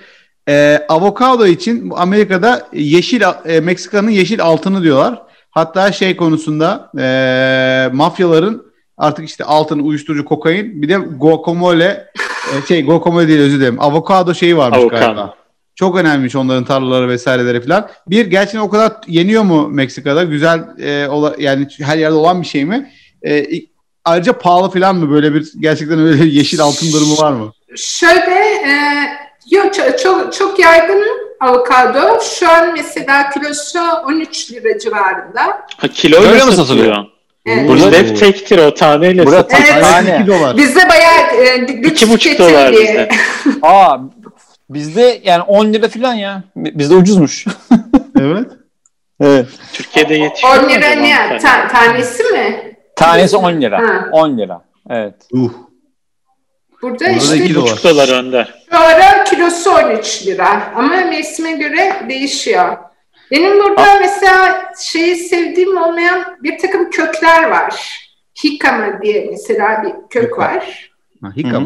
[0.48, 5.22] Ee, avokado için Amerika'da yeşil e, Meksika'nın yeşil altını diyorlar.
[5.50, 8.67] Hatta şey konusunda e, mafyaların
[8.98, 12.06] artık işte altın, uyuşturucu, kokain bir de guacamole
[12.64, 13.80] e, şey guacamole değil özür dilerim.
[13.80, 15.00] Avokado şeyi varmış Avokado.
[15.00, 15.34] galiba.
[15.74, 17.88] Çok önemliymiş onların tarlaları vesaireleri falan.
[18.06, 20.24] Bir gerçekten o kadar yeniyor mu Meksika'da?
[20.24, 22.90] Güzel e, ola- yani her yerde olan bir şey mi?
[23.26, 23.46] E,
[24.04, 25.10] ayrıca pahalı falan mı?
[25.10, 27.52] Böyle bir gerçekten öyle yeşil altın durumu var mı?
[27.76, 28.34] Şöyle,
[28.66, 28.72] e,
[29.50, 31.02] yok çok, çok, çok yaygın
[31.40, 32.20] avokado.
[32.38, 35.42] Şu an mesela kilosu 13 lira civarında.
[35.76, 36.66] Ha, kiloyla Öyle mi satılıyor?
[36.66, 37.17] satılıyor?
[37.50, 37.68] Evet.
[37.68, 39.66] Burada- hep tektir o taneyle Burada satılıyor.
[39.74, 39.82] Evet.
[39.84, 40.18] tane.
[40.20, 40.56] 2 dolar.
[40.56, 42.82] Bizde bayağı e, buçuk tüketim dolar diye.
[42.82, 43.08] bizde.
[43.62, 43.98] Aa
[44.70, 46.42] bizde yani 10 lira falan ya.
[46.56, 47.46] Bizde ucuzmuş.
[48.20, 48.46] Evet.
[49.20, 49.46] evet.
[49.72, 50.56] Türkiye'de yetişiyor.
[50.56, 51.38] 10 mu lira ne?
[51.38, 52.74] Ta- tanesi mi?
[52.96, 53.78] Tanesi 10 lira.
[53.78, 54.08] Ha.
[54.12, 54.60] 10 lira.
[54.90, 55.14] Evet.
[55.32, 55.50] Uh.
[56.82, 57.94] Burada Burada işte iki Bir buçuk dolar.
[57.94, 58.54] dolar önder.
[58.70, 60.72] şu ara kilosu 13 lira.
[60.76, 62.76] Ama mevsime göre değişiyor.
[63.30, 67.98] Benim burada mesela şeyi sevdiğim olmayan bir takım kökler var.
[68.44, 70.46] Hikama diye mesela bir kök Hikama.
[70.46, 70.90] var.
[71.22, 71.62] Ha, hika?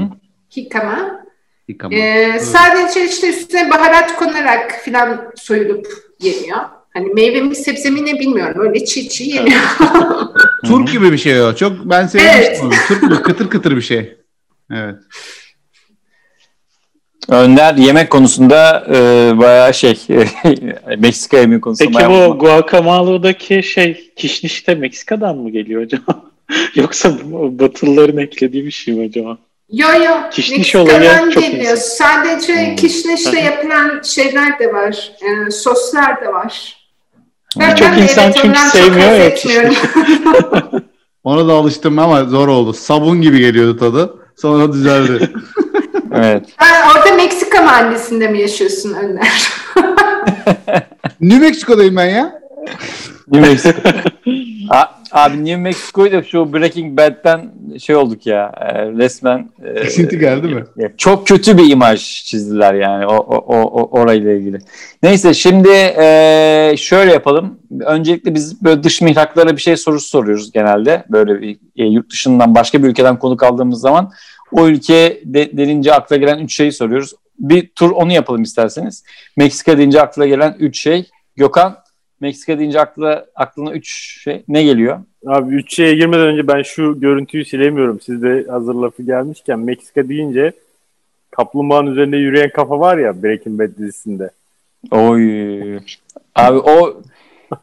[0.57, 1.23] Hikama.
[1.69, 1.95] Hika mı?
[1.95, 5.87] Ee, sadece işte üstüne baharat konarak filan soyulup
[6.21, 6.59] yeniyor.
[6.95, 8.63] Hani meyve mi sebze mi ne bilmiyorum.
[8.63, 9.61] Öyle çiğ çiğ yeniyor.
[10.65, 11.55] Turp gibi bir şey o.
[11.55, 12.75] Çok ben sevmiştim onu.
[12.89, 14.19] Turp gibi kıtır kıtır bir şey.
[14.71, 14.97] Evet.
[17.29, 19.99] Önder yemek konusunda e, bayağı şey
[20.99, 26.23] Meksika yemeği konusunda Peki bayağı bu guacamole'daki şey kişniş de Meksika'dan mı geliyor acaba?
[26.75, 29.39] Yoksa Batılıların eklediği bir şey mi acaba?
[29.73, 30.13] yo yo.
[30.31, 31.63] Kişniş Meksika'dan çok geliyor.
[31.73, 31.75] insan.
[31.77, 32.77] Sadece Hmm.
[32.77, 35.13] kişnişle yapılan şeyler de var.
[35.23, 36.77] Ee, soslar da var.
[37.61, 39.75] Ben, Çok ben de insan evet, çünkü çok sevmiyor ya etmiyorum.
[41.25, 42.73] Ona da alıştım ama zor oldu.
[42.73, 44.15] Sabun gibi geliyordu tadı.
[44.37, 45.31] Sonra düzeldi.
[46.15, 46.45] Evet.
[46.61, 49.29] Ben orada Meksika mahallesinde mi yaşıyorsun Önder?
[51.21, 52.41] New Mexico'dayım ben ya.
[53.33, 53.81] New Mexico.
[54.71, 58.53] A- abi New Mexico'yu da şu Breaking Bad'den şey olduk ya.
[58.61, 60.65] e, resmen e, Esinti geldi mi?
[60.77, 64.59] ya çok kötü bir imaj çizdiler yani o, o, o, o- orayla ilgili.
[65.03, 65.69] Neyse şimdi
[65.99, 67.59] e, şöyle yapalım.
[67.87, 71.05] Öncelikle biz böyle dış mihraklara bir şey sorusu soruyoruz genelde.
[71.11, 74.13] Böyle bir e, yurt dışından başka bir ülkeden konuk aldığımız zaman
[74.53, 77.15] o ülke de, denince akla gelen üç şeyi soruyoruz.
[77.39, 79.05] Bir tur onu yapalım isterseniz.
[79.37, 81.11] Meksika deyince akla gelen üç şey.
[81.37, 81.79] Gökhan,
[82.21, 84.43] Meksika deyince akla, aklına üç şey.
[84.49, 84.99] Ne geliyor?
[85.27, 88.01] Abi üç şeye girmeden önce ben şu görüntüyü silemiyorum.
[88.01, 90.53] Siz de hazır lafı gelmişken Meksika deyince
[91.31, 94.31] kaplumbağanın üzerinde yürüyen kafa var ya Breaking Bad dizisinde.
[94.91, 95.77] Oy.
[96.35, 97.03] Abi o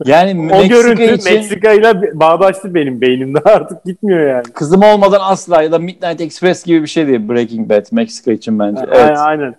[0.05, 4.43] yani O Meksika görüntü için Meksika ile bağdaştı benim beynimde artık gitmiyor yani.
[4.43, 8.59] kızım olmadan asla ya da Midnight Express gibi bir şey değil Breaking Bad Meksika için
[8.59, 8.81] bence.
[8.91, 9.17] Evet.
[9.17, 9.55] A- Aynen.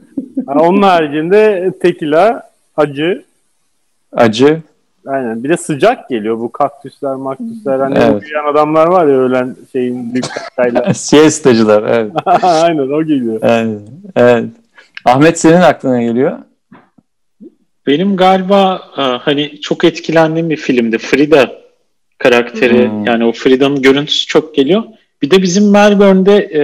[0.46, 2.42] Ha, Onun haricinde tekila,
[2.76, 3.22] acı,
[4.12, 4.60] Acı.
[5.06, 5.44] aynen.
[5.44, 7.78] Bir de sıcak geliyor bu kaktüsler, maktüsler.
[7.80, 8.22] Hani Evet.
[8.22, 10.94] uyuyan adamlar var ya ölen şeyin büyük kaktayla.
[10.94, 11.82] Siestacılar.
[11.82, 12.12] Evet.
[12.42, 13.38] aynen o geliyor.
[13.42, 13.78] evet.
[14.16, 14.44] Evet.
[15.04, 16.38] Ahmet senin aklına geliyor.
[17.90, 20.98] Benim galiba e, hani çok etkilendiğim bir filmdi.
[20.98, 21.60] Frida
[22.18, 23.04] karakteri Hmm.
[23.06, 24.82] yani o Frida'nın görüntüsü çok geliyor.
[25.22, 26.62] Bir de bizim Melbourne'de e,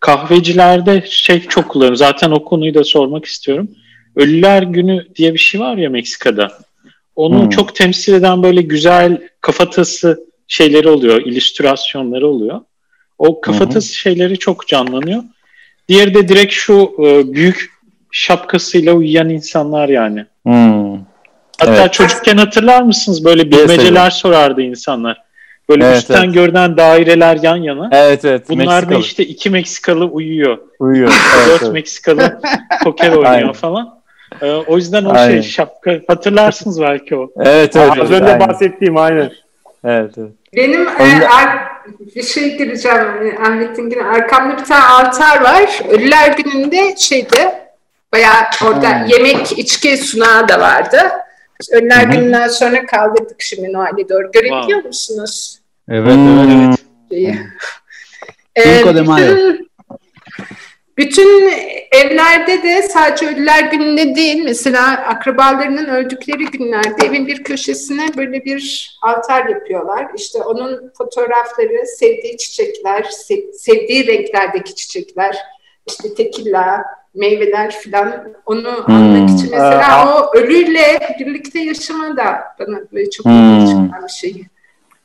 [0.00, 1.96] kahvecilerde şey çok kullanıyorum.
[1.96, 3.70] Zaten o konuyu da sormak istiyorum.
[4.16, 6.48] Ölüler Günü diye bir şey var ya Meksika'da.
[7.16, 7.50] Onu Hmm.
[7.50, 12.60] çok temsil eden böyle güzel kafatası şeyleri oluyor, illüstrasyonları oluyor.
[13.18, 15.22] O kafatası şeyleri çok canlanıyor.
[15.88, 17.72] Diğeri de direkt şu e, büyük
[18.12, 20.26] şapkasıyla uyuyan insanlar yani.
[20.42, 20.92] Hmm.
[21.58, 21.92] Hatta Evet.
[21.92, 25.22] çocukken hatırlar mısınız böyle bilmeceler sorardı insanlar.
[25.68, 26.34] Böyle Evet, üstten evet.
[26.34, 27.88] görünen daireler yan yana.
[27.92, 28.48] Evet evet.
[28.48, 29.00] Bunlar da Meksikalı.
[29.00, 30.58] işte iki Meksikalı uyuyor.
[30.80, 31.12] uyuyor.
[31.36, 31.72] Evet, Dört evet.
[31.72, 32.40] Meksikalı
[32.84, 33.52] poker oynuyor Aynen.
[33.52, 34.02] falan.
[34.42, 35.40] Ee, o yüzden o Aynen.
[35.40, 37.30] şey şapka hatırlarsınız belki o.
[37.40, 37.90] Evet evet.
[38.00, 38.40] Az önce aynen.
[38.48, 39.30] bahsettiğim aynen.
[39.84, 40.30] Evet, evet.
[40.56, 41.58] Benim e, Onda- ar-
[42.16, 45.80] bir şey gireceğim e, Ahmet'in yine arkamda bir tane altar var.
[45.90, 47.36] Ölüler gününde şeydi
[48.12, 49.06] bayağı orada Hmm.
[49.06, 50.98] yemek içki sunağı da vardı.
[51.60, 52.10] Biz hı.
[52.10, 54.30] gününden sonra kaldırdık şimdi Noel'e doğru.
[54.32, 54.88] Görebiliyor Wow.
[54.88, 55.58] musunuz?
[55.88, 56.50] Evet Hmm.
[56.68, 56.78] evet.
[57.10, 57.38] Şeyi?
[58.56, 59.68] Ee, bütün,
[60.98, 61.52] bütün
[61.92, 68.90] evlerde de sadece ölüler gününde değil mesela akrabalarının öldükleri günlerde evin bir köşesine böyle bir
[69.02, 70.06] altar yapıyorlar.
[70.16, 75.36] İşte onun fotoğrafları, sevdiği çiçekler, se- sevdiği renklerdeki çiçekler,
[75.88, 76.84] işte tekilla,
[77.14, 78.12] meyveler filan
[78.46, 78.94] onu Hmm.
[78.94, 82.24] anmak için mesela Ee, o ölüyle birlikte yaşama da
[82.58, 83.32] bana böyle çok Hmm.
[83.32, 84.42] ilginç gelen bir şey.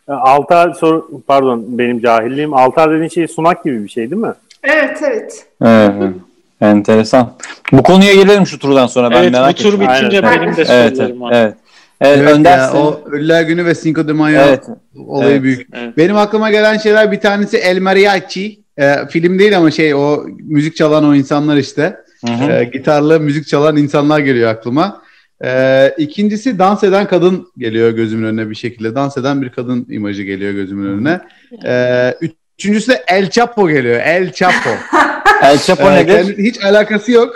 [0.07, 2.53] Altar sor pardon benim cahilliğim.
[2.53, 4.34] Altar dediğin şey sunak gibi bir şey değil mi?
[4.63, 5.45] Evet evet.
[5.65, 6.13] Evet, evet.
[6.61, 7.34] Enteresan.
[7.71, 9.11] Bu konuya gelelim şu turdan sonra.
[9.11, 9.79] Ben evet bu merak tur ettim.
[9.81, 10.41] bitince Aynen.
[10.41, 11.53] benim de Evet, evet, sorularım evet.
[12.01, 14.63] Evet, Evet Önder ya, o Ölüler Günü ve Cinco de Mayo Evet.
[15.07, 15.43] olayı Evet.
[15.43, 15.67] büyük.
[15.73, 15.97] Evet.
[15.97, 18.59] Benim aklıma gelen şeyler bir tanesi El Mariachi.
[18.79, 21.97] Ee, film değil ama şey o müzik çalan o insanlar işte.
[22.27, 22.51] Hı hı.
[22.51, 25.01] Ee, gitarlı müzik çalan insanlar geliyor aklıma.
[25.43, 28.95] Ee, ikincisi dans eden kadın geliyor gözümün önüne bir şekilde.
[28.95, 31.19] Dans eden bir kadın imajı geliyor gözümün önüne.
[31.65, 32.15] Ee,
[32.59, 33.99] Üçüncüsü de El Chapo geliyor.
[34.03, 34.69] El Chapo.
[35.43, 36.13] El Chapo Ee, nedir?
[36.25, 37.35] kendi- hiç alakası yok.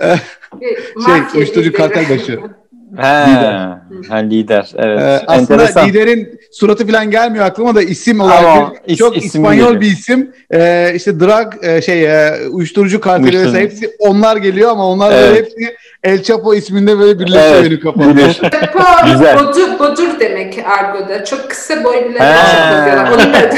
[0.60, 2.32] Bir Şey, uyuşturucu kartel başı.
[2.96, 3.78] He, Lider.
[4.08, 4.70] ha, lider.
[4.76, 5.00] Evet.
[5.00, 5.88] Ee, aslında Enteresan.
[5.88, 9.80] liderin suratı falan gelmiyor aklıma da isim olarak Ama bir- is- çok isim İspanyol geliyor.
[9.80, 10.30] bir isim.
[10.54, 15.28] Ee, işte drug e, şey e, uyuşturucu karteli vesaire hepsi onlar geliyor ama onlar Evet.
[15.28, 18.32] böyle hepsi El Chapo isminde böyle birleşiyor Evet, benim kafamda.
[18.32, 18.78] Chapo,
[19.12, 19.38] Güzel.
[19.38, 21.24] bodur, bodur demek argoda.
[21.24, 23.12] Çok kısa diyorlar.
[23.12, 23.50] Onun da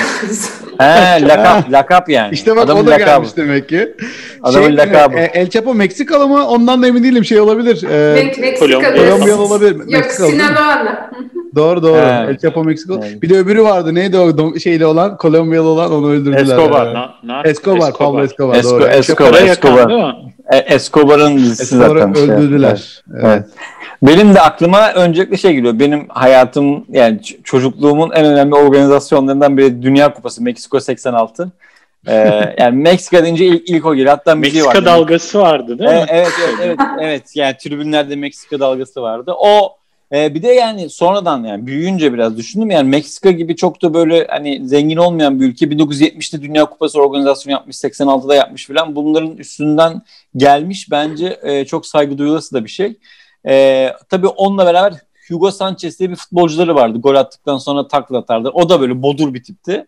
[0.78, 2.34] He, lakap, lakap yani.
[2.34, 3.10] İşte bak Adamın o da lakabı.
[3.10, 3.94] gelmiş demek ki.
[4.42, 5.16] Adamın lakabı.
[5.18, 6.46] e, El Chapo Meksikalı mı?
[6.48, 7.24] Ondan da emin değilim.
[7.24, 7.82] Şey olabilir.
[7.82, 8.82] E, Mek- Meksikalı.
[9.08, 9.42] Kolombiyalı.
[9.42, 9.76] Olabilir.
[9.76, 10.30] Yok Meksikalı?
[10.30, 10.88] Sinaloa'lı.
[11.56, 11.98] Doğru doğru.
[12.00, 12.26] He.
[12.30, 13.00] El Chapo Meksikalı.
[13.06, 13.22] Evet.
[13.22, 13.94] Bir de öbürü vardı.
[13.94, 15.16] Neydi o şeyli olan?
[15.16, 16.40] Kolombiyalı olan onu öldürdüler.
[16.42, 16.86] Escobar.
[16.86, 18.54] Ee, Na- nar- Escobar, Pablo Escobar.
[18.54, 18.86] Esco- doğru.
[18.86, 19.32] Escobar.
[19.32, 20.16] Yakan Escobar.
[20.52, 22.14] E, Escobar'ın dizisi Escobar'ı zaten.
[22.14, 22.24] şey.
[22.24, 23.02] öldürdüler.
[23.12, 23.24] Evet.
[23.24, 23.44] Evet.
[24.02, 25.78] Benim de aklıma öncelikle şey geliyor.
[25.78, 31.52] Benim hayatım yani çocukluğumun en önemli organizasyonlarından biri Dünya Kupası Meksiko 86.
[32.06, 34.10] Ee, yani Meksika deyince ilk, ilk o geliyor.
[34.10, 34.84] Hatta Meksika vardı.
[34.84, 36.06] dalgası vardı değil mi?
[36.08, 37.22] evet, evet, evet, evet.
[37.34, 39.32] Yani tribünlerde Meksika dalgası vardı.
[39.38, 39.77] O
[40.14, 42.70] e, bir de yani sonradan yani büyüyünce biraz düşündüm.
[42.70, 47.52] Yani Meksika gibi çok da böyle hani zengin olmayan bir ülke 1970'te Dünya Kupası organizasyonu
[47.52, 48.96] yapmış, 86'da yapmış falan.
[48.96, 50.02] Bunların üstünden
[50.36, 52.96] gelmiş bence e, çok saygı duyulası da bir şey.
[53.48, 54.92] E, tabii onunla beraber
[55.28, 56.98] Hugo Sanchez diye bir futbolcuları vardı.
[57.00, 58.48] Gol attıktan sonra takla atardı.
[58.50, 59.86] O da böyle bodur bir tipti.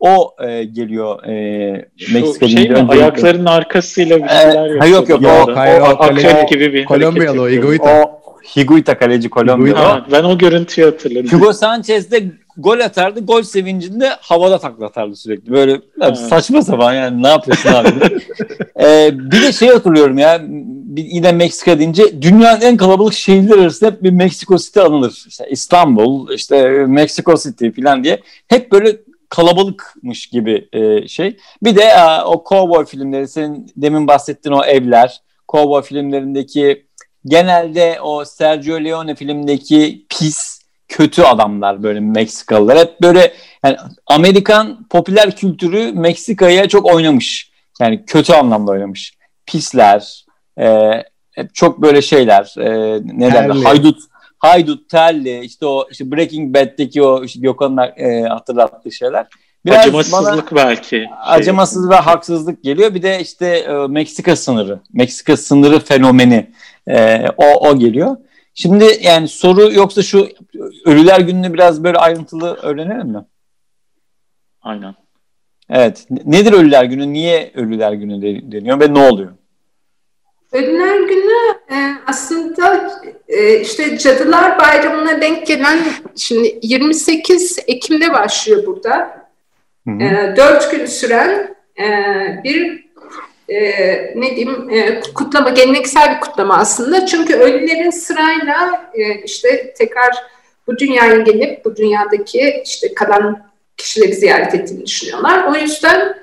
[0.00, 2.88] O e, geliyor e, Meksika şey deyince mi?
[2.90, 5.52] Ayaklarının arkasıyla bir Ee, şeyler ha, yok, yok, yapıyordu.
[5.52, 7.84] o- Hayır, o Akrep kaleci- gibi bir Kolombiyalı o, hareket yapıyordu.
[7.84, 8.02] Higuita.
[8.04, 8.19] O
[8.56, 9.80] Higuita kaleci Kolombiyalı.
[9.80, 11.30] Ha, ben o görüntüyü hatırladım.
[11.32, 12.24] Hugo Sanchez de
[12.56, 13.20] gol atardı.
[13.26, 15.52] Gol sevincinde havada takla atardı sürekli.
[15.52, 17.88] Böyle abi saçma sapan yani ne yapıyorsun abi?
[18.80, 20.40] ee, bir de şey hatırlıyorum ya
[20.90, 25.24] bir, yine Meksika deyince dünyanın en kalabalık şehirleri arasında hep bir Meksiko City anılır.
[25.28, 28.20] İşte İstanbul, işte Meksiko City falan diye.
[28.48, 28.96] Hep böyle
[29.28, 31.36] kalabalıkmış gibi e, şey.
[31.62, 36.86] Bir de e, o cowboy filmleri senin demin bahsettiğin o evler, cowboy filmlerindeki
[37.26, 42.78] genelde o Sergio Leone filmdeki pis kötü adamlar böyle Meksikalılar.
[42.78, 43.32] Hep böyle
[43.64, 43.76] yani
[44.06, 47.50] Amerikan popüler kültürü Meksika'ya çok oynamış.
[47.80, 49.14] Yani kötü anlamda oynamış.
[49.46, 50.24] Pisler,
[50.58, 50.90] e,
[51.32, 53.98] hep çok böyle şeyler, e, ne derler, haydut,
[54.38, 59.26] haydut, terli, işte o işte Breaking Bad'deki o işte Gökhan'ın e, hatırlattığı şeyler.
[59.66, 60.88] Biraz bana- Acımasızlık belki.
[60.88, 62.94] Şey, acımasız ve haksızlık geliyor.
[62.94, 66.50] Bir de işte e, Meksika sınırı, Meksika sınırı fenomeni
[66.90, 68.16] e, o, o geliyor.
[68.54, 70.28] Şimdi yani soru yoksa şu
[70.84, 73.24] Ölüler Günü'nü biraz böyle ayrıntılı öğrenelim mi?
[74.62, 74.94] Aynen.
[75.70, 76.06] Evet.
[76.24, 77.12] Nedir Ölüler Günü?
[77.12, 79.30] Niye Ölüler Günü de- deniyor ve ne oluyor?
[80.52, 81.76] Ölüler Günü e,
[82.06, 82.90] aslında
[83.28, 85.78] e, işte Cadılar Bayramı'na denk gelen
[86.16, 89.20] şimdi 28 Ekim'de başlıyor burada.
[89.86, 90.02] Hı hı.
[90.02, 91.86] E, dört gün süren e,
[92.44, 92.89] bir
[93.50, 93.60] e,
[94.14, 97.06] ne diyeyim e, kutlama, geleneksel bir kutlama aslında.
[97.06, 100.10] Çünkü ölülerin sırayla e, işte tekrar
[100.66, 105.44] bu dünyaya gelip bu dünyadaki işte kalan kişileri ziyaret ettiğini düşünüyorlar.
[105.44, 106.14] O yüzden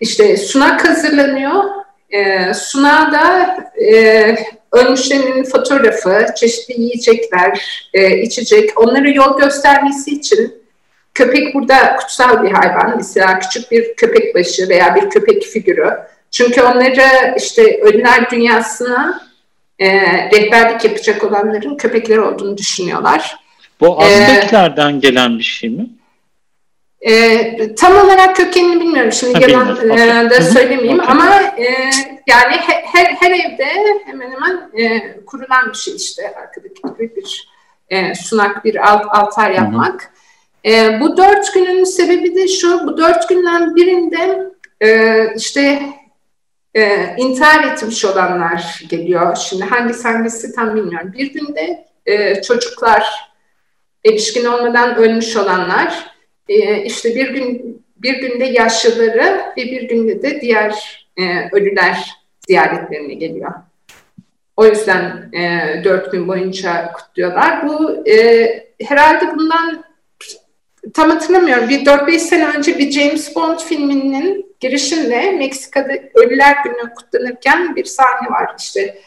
[0.00, 1.64] işte sunak hazırlanıyor.
[2.10, 4.36] E, sunağa da e,
[4.72, 10.60] ölmüşlerin fotoğrafı, çeşitli yiyecekler, e, içecek, onlara yol göstermesi için
[11.14, 12.94] köpek burada kutsal bir hayvan.
[12.96, 15.90] Mesela küçük bir köpek başı veya bir köpek figürü.
[16.30, 19.22] Çünkü onları işte ölüler dünyasına
[19.78, 19.88] e,
[20.30, 23.36] rehberlik yapacak olanların köpekler olduğunu düşünüyorlar.
[23.80, 25.86] Bu Ee, Azteklerden gelen bir şey mi?
[27.00, 30.26] E, tam olarak kökenini bilmiyorum şimdi Ha, yalan bilmiyorum.
[30.26, 31.10] e, da söylemeyeyim Okey.
[31.12, 31.64] ama e,
[32.26, 33.66] yani he- her, her evde
[34.06, 37.48] hemen hemen e, kurulan bir şey işte arkadaki gibi bir
[37.88, 40.12] e, sunak bir alt, altar yapmak.
[40.66, 44.50] E, bu dört günün sebebi de şu bu dört günden birinde
[44.80, 45.82] e, işte
[46.74, 49.36] e, intihar etmiş olanlar geliyor.
[49.36, 51.12] Şimdi hangisi hangisi tam bilmiyorum.
[51.18, 53.30] Bir günde e, çocuklar
[54.04, 56.10] erişkin olmadan ölmüş olanlar
[56.48, 62.10] e, işte bir gün bir günde yaşlıları ve bir günde de diğer e, ölüler
[62.46, 63.52] ziyaretlerine geliyor.
[64.56, 67.68] O yüzden e, dört gün boyunca kutluyorlar.
[67.68, 68.46] Bu e,
[68.82, 69.84] herhalde bundan
[70.94, 71.68] tam hatırlamıyorum.
[71.68, 78.30] Bir 4-5 sene önce bir James Bond filminin girişinde Meksika'da Ölüler Günü kutlanırken bir sahne
[78.30, 78.54] var.
[78.58, 78.98] İşte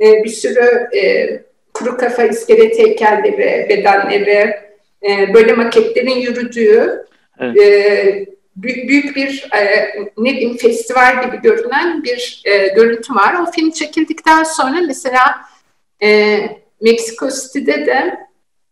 [0.00, 1.28] e, bir sürü e,
[1.74, 4.54] kuru kafa iskelet heykelleri, bedenleri,
[5.02, 7.04] e, böyle maketlerin yürüdüğü
[7.40, 7.56] Evet.
[7.56, 8.26] e,
[8.56, 9.88] büyük, büyük bir e,
[10.18, 13.34] ne diyeyim festival gibi görünen bir e, görüntü var.
[13.42, 15.36] O film çekildikten sonra mesela
[16.02, 16.38] e,
[16.80, 18.27] Meksiko City'de de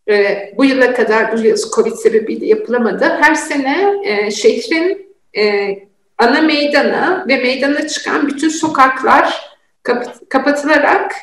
[0.09, 3.17] e, bu yıla kadar yıl Covid sebebiyle yapılamadı.
[3.21, 5.75] Her sene e, şehrin e,
[6.17, 11.15] ana meydana ve meydana çıkan bütün sokaklar kap- kapatılarak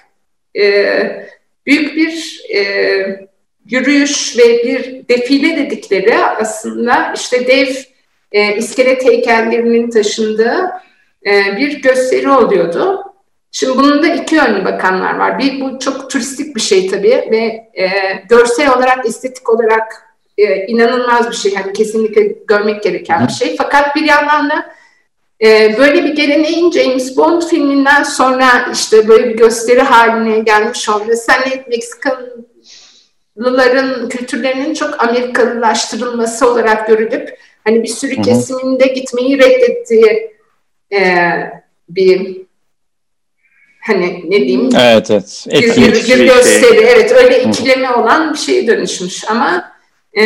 [0.57, 1.27] e,
[1.67, 2.61] büyük bir e,
[3.71, 7.67] yürüyüş ve bir defile dedikleri aslında işte dev
[8.33, 10.71] e, iskelet heykellerinin taşındığı
[11.27, 13.04] e, bir gösteri oluyordu.
[13.57, 15.39] Şimdi bunun da iki yönlü bakanlar var.
[15.39, 17.89] Bir bu çok turistik bir şey tabii ve e,
[18.29, 21.53] görsel olarak, estetik olarak e, inanılmaz bir şey.
[21.53, 23.57] Yani kesinlikle görmek gereken bir şey.
[23.57, 24.75] Fakat bir yandan da
[25.45, 31.33] e, böyle bir geleneğin James Bond filminden sonra işte böyle bir gösteri haline gelmiş olması.
[31.33, 40.31] Hani Meksikalıların kültürlerinin çok Amerikalılaştırılması olarak görülüp hani bir sürü kesiminde gitmeyi reddettiği
[40.93, 41.25] e,
[41.89, 42.45] bir
[43.87, 45.47] hani ne diyeyim Evet evet.
[45.53, 46.27] bir, bir, bir şey.
[46.27, 49.73] gösteri evet öyle ikileme olan bir şeye dönüşmüş ama
[50.19, 50.23] e,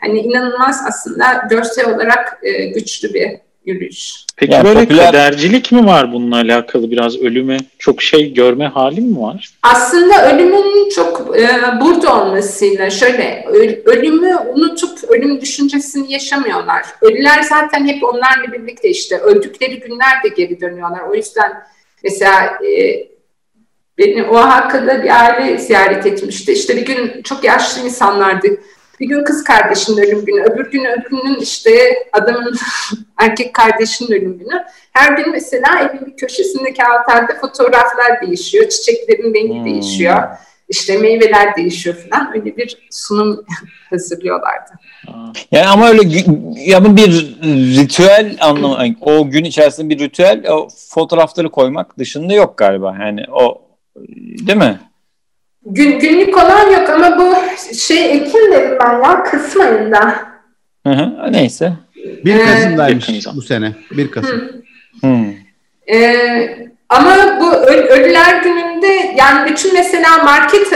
[0.00, 3.28] hani inanılmaz aslında görsel olarak e, güçlü bir
[3.66, 4.12] yürüyüş.
[4.36, 9.00] Peki Yani böyle popüler- kadercilik mi var bununla alakalı biraz ölüme çok şey görme hali
[9.00, 9.50] mi var?
[9.62, 11.48] Aslında ölümün çok e,
[11.80, 13.44] burada olmasıyla şöyle
[13.86, 16.82] ölümü unutup ölüm düşüncesini yaşamıyorlar.
[17.00, 21.00] Ölüler zaten hep onlarla birlikte işte öldükleri günler de geri dönüyorlar.
[21.10, 21.52] O yüzden
[22.04, 23.02] mesela e,
[23.98, 26.52] beni Oaxaca'da bir aile ziyaret etmişti.
[26.52, 28.48] İşte bir gün çok yaşlı insanlardı.
[29.00, 31.70] Bir gün kız kardeşinin ölüm günü, öbür gün öbürünün işte
[32.12, 32.56] adamın
[33.18, 34.64] erkek kardeşinin ölüm günü.
[34.92, 39.64] Her gün mesela evin bir köşesindeki altarda fotoğraflar değişiyor, çiçeklerin rengi Hmm.
[39.64, 40.22] değişiyor,
[40.72, 42.30] işte meyveler değişiyor falan.
[42.34, 43.44] Öyle bir sunum
[43.90, 44.70] hazırlıyorlardı.
[45.52, 47.10] Yani ama öyle gü- ya bu bir
[47.76, 52.96] ritüel anlamı yani o gün içerisinde bir ritüel o fotoğrafları koymak dışında yok galiba.
[53.00, 53.62] Yani o
[54.46, 54.80] değil mi?
[55.66, 57.34] Gün, günlük olan yok ama bu
[57.74, 60.14] şey Ekim dedim ben ya Kasım ayında.
[60.86, 61.32] Hı hı.
[61.32, 61.72] Neyse.
[62.24, 63.36] 1 Ee, Kasım'daymış yakın zaman.
[63.36, 63.72] bu sene.
[63.90, 64.42] 1 Kasım.
[65.00, 65.24] Hmm.
[65.92, 70.66] Ee, ama bu Öl- Ölüler Günü'nde yani bütün mesela market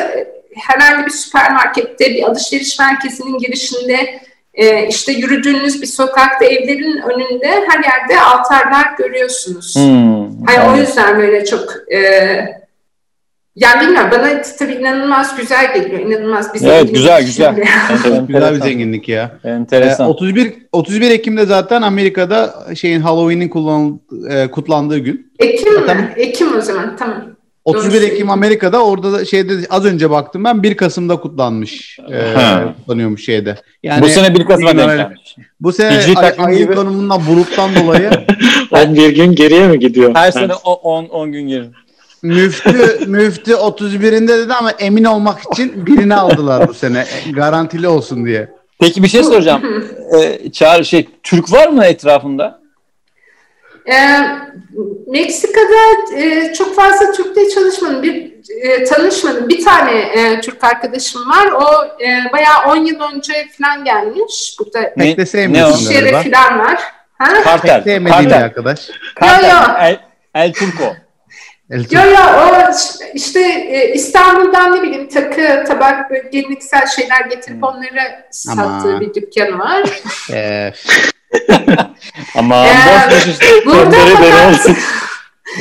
[0.57, 4.21] herhangi bir süpermarkette bir alışveriş merkezinin girişinde
[4.55, 9.77] e, işte yürüdüğünüz bir sokakta evlerin önünde her yerde altarlar görüyorsunuz.
[9.77, 10.45] Hmm.
[10.47, 10.81] Hani o Anladım.
[10.81, 11.99] yüzden böyle çok e,
[13.57, 16.01] yani bilmiyorum bana tabii inanılmaz güzel geliyor.
[16.01, 17.55] inanılmaz bir Evet güzel güzel.
[18.29, 19.39] Güzel bir zenginlik ya.
[19.45, 20.09] Ee, Enteresan.
[20.09, 24.01] 31 31 Ekim'de zaten Amerika'da şeyin Halloween'in kullan,
[24.31, 25.33] e, kutlandığı gün.
[25.39, 25.97] Ekim Tamam.
[25.97, 26.13] mi?
[26.17, 27.37] Ekim o zaman tamam.
[27.65, 31.99] 31 Doğru Ekim Amerika'da orada da şeyde az önce baktım ben 1 Kasım'da kutlanmış.
[32.13, 32.35] E,
[32.77, 33.57] kutlanıyormuş şeyde.
[33.83, 35.37] Yani bu sene bir Kasım'a denk gelmiş.
[35.61, 36.75] bu sene ay, takvim ayın gibi.
[36.75, 38.11] konumundan buluttan dolayı
[38.71, 40.15] 11 gün geriye mi gidiyor?
[40.15, 41.65] Her sene 10 10 gün geri.
[42.23, 47.07] Müftü müftü 31'inde dedi ama emin olmak için birini aldılar bu sene.
[47.35, 48.49] Garantili olsun diye.
[48.81, 49.85] Peki bir şey soracağım.
[50.21, 52.61] Ee, Çağrı şey Türk var mı etrafında?
[53.93, 54.21] Ee,
[55.07, 58.03] Meksika'da e, çok fazla Türk'le çalışmadım.
[58.03, 58.33] Bir
[58.63, 59.49] e, tanışmadım.
[59.49, 61.47] Bir tane e, Türk arkadaşım var.
[61.53, 63.33] O e, bayağı 10 yıl önce
[63.63, 64.57] falan gelmiş.
[64.59, 66.23] Burada Pek de Ne- sevmiyorsun ne galiba.
[66.23, 66.81] şere falan var.
[67.19, 67.43] Ha?
[67.45, 67.75] Kartel.
[67.77, 68.45] Pek sevmediğim bir Kartel.
[68.45, 68.89] arkadaş.
[69.15, 69.51] Kartel.
[69.51, 69.63] Yo, yo.
[69.81, 69.99] El,
[70.35, 70.85] El Turco.
[71.71, 71.97] Elçin.
[71.97, 72.71] Yo yo o
[73.15, 73.41] işte
[73.71, 79.01] e, İstanbul'dan ne bileyim takı, tabak, böyle geleneksel şeyler getirip onları sattığı Ama.
[79.01, 80.03] bir dükkanı var.
[82.35, 83.67] Ama boş boş işler.
[83.67, 84.77] Burada fakat.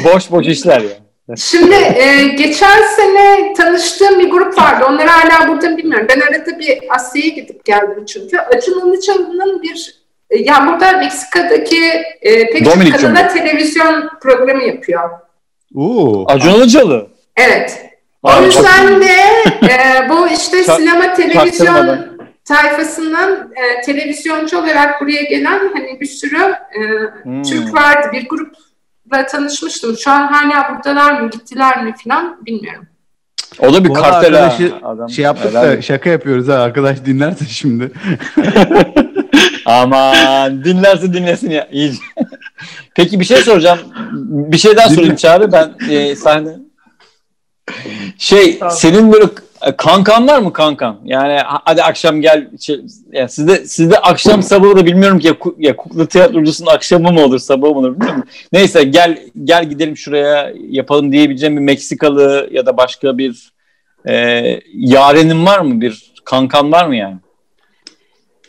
[0.04, 1.36] Boş boş işler ya.
[1.38, 4.86] Şimdi e, geçen sene tanıştığım bir grup vardı.
[4.90, 6.08] Onları hala burada bilmiyorum.
[6.10, 8.38] Ben arada bir Asya'ya gidip geldim çünkü.
[8.38, 9.96] Acun Ilıcalı'nın bir
[10.30, 11.84] e, ya burada Meksika'daki
[12.22, 15.10] e, pek çok kadına televizyon programı yapıyor.
[15.74, 16.26] Uu.
[16.28, 17.08] Acun Ilıcalı.
[17.38, 17.82] Evet.
[18.24, 19.16] O yüzden de
[19.64, 22.00] e, bu işte sinema televizyon
[22.46, 26.56] tayfasından e, televizyoncu olarak buraya gelen hani bir sürü e,
[27.24, 27.44] Hmm.
[27.44, 28.08] Türk vardı.
[28.14, 29.98] Bir grupla tanışmıştım.
[29.98, 32.88] Şu an hala buradalar mı, gittiler mi falan bilmiyorum.
[33.60, 34.44] O da bir kartel ha.
[34.44, 37.92] arkadaşı Adam, Şey yaptık da şaka yapıyoruz ha arkadaş dinlerse şimdi.
[39.66, 41.68] Aman dinlerse dinlesin ya.
[41.72, 41.98] İyice.
[42.96, 43.80] Peki bir şey soracağım.
[44.24, 45.52] Bir şey daha sorayım Çağrı.
[45.52, 46.50] Ben e, sahne.
[48.18, 49.26] Şey senin böyle
[49.78, 51.00] kankan var mı kankan?
[51.06, 52.48] Yani ha- hadi akşam gel.
[52.60, 52.82] Şey,
[53.12, 57.40] yani sizde sizde akşam sabahı da bilmiyorum ki ya, ya kukla tiyatrocusunun akşamı mı olur
[57.40, 58.24] sabahı mı olur bilmiyorum.
[58.52, 63.52] Neyse gel gel gidelim şuraya yapalım diyebileceğim bir Meksikalı ya da başka bir
[64.08, 64.14] e,
[64.74, 65.82] yarenin var mı?
[65.82, 67.18] Bir kankan var mı yani?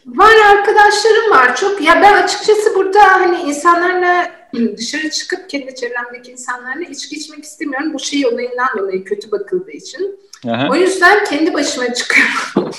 [0.07, 1.83] Var arkadaşlarım var çok.
[1.83, 4.31] Ya ben açıkçası burada hani insanlarla
[4.77, 7.95] dışarı çıkıp kendi çevremdeki insanlarla içki içmek istemiyorum.
[7.95, 10.20] Bu şey olayından dolayı kötü bakıldığı için.
[10.49, 10.69] Aha.
[10.70, 12.70] O yüzden kendi başıma çıkıyorum.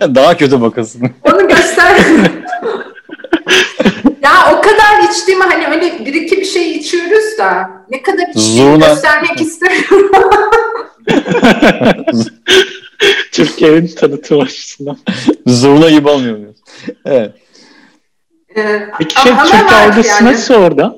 [0.14, 1.10] Daha kötü bakasın.
[1.22, 1.96] Onu göster.
[4.22, 8.72] ya o kadar içtiğimi hani öyle bir iki bir şey içiyoruz da ne kadar içtiğimi
[8.72, 8.88] Zurna.
[8.88, 10.10] göstermek istemiyorum.
[13.38, 14.98] Türkiye'nin tanıtım açısından.
[15.46, 16.56] Zurna gibi olmuyor muyuz?
[17.04, 17.32] Evet.
[18.56, 20.32] Ee, Peki şey, Türk algısı yani.
[20.32, 20.96] nasıl orada?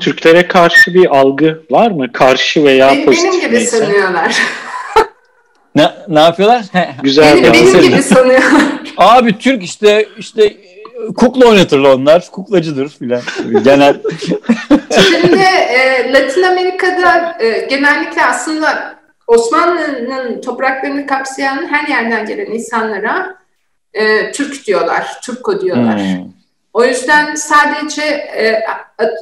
[0.00, 2.12] Türklere karşı bir algı var mı?
[2.12, 3.78] Karşı veya Benim, pozitif benim gibi neyse.
[3.78, 4.36] sanıyorlar.
[5.74, 6.64] Ne, ne yapıyorlar?
[7.02, 8.62] Güzel benim, benim gibi sanıyorlar.
[8.96, 10.56] Abi Türk işte işte
[11.16, 12.30] kukla oynatırlar onlar.
[12.30, 13.22] Kuklacıdır filan.
[13.64, 13.96] Genel.
[15.10, 18.99] Şimdi e, Latin Amerika'da e, genellikle aslında
[19.30, 23.36] Osmanlı'nın topraklarını kapsayan her yerden gelen insanlara
[23.92, 25.98] e, Türk diyorlar, Türko diyorlar.
[25.98, 26.32] Hmm.
[26.72, 28.64] O yüzden sadece e,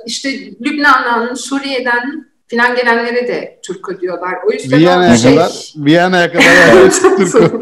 [0.06, 0.30] işte
[0.64, 4.34] Lübnan'dan, Suriye'den filan gelenlere de Türko diyorlar.
[4.46, 5.34] O yüzden Viyana'ya şey...
[5.34, 6.44] kadar, Viyana'ya kadar
[6.84, 7.60] hep Türk'ü.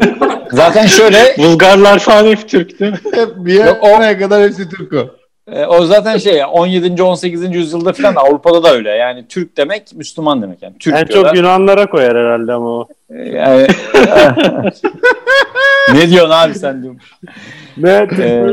[0.51, 2.99] Zaten şöyle Bulgarlar falan hep Türk değil mi?
[3.13, 5.09] Hep Viyana'ya kadar hepsi Türk'ü.
[5.51, 7.03] E, o zaten şey 17.
[7.03, 7.55] 18.
[7.55, 8.89] yüzyılda filan Avrupa'da da öyle.
[8.89, 10.75] Yani Türk demek Müslüman demek yani.
[10.79, 11.29] Türk En diyorlar.
[11.29, 12.87] çok Yunanlara koyar herhalde ama o.
[13.09, 13.67] Yani-
[15.93, 16.99] ne diyorsun abi sen diyorum.
[17.77, 18.07] Ne?
[18.19, 18.45] Ee,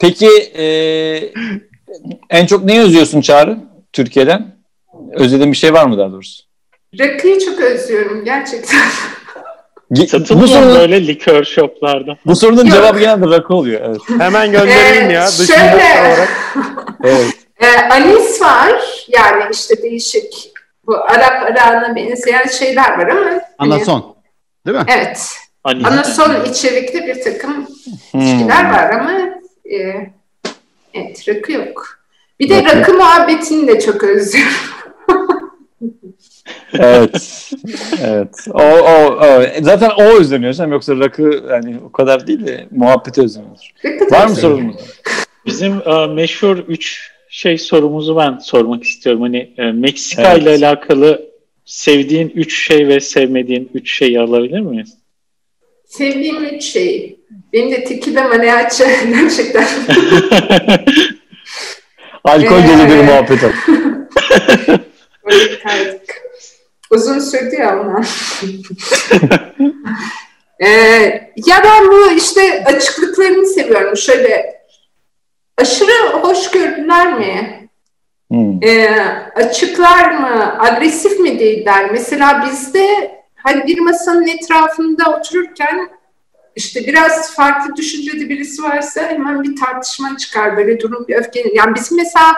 [0.00, 0.28] peki
[0.58, 0.64] e,
[2.30, 3.56] en çok neyi özlüyorsun Çağrı
[3.92, 4.46] Türkiye'den?
[5.12, 6.42] Özlediğin bir şey var mı daha doğrusu?
[6.98, 8.78] Rakıyı çok özlüyorum gerçekten.
[9.90, 12.16] Bu, Satılmıyor mu sorunun, böyle likör shoplarda.
[12.26, 12.74] bu sorunun Yok.
[12.74, 13.80] cevabı genelde rakı oluyor.
[13.84, 14.00] Evet.
[14.20, 15.26] Hemen göndereyim Ee, ya.
[15.26, 16.28] Şöyle- olarak.
[17.04, 17.30] evet.
[17.60, 18.72] Ee, anis var.
[19.08, 20.52] Yani işte değişik
[20.86, 23.20] bu Arap arağına benzeyen şeyler var ama
[23.58, 24.16] hani- Anason.
[24.66, 24.84] Değil mi?
[24.88, 25.30] Evet.
[25.64, 27.66] Hani Anason içerikli bir takım
[28.10, 28.20] Hmm.
[28.20, 29.12] içkiler var ama
[29.64, 29.76] e,
[30.94, 31.86] evet rakı yok.
[32.40, 32.76] Bir de Rakı.
[32.78, 34.52] rakı muhabbetini de çok özlüyorum.
[36.78, 37.50] evet.
[38.04, 38.46] Evet.
[38.52, 39.42] O, o, o.
[39.60, 40.52] Zaten o özleniyor.
[40.52, 43.40] Sen yoksa rakı yani o kadar değil de muhabbeti da
[44.10, 44.76] Var mı sorunumuz?
[45.46, 49.22] Bizim e, meşhur üç şey sorumuzu ben sormak istiyorum.
[49.22, 50.42] Hani e, Meksika Evet.
[50.42, 51.30] ile alakalı
[51.64, 54.94] sevdiğin üç şey ve sevmediğin üç şeyi alabilir miyiz?
[55.84, 57.20] Sevdiğim üç şey.
[57.52, 59.66] Benim de tequila mariachi gerçekten.
[62.24, 63.02] Alkol dolu bir Ee.
[63.02, 63.52] muhabbet var.
[65.24, 66.29] Öyle kaydık.
[66.90, 68.00] Uzun sürdü ya ona.
[70.60, 70.68] Ee,
[71.36, 73.96] ya ben bu işte açıklıklarını seviyorum.
[73.96, 74.62] Şöyle
[75.58, 77.68] aşırı hoşgörüler mi?
[78.30, 78.62] Hmm.
[78.62, 78.90] Ee,
[79.34, 80.58] açıklar mı?
[80.58, 81.90] Agresif mi değiller?
[81.92, 85.90] Mesela bizde hani bir masanın etrafında otururken
[86.56, 90.56] işte biraz farklı düşüncede birisi varsa hemen bir tartışma çıkar.
[90.56, 91.56] Böyle durum bir öfkelenir.
[91.56, 92.34] Yani bizim mesela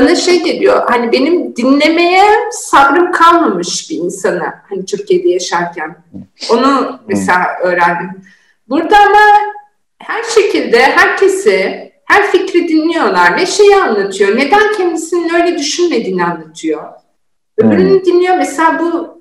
[0.00, 5.96] bana şey geliyor hani benim dinlemeye sabrım kalmamış bir insana hani Türkiye'de yaşarken.
[6.50, 8.10] Onu mesela öğrendim.
[8.68, 9.52] Burada ama
[9.98, 14.36] her şekilde herkesi her fikri dinliyorlar ve şeyi anlatıyor.
[14.36, 16.82] Neden kendisinin öyle düşünmediğini anlatıyor.
[17.58, 18.36] Öbürünü dinliyor.
[18.36, 19.20] Mesela bu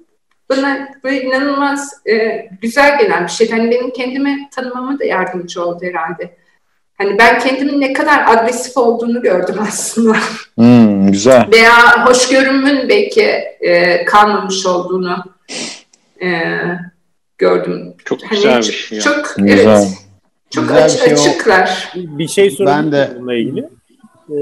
[0.50, 3.52] bana böyle inanılmaz e, güzel gelen bir şey.
[3.52, 6.38] Hani benim kendime tanımama da yardımcı oldu herhalde.
[6.98, 10.18] Hani ben kendimin ne kadar agresif olduğunu gördüm aslında.
[10.58, 11.48] Hmm, güzel.
[11.54, 13.22] Veya hoşgörümün belki
[13.62, 15.24] e, kalmamış olduğunu
[16.22, 16.28] e,
[17.38, 17.94] gördüm.
[18.06, 18.98] Çok Hani güzel bir çok- şey.
[18.98, 19.04] ya.
[19.04, 19.58] Çok Güzel.
[19.78, 19.88] evet.
[20.50, 21.16] Çok Güzel aç- bir şey o.
[21.16, 21.94] açıklar.
[21.96, 23.70] Bir şey sorayım Ben de- bununla ilgili.
[24.30, 24.36] Ee,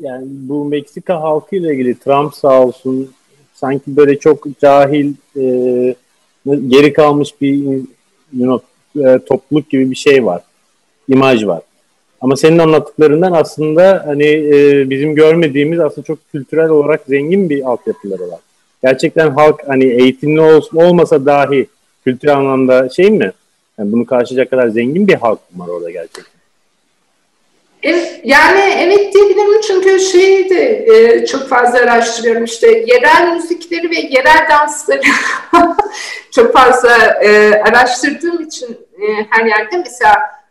[0.00, 3.12] yani bu Meksika halkı ile ilgili Trump sağ olsun
[3.54, 5.44] sanki böyle çok cahil e,
[6.68, 7.84] geri kalmış bir you
[8.32, 8.66] know,
[9.12, 10.42] e, topluluk gibi bir şey var.
[11.08, 11.60] imaj var.
[12.22, 18.30] Ama senin anlattıklarından aslında hani e, bizim görmediğimiz aslında çok kültürel olarak zengin bir altyapıları
[18.30, 18.40] var.
[18.82, 21.66] Gerçekten halk hani eğitimli ol, olmasa dahi
[22.04, 23.32] kültürel anlamda şey mi?
[23.78, 26.32] Yani bunu karşılayacak kadar zengin bir halk var orada gerçekten?
[28.24, 34.48] Yani evet diyebilirim çünkü şeyi de e, çok fazla araştırıyorum işte yerel müzikleri ve yerel
[34.50, 35.00] dansları
[36.30, 40.41] çok fazla e, araştırdığım için e, her yerde mesela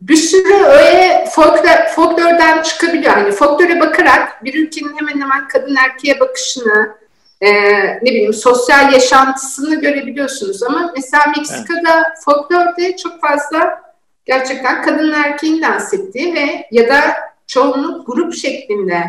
[0.00, 3.12] bir sürü öyle folklor, folklordan çıkabiliyor.
[3.12, 6.96] Hani folklore bakarak bir ülkenin hemen hemen kadın erkeğe bakışını,
[7.40, 7.50] e,
[7.84, 10.62] ne bileyim sosyal yaşantısını görebiliyorsunuz.
[10.62, 13.82] Ama mesela Meksika'da folklorda çok fazla
[14.24, 17.02] gerçekten kadın erkeğin dans ettiği ve ya da
[17.46, 19.02] çoğunluk grup şeklinde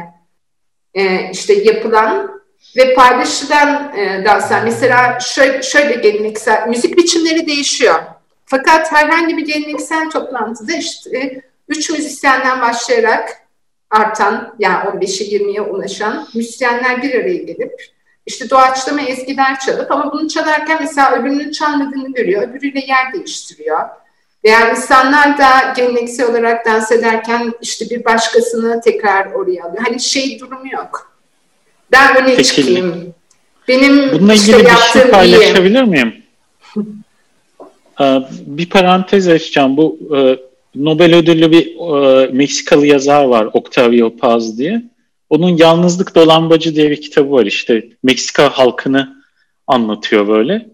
[0.94, 2.42] e, işte yapılan
[2.78, 4.64] ve paylaşılan e, danslar.
[4.64, 8.00] Mesela şöyle, şöyle geleneksel müzik biçimleri değişiyor.
[8.52, 13.30] Fakat herhangi bir geleneksel toplantıda işte üç müzisyenden başlayarak
[13.90, 17.74] artan yani 15'e 20'ye ulaşan müzisyenler bir araya gelip
[18.26, 23.80] işte doğaçlama ezgiler çalıp ama bunu çalarken mesela öbürünün çalmadığını görüyor, öbürüyle yer değiştiriyor.
[24.44, 29.84] Yani insanlar da geleneksel olarak dans ederken işte bir başkasını tekrar oraya alıyor.
[29.88, 31.18] Hani şey durumu yok.
[31.92, 32.46] Ben öne Tekillik.
[32.46, 33.14] çıkayım.
[33.68, 35.12] Benim Bununla işte ilgili bir şey yaptığım iyi.
[35.12, 36.24] paylaşabilir miyim?
[38.02, 39.78] Ee, bir parantez açacağım.
[39.78, 40.38] Bu e,
[40.76, 41.66] Nobel ödüllü bir
[41.96, 44.84] e, Meksikalı yazar var Octavio Paz diye.
[45.30, 47.90] Onun Yalnızlık Dolambacı diye bir kitabı var işte.
[48.04, 49.24] Meksika halkını
[49.68, 50.70] anlatıyor böyle.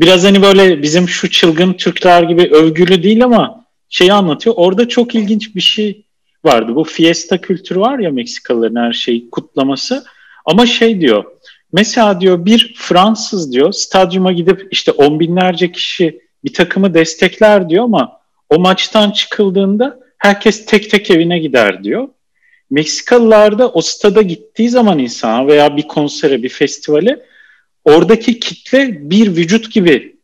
[0.00, 4.54] Biraz hani böyle bizim şu çılgın Türkler gibi övgülü değil ama şeyi anlatıyor.
[4.58, 6.04] Orada çok ilginç bir şey
[6.44, 6.74] vardı.
[6.74, 10.04] Bu fiesta kültürü var ya Meksikalıların her şeyi kutlaması.
[10.44, 11.24] Ama şey diyor.
[11.72, 17.84] Mesela diyor bir Fransız diyor stadyuma gidip işte on binlerce kişi bir takımı destekler diyor
[17.84, 18.20] ama
[18.50, 22.08] o maçtan çıkıldığında herkes tek tek evine gider diyor.
[22.70, 27.22] Meksikalılar da o stada gittiği zaman insan veya bir konsere, bir festivale
[27.84, 30.16] oradaki kitle bir vücut gibi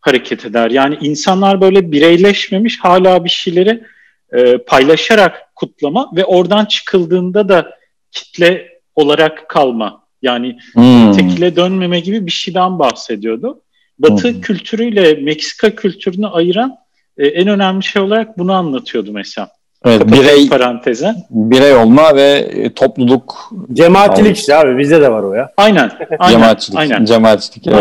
[0.00, 0.70] hareket eder.
[0.70, 3.84] Yani insanlar böyle bireyleşmemiş hala bir şeyleri
[4.32, 7.70] e, paylaşarak kutlama ve oradan çıkıldığında da
[8.10, 10.04] kitle olarak kalma.
[10.22, 11.12] Yani Hmm.
[11.12, 13.60] tekile dönmeme gibi bir şeyden bahsediyordu.
[13.98, 14.40] Batı Hmm.
[14.40, 16.76] kültürüyle Meksika kültürünü ayıran
[17.18, 19.48] e, en önemli şey olarak bunu anlatıyordu mesela.
[19.84, 21.14] Evet, Kapatayım birey paranteze.
[21.30, 25.52] birey olma ve e, topluluk Cemaatçilik işte abi bizde de var o ya.
[25.56, 25.90] Aynen.
[26.18, 26.78] aynen cemaatçilik.
[26.78, 27.04] Aynen.
[27.04, 27.66] Cemaatçilik.
[27.66, 27.78] Evet.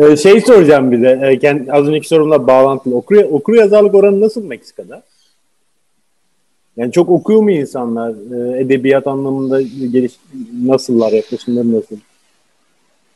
[0.00, 0.12] aynen.
[0.12, 1.38] Ee, şey soracağım bir de.
[1.42, 2.94] E, az önceki sorumla bağlantılı.
[2.94, 5.02] Okur, okur yazarlık oranı nasıl Meksika'da?
[6.76, 8.10] Yani çok okuyor mu insanlar?
[8.60, 9.60] Edebiyat anlamında
[9.92, 10.12] geliş
[10.64, 11.12] nasıllar?
[11.12, 11.96] Yaklaşımları nasıl?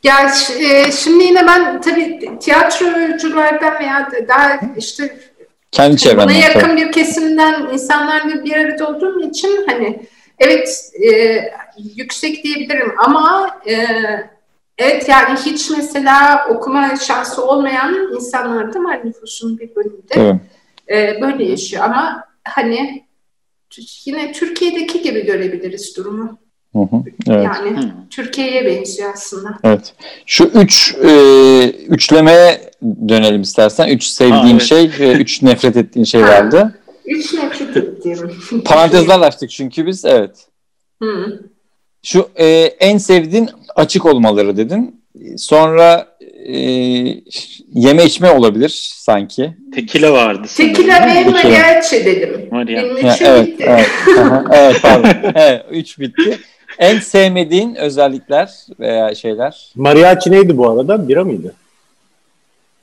[0.03, 5.17] Ya e, şimdi yine ben tabii tiyatroculardan veya da- daha işte
[5.71, 6.33] Kendi buna çevrenden.
[6.33, 6.77] yakın tabii.
[6.81, 10.05] bir kesimden insanlarla bir arada olduğum için hani
[10.39, 11.37] evet e,
[11.95, 13.75] yüksek diyebilirim ama e,
[14.77, 20.39] evet yani hiç mesela okuma şansı olmayan insanlar da var nüfusun bir bölümünde.
[20.89, 23.03] E, böyle yaşıyor ama hani
[24.05, 26.42] yine Türkiye'deki gibi görebiliriz durumu.
[26.73, 27.03] Hı hı.
[27.29, 27.47] Evet.
[27.65, 27.91] Yani.
[28.09, 29.49] Türkiye'ye benziyor aslında.
[29.63, 29.93] Evet.
[30.25, 31.09] Şu üç e,
[31.69, 32.71] üçlemeye
[33.09, 33.87] dönelim istersen.
[33.87, 34.61] Üç sevdiğin Ha, evet.
[34.61, 36.27] şey ve üç nefret ettiğin şey Ha.
[36.27, 36.79] vardı.
[37.05, 38.61] Üç nefret ettiğim.
[38.65, 40.05] Parantezler açtık çünkü biz.
[40.05, 40.47] Evet.
[41.03, 41.39] Hı.
[42.03, 42.45] Şu e,
[42.79, 45.03] en sevdiğin açık olmaları dedin.
[45.37, 46.07] Sonra
[46.45, 46.57] e,
[47.73, 49.53] yeme içme olabilir sanki.
[49.75, 50.47] Tekile vardı.
[50.57, 51.31] Tekila ve Tekila.
[51.31, 52.47] mariachi dedim.
[52.51, 52.95] Mariachi.
[52.95, 53.63] Benim Ya, üçün evet, bitti.
[53.67, 53.87] evet.
[54.53, 55.09] Evet, pardon.
[55.35, 56.39] Evet, üç bitti.
[56.79, 59.71] En sevmediğin özellikler veya şeyler.
[59.75, 61.07] Mariachi neydi bu arada?
[61.07, 61.53] Bira mıydı?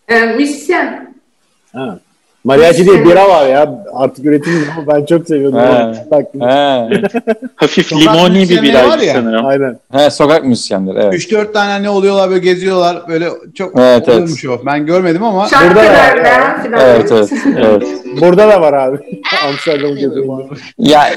[0.08, 1.14] Ee, müzisyen.
[1.72, 2.00] Ha.
[2.44, 3.84] Mariachi diye bira var ya.
[3.94, 5.58] Artık üretilmiyor ama ben çok seviyordum.
[6.10, 6.40] Baktım.
[6.40, 6.88] He.
[7.56, 9.14] Hafif limoni bir ya.
[9.14, 9.46] sanırım.
[9.46, 9.78] Aynen.
[9.92, 10.98] He, sokak müzisyenleri.
[10.98, 11.14] Evet.
[11.14, 14.08] 3-4 tane ne oluyorlar böyle geziyorlar böyle çok Evet, evet.
[14.08, 14.60] oluyormuş o.
[14.66, 16.80] Ben görmedim ama Şarkılarla falan.
[16.80, 17.82] Evet, evet, evet.
[18.20, 18.98] Burada da var abi.
[19.48, 20.50] Amsterdam geziyor.
[20.78, 21.10] Ya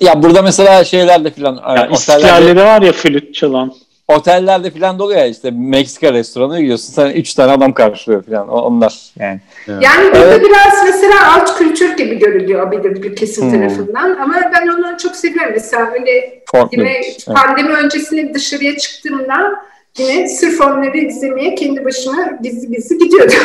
[0.00, 3.72] ya burada mesela şeylerde filan Ya otellerde, İstiklal'de var ya flüt çalan.
[4.08, 8.60] Otellerde filan doluyor ya işte Meksika restoranı gidiyorsun sen üç tane adam karşılıyor filan O-
[8.60, 9.40] onlar yani.
[9.68, 10.44] Yani burada Evet.
[10.46, 13.58] biraz mesela alt kültür gibi görülüyor belirli bir kesim Hmm.
[13.60, 14.16] tarafından.
[14.16, 15.52] Ama ben onu çok seviyorum.
[15.54, 16.78] Mesela öyle Farklı.
[16.78, 17.26] yine Evet.
[17.34, 19.54] pandemi öncesinde dışarıya çıktığımda
[19.98, 23.36] yine sırf onları izlemeye kendi başıma gizli gizli gidiyordum.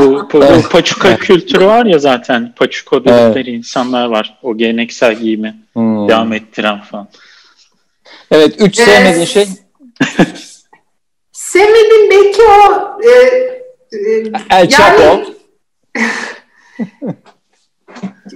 [0.00, 0.64] Bu, bu, Evet.
[0.64, 2.52] bu paçuka kültürü var ya zaten.
[2.56, 3.58] Paçuko dedikleri Evet.
[3.58, 4.38] insanlar var.
[4.42, 6.08] O geleneksel giyimi Hmm.
[6.08, 7.08] devam ettiren falan.
[8.34, 9.48] Evet üç sevmediğin şey
[11.32, 13.10] Sevmediğim belki o e,
[13.98, 15.22] e, El Chapo.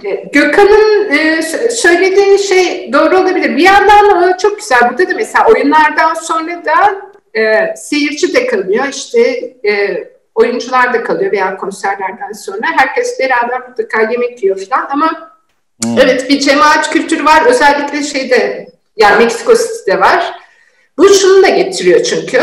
[0.05, 3.57] E, Gökhan'ın e, sö- söylediği şey doğru olabilir.
[3.57, 4.79] Bir yandan o çok güzel.
[4.89, 7.01] Burada da mesela oyunlardan sonra da
[7.39, 8.85] e, seyirci de kalıyor.
[8.87, 9.21] İşte
[9.69, 10.03] e,
[10.35, 12.67] oyuncular da kalıyor veya konserlerden sonra.
[12.77, 14.87] Herkes beraber mutlaka yemek yiyor falan.
[14.89, 15.29] Ama
[15.83, 15.97] Hmm.
[15.99, 17.45] evet bir cemaat kültürü var.
[17.45, 18.69] Özellikle şeyde
[18.99, 20.33] yani Meksiko City'de var.
[20.97, 22.41] Bu şunu da getiriyor çünkü.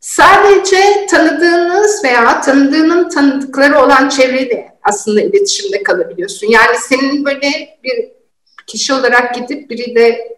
[0.00, 6.46] Sadece tanıdığınız veya tanıdığının tanıdıkları olan çevreyle aslında iletişimde kalabiliyorsun.
[6.46, 8.08] Yani senin böyle bir
[8.66, 10.34] kişi olarak gidip biriyle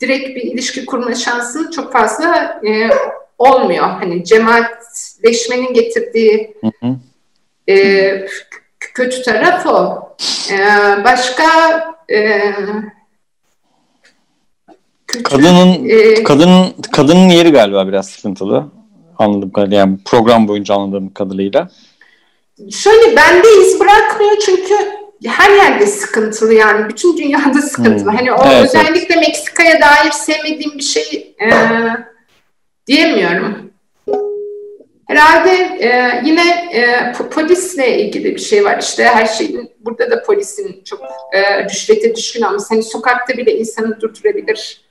[0.00, 2.90] direkt bir ilişki kurma şansın çok fazla e,
[3.38, 3.86] olmuyor.
[3.86, 6.96] Hani cemaatleşmenin getirdiği Hı hı.
[7.72, 8.26] e,
[8.80, 10.08] kötü taraf o.
[10.52, 10.58] E,
[11.04, 11.44] başka
[12.12, 12.40] e,
[15.06, 18.64] Kadının e, kadının kadının yeri galiba biraz sıkıntılı.
[19.18, 21.70] Anladım kadarıyla yani program boyunca anladığım kadarıyla.
[22.70, 24.74] Şöyle bende iz bırakmıyor çünkü
[25.26, 28.10] her yerde sıkıntılı yani bütün dünyada sıkıntılı.
[28.10, 28.16] Hmm.
[28.16, 31.48] Hani o Evet, özellikle Meksika'ya dair sevmediğim bir şey e,
[32.86, 33.70] diyemiyorum.
[35.06, 35.50] Herhalde
[35.80, 36.42] e, yine
[36.72, 38.78] e, polisle ilgili bir şey var.
[38.82, 41.00] İşte her şeyin burada da polisin çok
[41.32, 44.85] e, rüşvete düşkün ama hani sokakta bile insanı durdurabilir.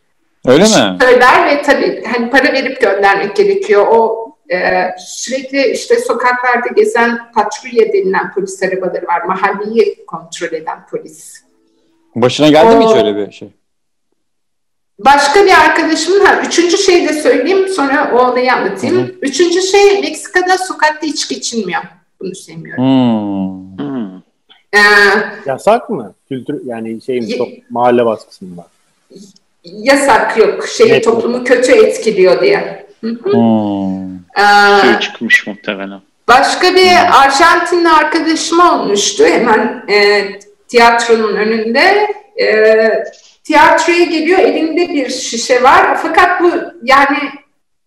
[0.46, 0.98] Öyle mi?
[1.02, 3.88] Söyler ve tabii hani para verip göndermek gerekiyor.
[3.92, 9.22] O e, sürekli işte sokaklarda gezen patrulye denilen polis arabaları var.
[9.22, 11.44] Mahalleyi kontrol eden polis.
[12.16, 13.50] Başına geldi o, mi hiç öyle bir şey?
[15.00, 18.98] Başka bir arkadaşımın, ha, üçüncü şey de söyleyeyim sonra o olayı anlatayım.
[18.98, 19.16] Hı hı.
[19.22, 21.82] Üçüncü şey Meksika'da sokakta içki içilmiyor.
[22.22, 22.84] Bunu sevmiyorum.
[22.84, 23.86] Hmm.
[23.86, 24.22] Hmm.
[24.74, 24.80] Ee,
[25.46, 26.14] Yasak mı?
[26.30, 28.66] Kültür yani şey mi, çok mahalle baskısı mı var?
[29.66, 30.68] Yasak yok.
[30.68, 32.86] Şey Evet, toplumu kötü etkiliyor diye.
[33.02, 33.34] Hı hı.
[33.34, 34.16] Hmm.
[34.16, 36.02] Ee, Şey çıkmış muhtemelen.
[36.28, 40.26] Başka bir Arjantinli arkadaşım olmuştu hemen e,
[40.68, 42.08] tiyatronun önünde.
[42.42, 43.04] E,
[43.44, 46.52] tiyatroya geliyor elinde bir şişe var fakat bu
[46.84, 47.18] yani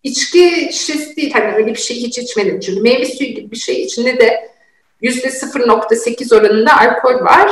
[0.03, 3.83] içki şişesi değil hani öyle bir şey hiç içmedim çünkü meyve suyu gibi bir şey
[3.83, 4.49] içinde de
[5.01, 7.51] yüzde 0.8 oranında alkol var.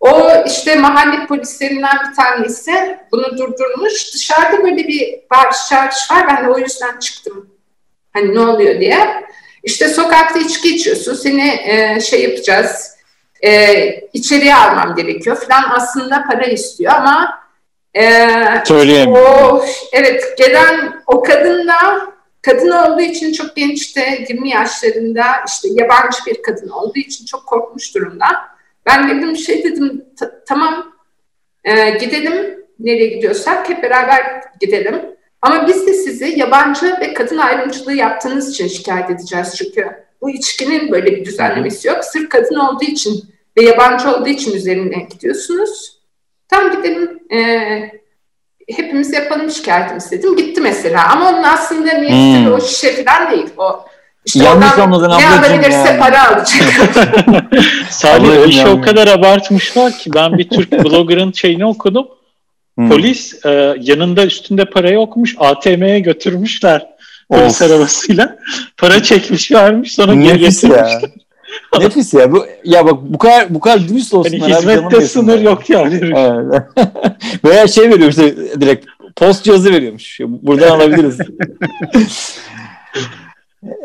[0.00, 4.14] O işte mahalle polislerinden bir tanesi bunu durdurmuş.
[4.14, 6.26] Dışarıda böyle bir bağırış çağırış var.
[6.28, 7.50] Ben de o yüzden çıktım.
[8.12, 9.24] Hani ne oluyor diye.
[9.62, 11.14] İşte sokakta içki içiyorsun.
[11.14, 12.96] Seni e, şey yapacağız.
[13.44, 13.80] E,
[14.12, 15.70] içeriye almam gerekiyor falan.
[15.70, 17.40] Aslında para istiyor ama
[17.94, 18.28] e,
[18.64, 19.56] Söyleyemiyorum.
[19.56, 22.06] o, evet gelen o kadın da
[22.42, 27.94] kadın olduğu için çok gençte 20 yaşlarında işte yabancı bir kadın olduğu için çok korkmuş
[27.94, 28.26] durumda.
[28.86, 30.92] Ben dedim şey dedim "Ta- tamam
[31.64, 35.02] e, gidelim nereye gidiyorsak hep beraber gidelim.
[35.42, 39.86] Ama biz de sizi yabancı ve kadın ayrımcılığı yaptığınız için şikayet edeceğiz çünkü
[40.20, 42.04] bu içkinin böyle bir düzenlemesi yok.
[42.04, 43.24] Sırf kadın olduğu için
[43.58, 46.00] ve yabancı olduğu için üzerine gidiyorsunuz.
[46.48, 47.38] Tam gidelim e,
[48.68, 50.36] hepimiz yapalım şikayetimizi dedim.
[50.36, 52.52] Gitti mesela ama onun aslında niyeti Hmm.
[52.54, 53.46] o şişe falan değil.
[53.56, 53.84] O
[54.26, 55.98] işte Yanlış anladın ne ablacığım alabilirse yani.
[55.98, 56.62] para alacak.
[57.90, 62.08] Salih işi o kadar abartmışlar ki ben bir Türk blogger'ın şeyini okudum.
[62.74, 62.88] Hmm.
[62.88, 66.86] Polis e, yanında üstünde para yokmuş ATM'ye götürmüşler
[67.30, 67.70] polis Of.
[67.70, 68.38] arabasıyla.
[68.76, 71.02] Para çekmiş vermiş sonra geri getirmişler.
[71.78, 72.32] Nefis ya.
[72.32, 76.00] Bu, ya bak bu kadar bu kadar dürüst Hani abi, canım hizmette sınır yok yani.
[76.16, 76.62] Evet.
[77.44, 78.86] Veya şey veriyor işte direkt
[79.16, 80.20] post cihazı veriyormuş.
[80.20, 81.18] Buradan alabiliriz.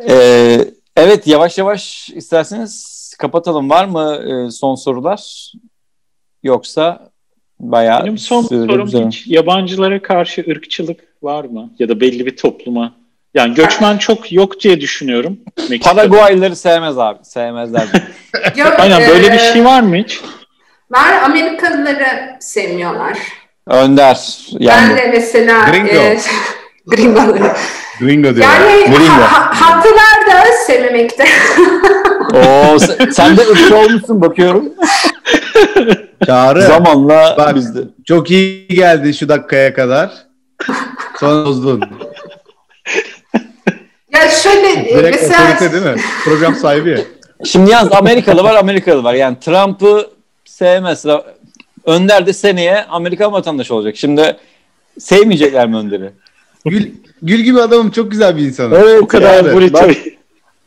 [0.10, 0.66] Ee,
[0.98, 3.70] evet yavaş yavaş isterseniz kapatalım.
[3.70, 5.52] Var mı e, son sorular?
[6.44, 7.10] Yoksa
[7.60, 9.08] bayağı Benim son sorum güzel.
[9.08, 11.70] hiç yabancılara karşı ırkçılık var mı?
[11.80, 12.94] Ya da belli bir topluma.
[13.34, 15.38] Yani göçmen çok yok diye düşünüyorum.
[15.58, 15.96] Meksika'da.
[15.96, 17.20] Paraguaylıları sevmez abi.
[17.24, 17.88] Sevmezler.
[18.56, 20.22] Yok, Aynen böyle e, bir şey var mı hiç?
[20.92, 23.18] Var Amerikalıları sevmiyorlar.
[23.68, 24.38] Önder.
[24.60, 25.88] Ben Yani de mesela Gringo.
[25.94, 26.18] e,
[26.88, 27.52] gringoları.
[28.00, 28.46] Gringo diyor.
[28.46, 29.12] Yani Gringo.
[29.12, 31.26] ha, ha, haklılar da sevmemekte.
[32.34, 34.74] o sen, sen de ırkçı olmuşsun bakıyorum.
[36.26, 37.56] Çağrı Zamanla Bak.
[37.56, 37.80] biz de.
[38.06, 40.12] çok iyi geldi şu dakikaya kadar.
[41.20, 41.82] Sonra bozdun.
[44.14, 46.02] ya şöyle e, Direkt mesela otorite değil mi?
[46.24, 46.98] Program sahibi ya.
[47.46, 49.14] Şimdi yalnız Amerikalı var Amerikalı var.
[49.14, 50.10] Yani Trump'ı
[50.46, 51.06] sevmez.
[51.86, 53.98] Önder de seneye Amerikan vatandaşı olacak.
[53.98, 54.38] Şimdi
[55.00, 56.12] sevmeyecekler mi Önder'i?
[56.66, 58.74] Gül, Gül gibi adamım çok güzel bir insanım.
[58.74, 59.80] Evet, Bu kadar yani, burrito.
[59.88, 59.96] bak-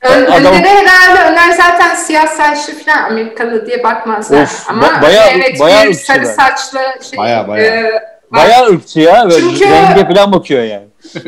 [0.00, 4.42] Ön, Adam- Önder'e herhalde Önder zaten siyah saçlı falan Amerikalı diye bakmazlar.
[4.42, 6.24] Of, Ama ba- bayağı- evet bayağı bir sarı ben.
[6.24, 6.78] saçlı
[7.10, 7.18] şey.
[7.18, 7.76] Bayağı, bayağı.
[7.76, 8.02] e, var.
[8.32, 9.24] Bayağı ırkçı ya.
[9.30, 10.84] Böyle Çünkü- renge falan bakıyor yani.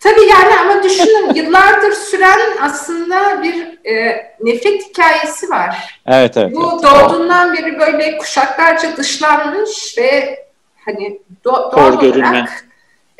[0.00, 5.98] Tabii yani ama düşünün yıllardır süren aslında bir e, nefret hikayesi var.
[6.06, 6.54] Evet evet.
[6.54, 6.82] Bu evet.
[6.82, 10.38] doğduğundan beri böyle kuşaklarca dışlanmış ve
[10.84, 12.46] hani do- doğal Hor görülme.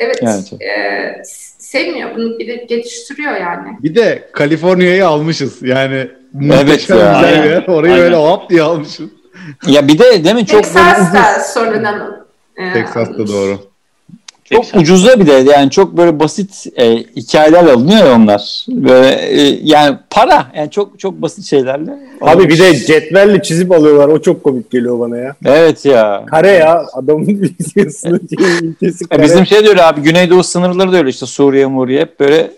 [0.00, 0.52] Evet, Evet.
[0.62, 1.22] e,
[1.58, 3.68] sevmiyor bunu bile geliştiriyor yani.
[3.82, 5.62] Bir de Kaliforniya'yı almışız.
[5.62, 7.12] Yani Evet muhteşem ya.
[7.12, 7.50] güzel bir Aynen.
[7.50, 7.66] yer.
[7.68, 8.04] Orayı Aynen.
[8.04, 9.10] öyle hop diye almışız.
[9.66, 13.69] Ya bir de demin çok böyle Texas ucuz, da sonradan e, Texas'ta doğru.
[14.52, 18.66] Çok ucuza bir de yani çok böyle basit e, hikayeler alınıyor ya onlar.
[18.68, 21.98] Böyle e, yani para yani çok çok basit şeylerle.
[22.20, 24.08] Abi bir de cetvelle çizip alıyorlar.
[24.08, 25.36] O çok komik geliyor bana ya.
[25.44, 26.24] Evet ya.
[26.30, 26.86] Kare ya.
[26.92, 28.28] Adamın ülkesinin
[28.62, 29.22] ülkesi Ya kare.
[29.22, 32.50] bizim şey öyle abi Güneydoğu sınırları da öyle işte Suriye Muriye hep böyle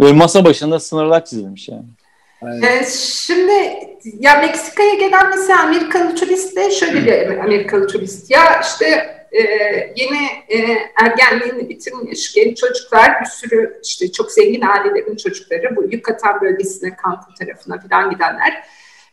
[0.00, 1.84] böyle masa başında sınırlar çizilmiş yani.
[2.42, 3.52] E, şimdi
[4.20, 8.30] ya Meksika'ya gelen mesela Amerikalı turist de şöyle bir Amerikalı turist.
[8.30, 9.42] Ya işte e,
[9.96, 16.40] yeni e, ergenliğini bitirmiş genç çocuklar bir sürü işte çok zengin ailelerin çocukları bu Yucatan
[16.40, 18.62] bölgesine Cancun tarafına falan gidenler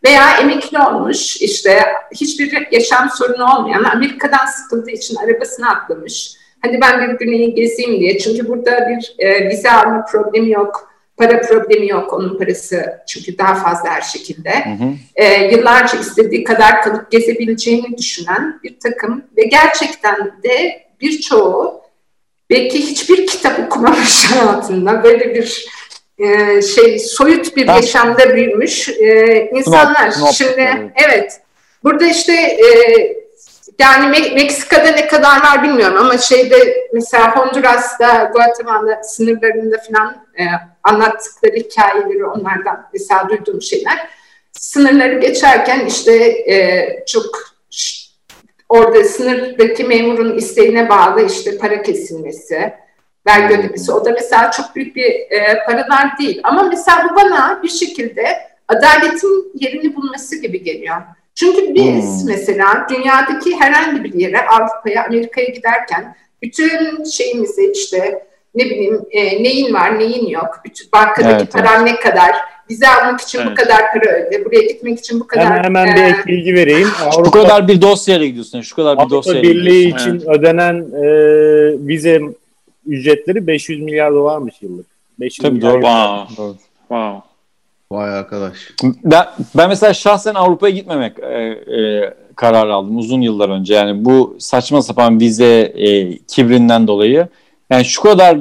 [0.06, 1.84] veya emekli olmuş işte
[2.16, 6.38] hiçbir yaşam sorunu olmayan Amerika'dan sıkıldığı için arabasına atlamış.
[6.62, 10.87] Hadi ben bir güneyi gezeyim diye çünkü burada bir e, vize alma problemi yok
[11.18, 12.14] para problemi yok.
[12.14, 14.50] Onun parası çünkü daha fazla her şekilde.
[14.50, 14.94] Hı hı.
[15.16, 21.82] E, yıllarca istediği kadar kalıp gezebileceğini düşünen bir takım ve gerçekten de birçoğu
[22.50, 25.66] belki hiçbir kitap okumamış hayatında böyle bir
[26.20, 30.12] e, şey soyut bir yaşamda büyümüş e, insanlar.
[30.12, 31.42] Snop, snop, Şimdi evet
[31.84, 32.68] burada işte e,
[33.80, 40.44] yani Me- Meksika'da ne kadar var bilmiyorum ama şeyde mesela Honduras'ta, Guatemala sınırlarında falan e,
[40.84, 44.08] anlattıkları hikayeleri onlardan mesela duyduğum şeyler.
[44.52, 46.14] Sınırları geçerken işte
[46.52, 47.26] e, çok
[48.70, 52.74] orada sınırdaki memurun isteğine bağlı işte para kesilmesi,
[53.28, 53.92] vergi ödemesi.
[53.92, 56.42] O da mesela çok büyük bir e, paralar değil.
[56.44, 58.38] Ama mesela bu bana bir şekilde
[58.68, 61.02] adaletin yerini bulması gibi geliyor.
[61.38, 62.28] Çünkü biz hmm.
[62.28, 69.74] mesela dünyadaki herhangi bir yere Avrupa'ya, Amerika'ya giderken bütün şeyimizi işte ne bileyim e, neyin
[69.74, 71.94] var neyin yok, bütün bankadaki evet, paran evet.
[71.94, 72.36] ne kadar,
[72.70, 73.52] vize almak için evet.
[73.52, 75.46] bu kadar para öde, buraya gitmek için bu kadar.
[75.46, 76.88] Hemen, hemen bir ek bilgi vereyim.
[77.04, 80.28] Avrupa, şu kadar bir dosyayla gidiyorsun, şu kadar bir Avrupa dosyayla Birliği için evet.
[80.28, 81.08] ödenen e,
[81.88, 82.22] vize
[82.86, 84.86] ücretleri 500 milyar dolarmış yıllık.
[85.20, 85.82] 500 Tabii doğru.
[85.82, 86.38] Wow.
[86.38, 86.56] doğru.
[86.80, 87.27] Wow.
[87.92, 88.54] Vay arkadaş.
[88.84, 93.74] Ben, ben mesela şahsen Avrupa'ya gitmemek e, e, karar aldım uzun yıllar önce.
[93.74, 97.28] Yani bu saçma sapan vize e, kibrinden dolayı.
[97.70, 98.38] Yani şu kadar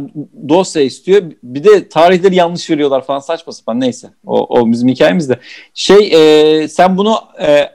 [0.49, 1.23] dosya istiyor.
[1.43, 3.81] Bir de tarihleri yanlış veriyorlar falan saçma sapan.
[3.81, 4.09] Neyse.
[4.27, 5.39] O, o bizim hikayemiz de.
[5.75, 6.13] Şey
[6.63, 7.71] e, sen bunu e,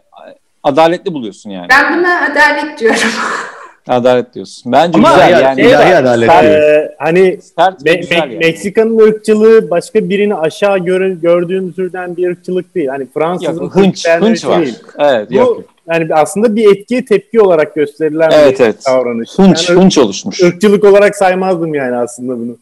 [0.64, 1.68] adaletli buluyorsun yani.
[1.69, 2.99] Ben buna adalet diyorum.
[3.92, 4.72] Adalet diyorsun.
[4.72, 5.64] Bence Ama güzel ya, yani.
[5.64, 6.30] Şey var, adalet.
[6.30, 8.38] E, hani sert Me- Me- yani.
[8.38, 12.88] Meksika'nın ırkçılığı başka birini aşağı gör- gördüğün türden bir ırkçılık değil.
[12.88, 14.62] Hani Fransızın hınç, hınç var.
[14.62, 14.80] Değil.
[15.00, 15.64] Evet, Bu, yok.
[15.90, 18.76] Yani aslında bir etkiye tepki olarak gösterilen evet, bir evet.
[18.88, 19.30] davranış.
[19.36, 20.42] Hınç, yani hınç oluşmuş.
[20.42, 22.58] Irkçılık olarak saymazdım yani aslında bunu.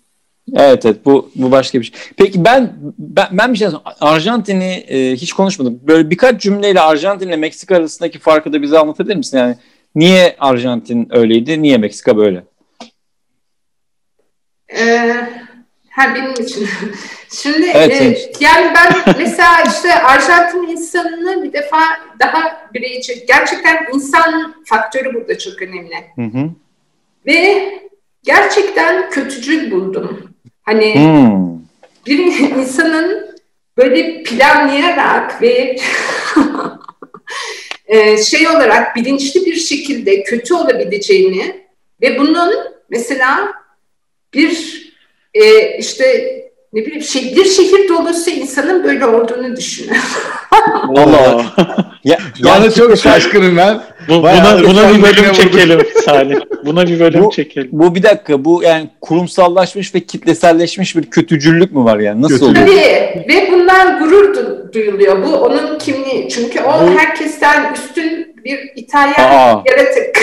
[0.56, 1.96] Evet evet bu bu başka bir şey.
[2.18, 3.68] Peki ben ben, ben bir şey
[4.02, 5.80] Arjantin'i e, hiç konuşmadım.
[5.88, 9.38] Böyle birkaç cümleyle Arjantin ile Meksika arasındaki farkı da bize anlatabilir misin?
[9.38, 9.56] Yani
[9.96, 11.62] Niye Arjantin öyleydi?
[11.62, 12.44] Niye Meksika böyle?
[14.78, 15.30] Ee,
[15.90, 16.68] ha benim için.
[17.32, 21.80] Şimdi evet, e, yani ben mesela işte Arjantin insanını bir defa
[22.20, 25.96] daha bireyci, gerçekten insan faktörü burada çok önemli.
[26.16, 26.50] Hı hı.
[27.26, 27.70] Ve
[28.24, 30.34] gerçekten kötücül buldum.
[30.62, 31.60] Hani hmm.
[32.06, 33.36] bir insanın
[33.78, 35.76] böyle planlayarak ve
[37.90, 41.66] e, şey olarak bilinçli bir şekilde kötü olabileceğini
[42.02, 42.54] ve bunun
[42.90, 43.54] mesela
[44.34, 44.84] bir
[45.34, 46.39] e, işte
[46.74, 50.02] ne bileyim şey, bir şehir dolusu insanın böyle olduğunu düşünüyorum.
[50.98, 51.46] Allah.
[52.04, 53.82] ya, yani çok şaşkınım ben.
[54.08, 56.36] Bu, buna buna bir bölüm çekelim Salih.
[56.66, 57.70] Buna bir bölüm bu, çekelim.
[57.72, 62.22] Bu bir dakika bu yani kurumsallaşmış ve kitleselleşmiş bir kötücüllük mü var yani?
[62.22, 62.46] Nasıl Kötü.
[62.46, 62.68] oluyor?
[62.68, 64.36] Tabii ve bundan gurur
[64.74, 65.24] duyuluyor.
[65.24, 66.30] Bu onun kimliği.
[66.30, 67.00] Çünkü o bu...
[67.00, 69.64] herkesten üstün bir İtalyan Aa.
[69.70, 70.20] yaratık.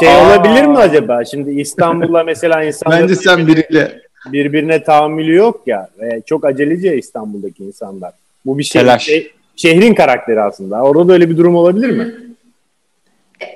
[0.00, 0.26] şey Aa.
[0.26, 1.24] olabilir mi acaba?
[1.24, 5.88] Şimdi İstanbul'da mesela insanlar Bence sen biriyle birbirine tahammülü yok ya.
[6.00, 8.12] Ve çok aceleci İstanbul'daki insanlar.
[8.46, 10.82] Bu bir şey, şey şehrin karakteri aslında.
[10.82, 12.14] Orada da öyle bir durum olabilir mi?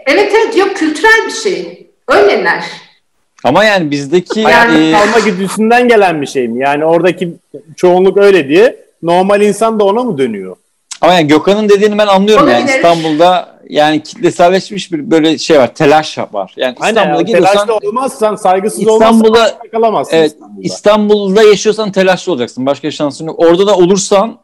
[0.06, 1.86] Evet evet yok kültürel bir şey.
[2.08, 2.64] Öyleler.
[3.44, 4.92] Ama yani bizdeki yani e...
[4.92, 6.60] kalma güdüsünden gelen bir şey mi?
[6.60, 7.32] Yani oradaki
[7.76, 10.56] çoğunluk öyle diye normal insan da ona mı dönüyor?
[11.00, 12.60] Ama yani Gökhan'ın dediğini ben anlıyorum Olabilir.
[12.60, 16.54] yani İstanbul'da yani kitleselleşmiş bir böyle şey var, telaş var.
[16.56, 20.60] Yani İstanbul'da Aynen, gidiyorsan telaşlı olmazsan, saygısız İstanbul'da, olmazsan kalamazsın evet, İstanbul'da.
[20.62, 22.66] İstanbul'da yaşıyorsan telaşlı olacaksın.
[22.66, 23.38] Başka şansın yok.
[23.38, 24.38] Orada da olursan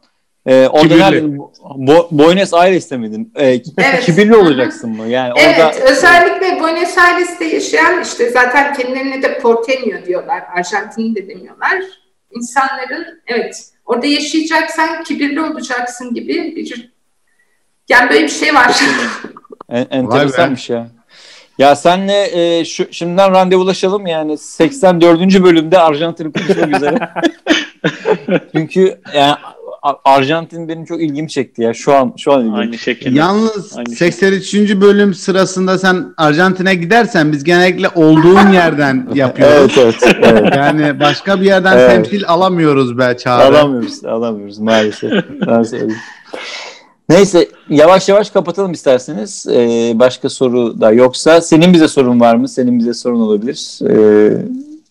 [0.45, 1.37] e, orada nerede
[1.75, 3.33] Bo Buenos Aires'te miydin?
[3.35, 4.05] E, evet.
[4.05, 5.07] Kibirli olacaksın mı?
[5.07, 10.43] Yani evet, orada özellikle Buenos Aires'te yaşayan işte zaten kendilerine de porteño diyorlar.
[10.55, 11.83] Arjantin de demiyorlar.
[12.31, 16.91] İnsanların evet orada yaşayacaksan kibirli olacaksın gibi bir
[17.89, 18.81] yani böyle bir şey var.
[19.69, 20.87] en, enteresanmış ya.
[21.57, 25.43] Ya senle e, şu şimdiden randevulaşalım yani 84.
[25.43, 27.09] bölümde Arjantin'i konuşmak üzere.
[28.51, 29.35] Çünkü yani
[30.05, 32.57] Arjantin benim çok ilgimi çekti ya şu an şu an ilgimi.
[32.57, 33.19] Aynı şekilde.
[33.19, 34.45] Yalnız Aynı 83.
[34.45, 34.81] Şekilde.
[34.81, 39.77] bölüm sırasında sen Arjantin'e gidersen biz genellikle olduğun yerden yapıyoruz.
[39.77, 40.55] evet, evet, evet.
[40.55, 41.91] Yani başka bir yerden evet.
[41.91, 43.43] temsil alamıyoruz be Çağrı.
[43.43, 45.11] Alamıyoruz, alamıyoruz maalesef.
[47.09, 49.45] Neyse yavaş yavaş kapatalım isterseniz.
[49.51, 52.49] Ee, başka soru da yoksa senin bize sorun var mı?
[52.49, 53.79] Senin bize sorun olabilir.
[53.89, 54.37] Ee...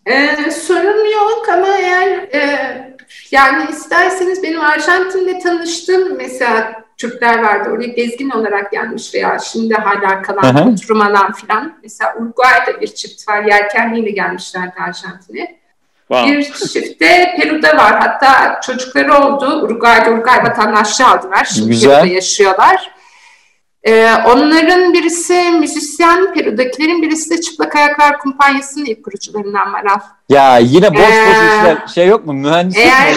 [0.06, 2.85] Ee, sorun yok ama eğer e,
[3.31, 7.70] yani isterseniz benim Arjantin'de tanıştığım mesela Türkler vardı.
[7.70, 11.78] Oraya gezgin olarak gelmiş veya şimdi hala kalan oturum alan filan.
[11.82, 13.43] Mesela Uruguay'da bir çift var.
[13.44, 15.57] Yelkenliyle gelmişlerdi Arjantin'e.
[16.09, 16.36] Wow.
[16.36, 18.01] Bir çift de Peru'da var.
[18.01, 19.62] Hatta çocukları oldu.
[19.62, 21.44] Uruguay'da Uruguay vatandaşlığı aldılar.
[21.44, 21.90] Şimdi Güzel.
[21.90, 22.90] Peru'da yaşıyorlar.
[23.86, 30.00] Ee, onların birisi müzisyen, Peru'dakilerin birisi de Çıplak Ayaklar Kumpanyası'nın ilk kurucularından Maral.
[30.28, 32.32] Ya yine boş ee, boş işler şey yok mu?
[32.32, 33.14] Mühendislik eğer,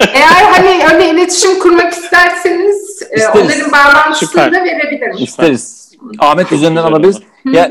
[0.14, 5.16] eğer hani öyle iletişim kurmak isterseniz e, onların bağlantısını da verebilirim.
[5.18, 5.92] İsteriz.
[6.18, 7.18] Ahmet üzerinden alabiliriz.
[7.44, 7.68] Ya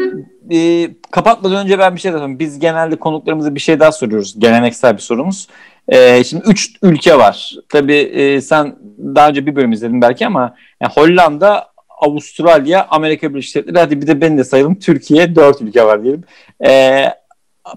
[0.51, 4.39] e, kapatmadan önce ben bir şey daha Biz genelde konuklarımıza bir şey daha soruyoruz.
[4.39, 5.47] Geleneksel bir sorumuz.
[5.87, 7.55] E, şimdi üç ülke var.
[7.69, 11.71] Tabii e, sen daha önce bir bölüm izledin belki ama yani Hollanda,
[12.01, 14.75] Avustralya, Amerika Birleşik Devletleri hadi bir de ben de sayalım.
[14.75, 16.23] Türkiye dört ülke var diyelim.
[16.65, 17.05] E,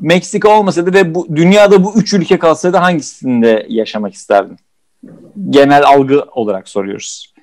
[0.00, 4.58] Meksika olmasaydı ve bu dünyada bu üç ülke kalsaydı hangisinde yaşamak isterdin?
[5.50, 7.34] Genel algı olarak soruyoruz.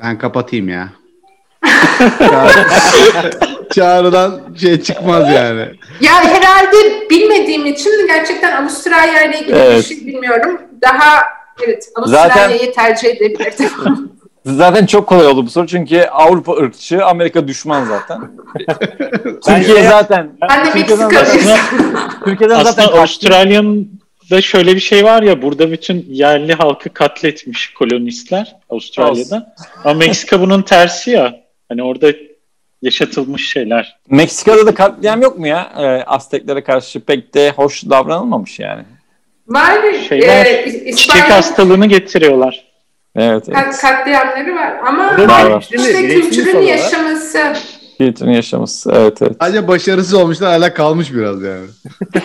[0.00, 0.92] Ben kapatayım ya.
[3.74, 5.66] Çağrı'dan şey çıkmaz yani.
[6.00, 6.76] Ya herhalde
[7.10, 9.78] bilmediğim için gerçekten Avustralya ile ilgili evet.
[9.78, 10.60] bir şey bilmiyorum.
[10.82, 11.22] Daha
[11.64, 12.72] evet Avustralya'yı Zaten...
[12.72, 13.70] tercih edebilirdim.
[14.46, 18.20] Zaten çok kolay oldu bu soru çünkü Avrupa ırkçı, Amerika düşman zaten.
[19.46, 20.30] Türkiye zaten.
[20.50, 21.58] Ben de Türkiye'den zaten,
[22.24, 29.54] Türkiye'den zaten Avustralya'da şöyle bir şey var ya burada bütün yerli halkı katletmiş kolonistler Avustralya'da.
[29.84, 31.45] Ama Meksika bunun tersi ya.
[31.68, 32.12] Hani orada
[32.82, 33.98] yaşatılmış şeyler.
[34.10, 35.72] Meksika'da da katliam yok mu ya?
[35.78, 38.82] E, Azteklere karşı pek de hoş davranılmamış yani.
[39.48, 39.92] Var.
[40.08, 42.66] Şeyler, e, çiçek hastalığını getiriyorlar.
[43.16, 43.58] Evet, evet.
[43.58, 45.68] Kat, katliamları var ama var, var.
[45.70, 47.52] işte kültürün yaşaması.
[47.98, 49.36] Kültürün yaşaması, evet evet.
[49.40, 51.66] Acaba başarısız olmuşlar hala kalmış biraz yani.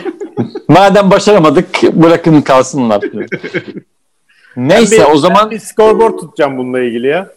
[0.68, 3.02] Madem başaramadık bırakın kalsınlar.
[4.56, 5.52] Neyse bir, o zaman...
[5.52, 7.30] bir scoreboard tutacağım bununla ilgili ya.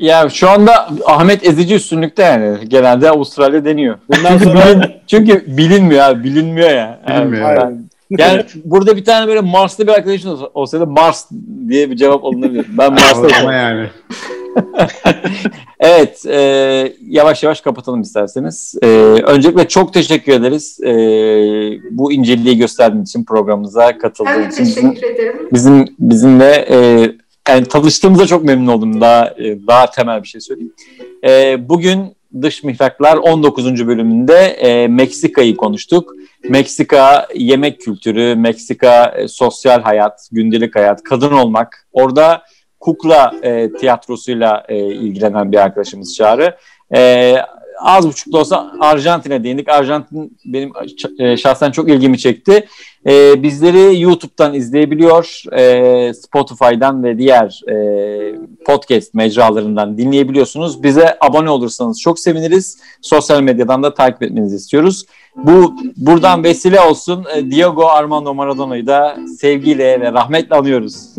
[0.00, 2.68] Ya şu anda Ahmet ezici üstünlükte yani.
[2.68, 3.98] Genelde Avustralya deniyor.
[4.08, 7.00] Bundan sonra çünkü bilinmiyor abi, bilinmiyor ya.
[7.08, 7.56] Bilmiyor.
[7.56, 7.76] Yani,
[8.10, 11.30] yani burada bir tane böyle Mars'ta bir arkadaşın olsaydı Mars
[11.68, 12.66] diye bir cevap alınabilir.
[12.68, 13.86] Ben Mars'ta Ama yani.
[15.80, 16.38] evet, e,
[17.08, 18.74] yavaş yavaş kapatalım isterseniz.
[18.82, 18.86] E,
[19.26, 20.80] öncelikle çok teşekkür ederiz.
[20.80, 20.92] E,
[21.90, 24.64] bu inceliği gösterdiğin için programımıza katıldığın için.
[24.64, 25.48] Teşekkür ederim.
[25.52, 27.10] Bizim bizimle e,
[27.48, 29.00] yani tanıştığımıza çok memnun oldum.
[29.00, 30.74] Daha e, daha temel bir şey söyleyeyim.
[31.24, 33.86] E, bugün Dış Mihraklar 19.
[33.86, 36.14] bölümünde e, Meksika'yı konuştuk.
[36.48, 41.88] Meksika yemek kültürü, Meksika e, sosyal hayat, gündelik hayat, kadın olmak.
[41.92, 42.42] Orada
[42.80, 46.56] kukla e, tiyatrosuyla e, ilgilenen bir arkadaşımız Çağrı.
[46.94, 47.36] E,
[47.80, 49.68] az buçuk da olsa Arjantin'e değindik.
[49.68, 50.72] Arjantin benim
[51.18, 52.66] e, şahsen çok ilgimi çekti.
[53.06, 57.76] E, bizleri YouTube'dan izleyebiliyor, e, Spotify'dan ve diğer e,
[58.66, 60.82] podcast mecralarından dinleyebiliyorsunuz.
[60.82, 62.78] Bize abone olursanız çok seviniriz.
[63.00, 65.04] Sosyal medyadan da takip etmenizi istiyoruz.
[65.36, 70.94] Bu buradan vesile olsun e, Diego Armando Maradona'yı da sevgiyle ve rahmetle anıyoruz.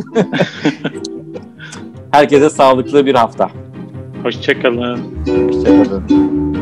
[2.11, 3.49] Herkese sağlıklı bir hafta.
[4.23, 4.99] Hoşçakalın.
[5.27, 6.52] Hoşçakalın.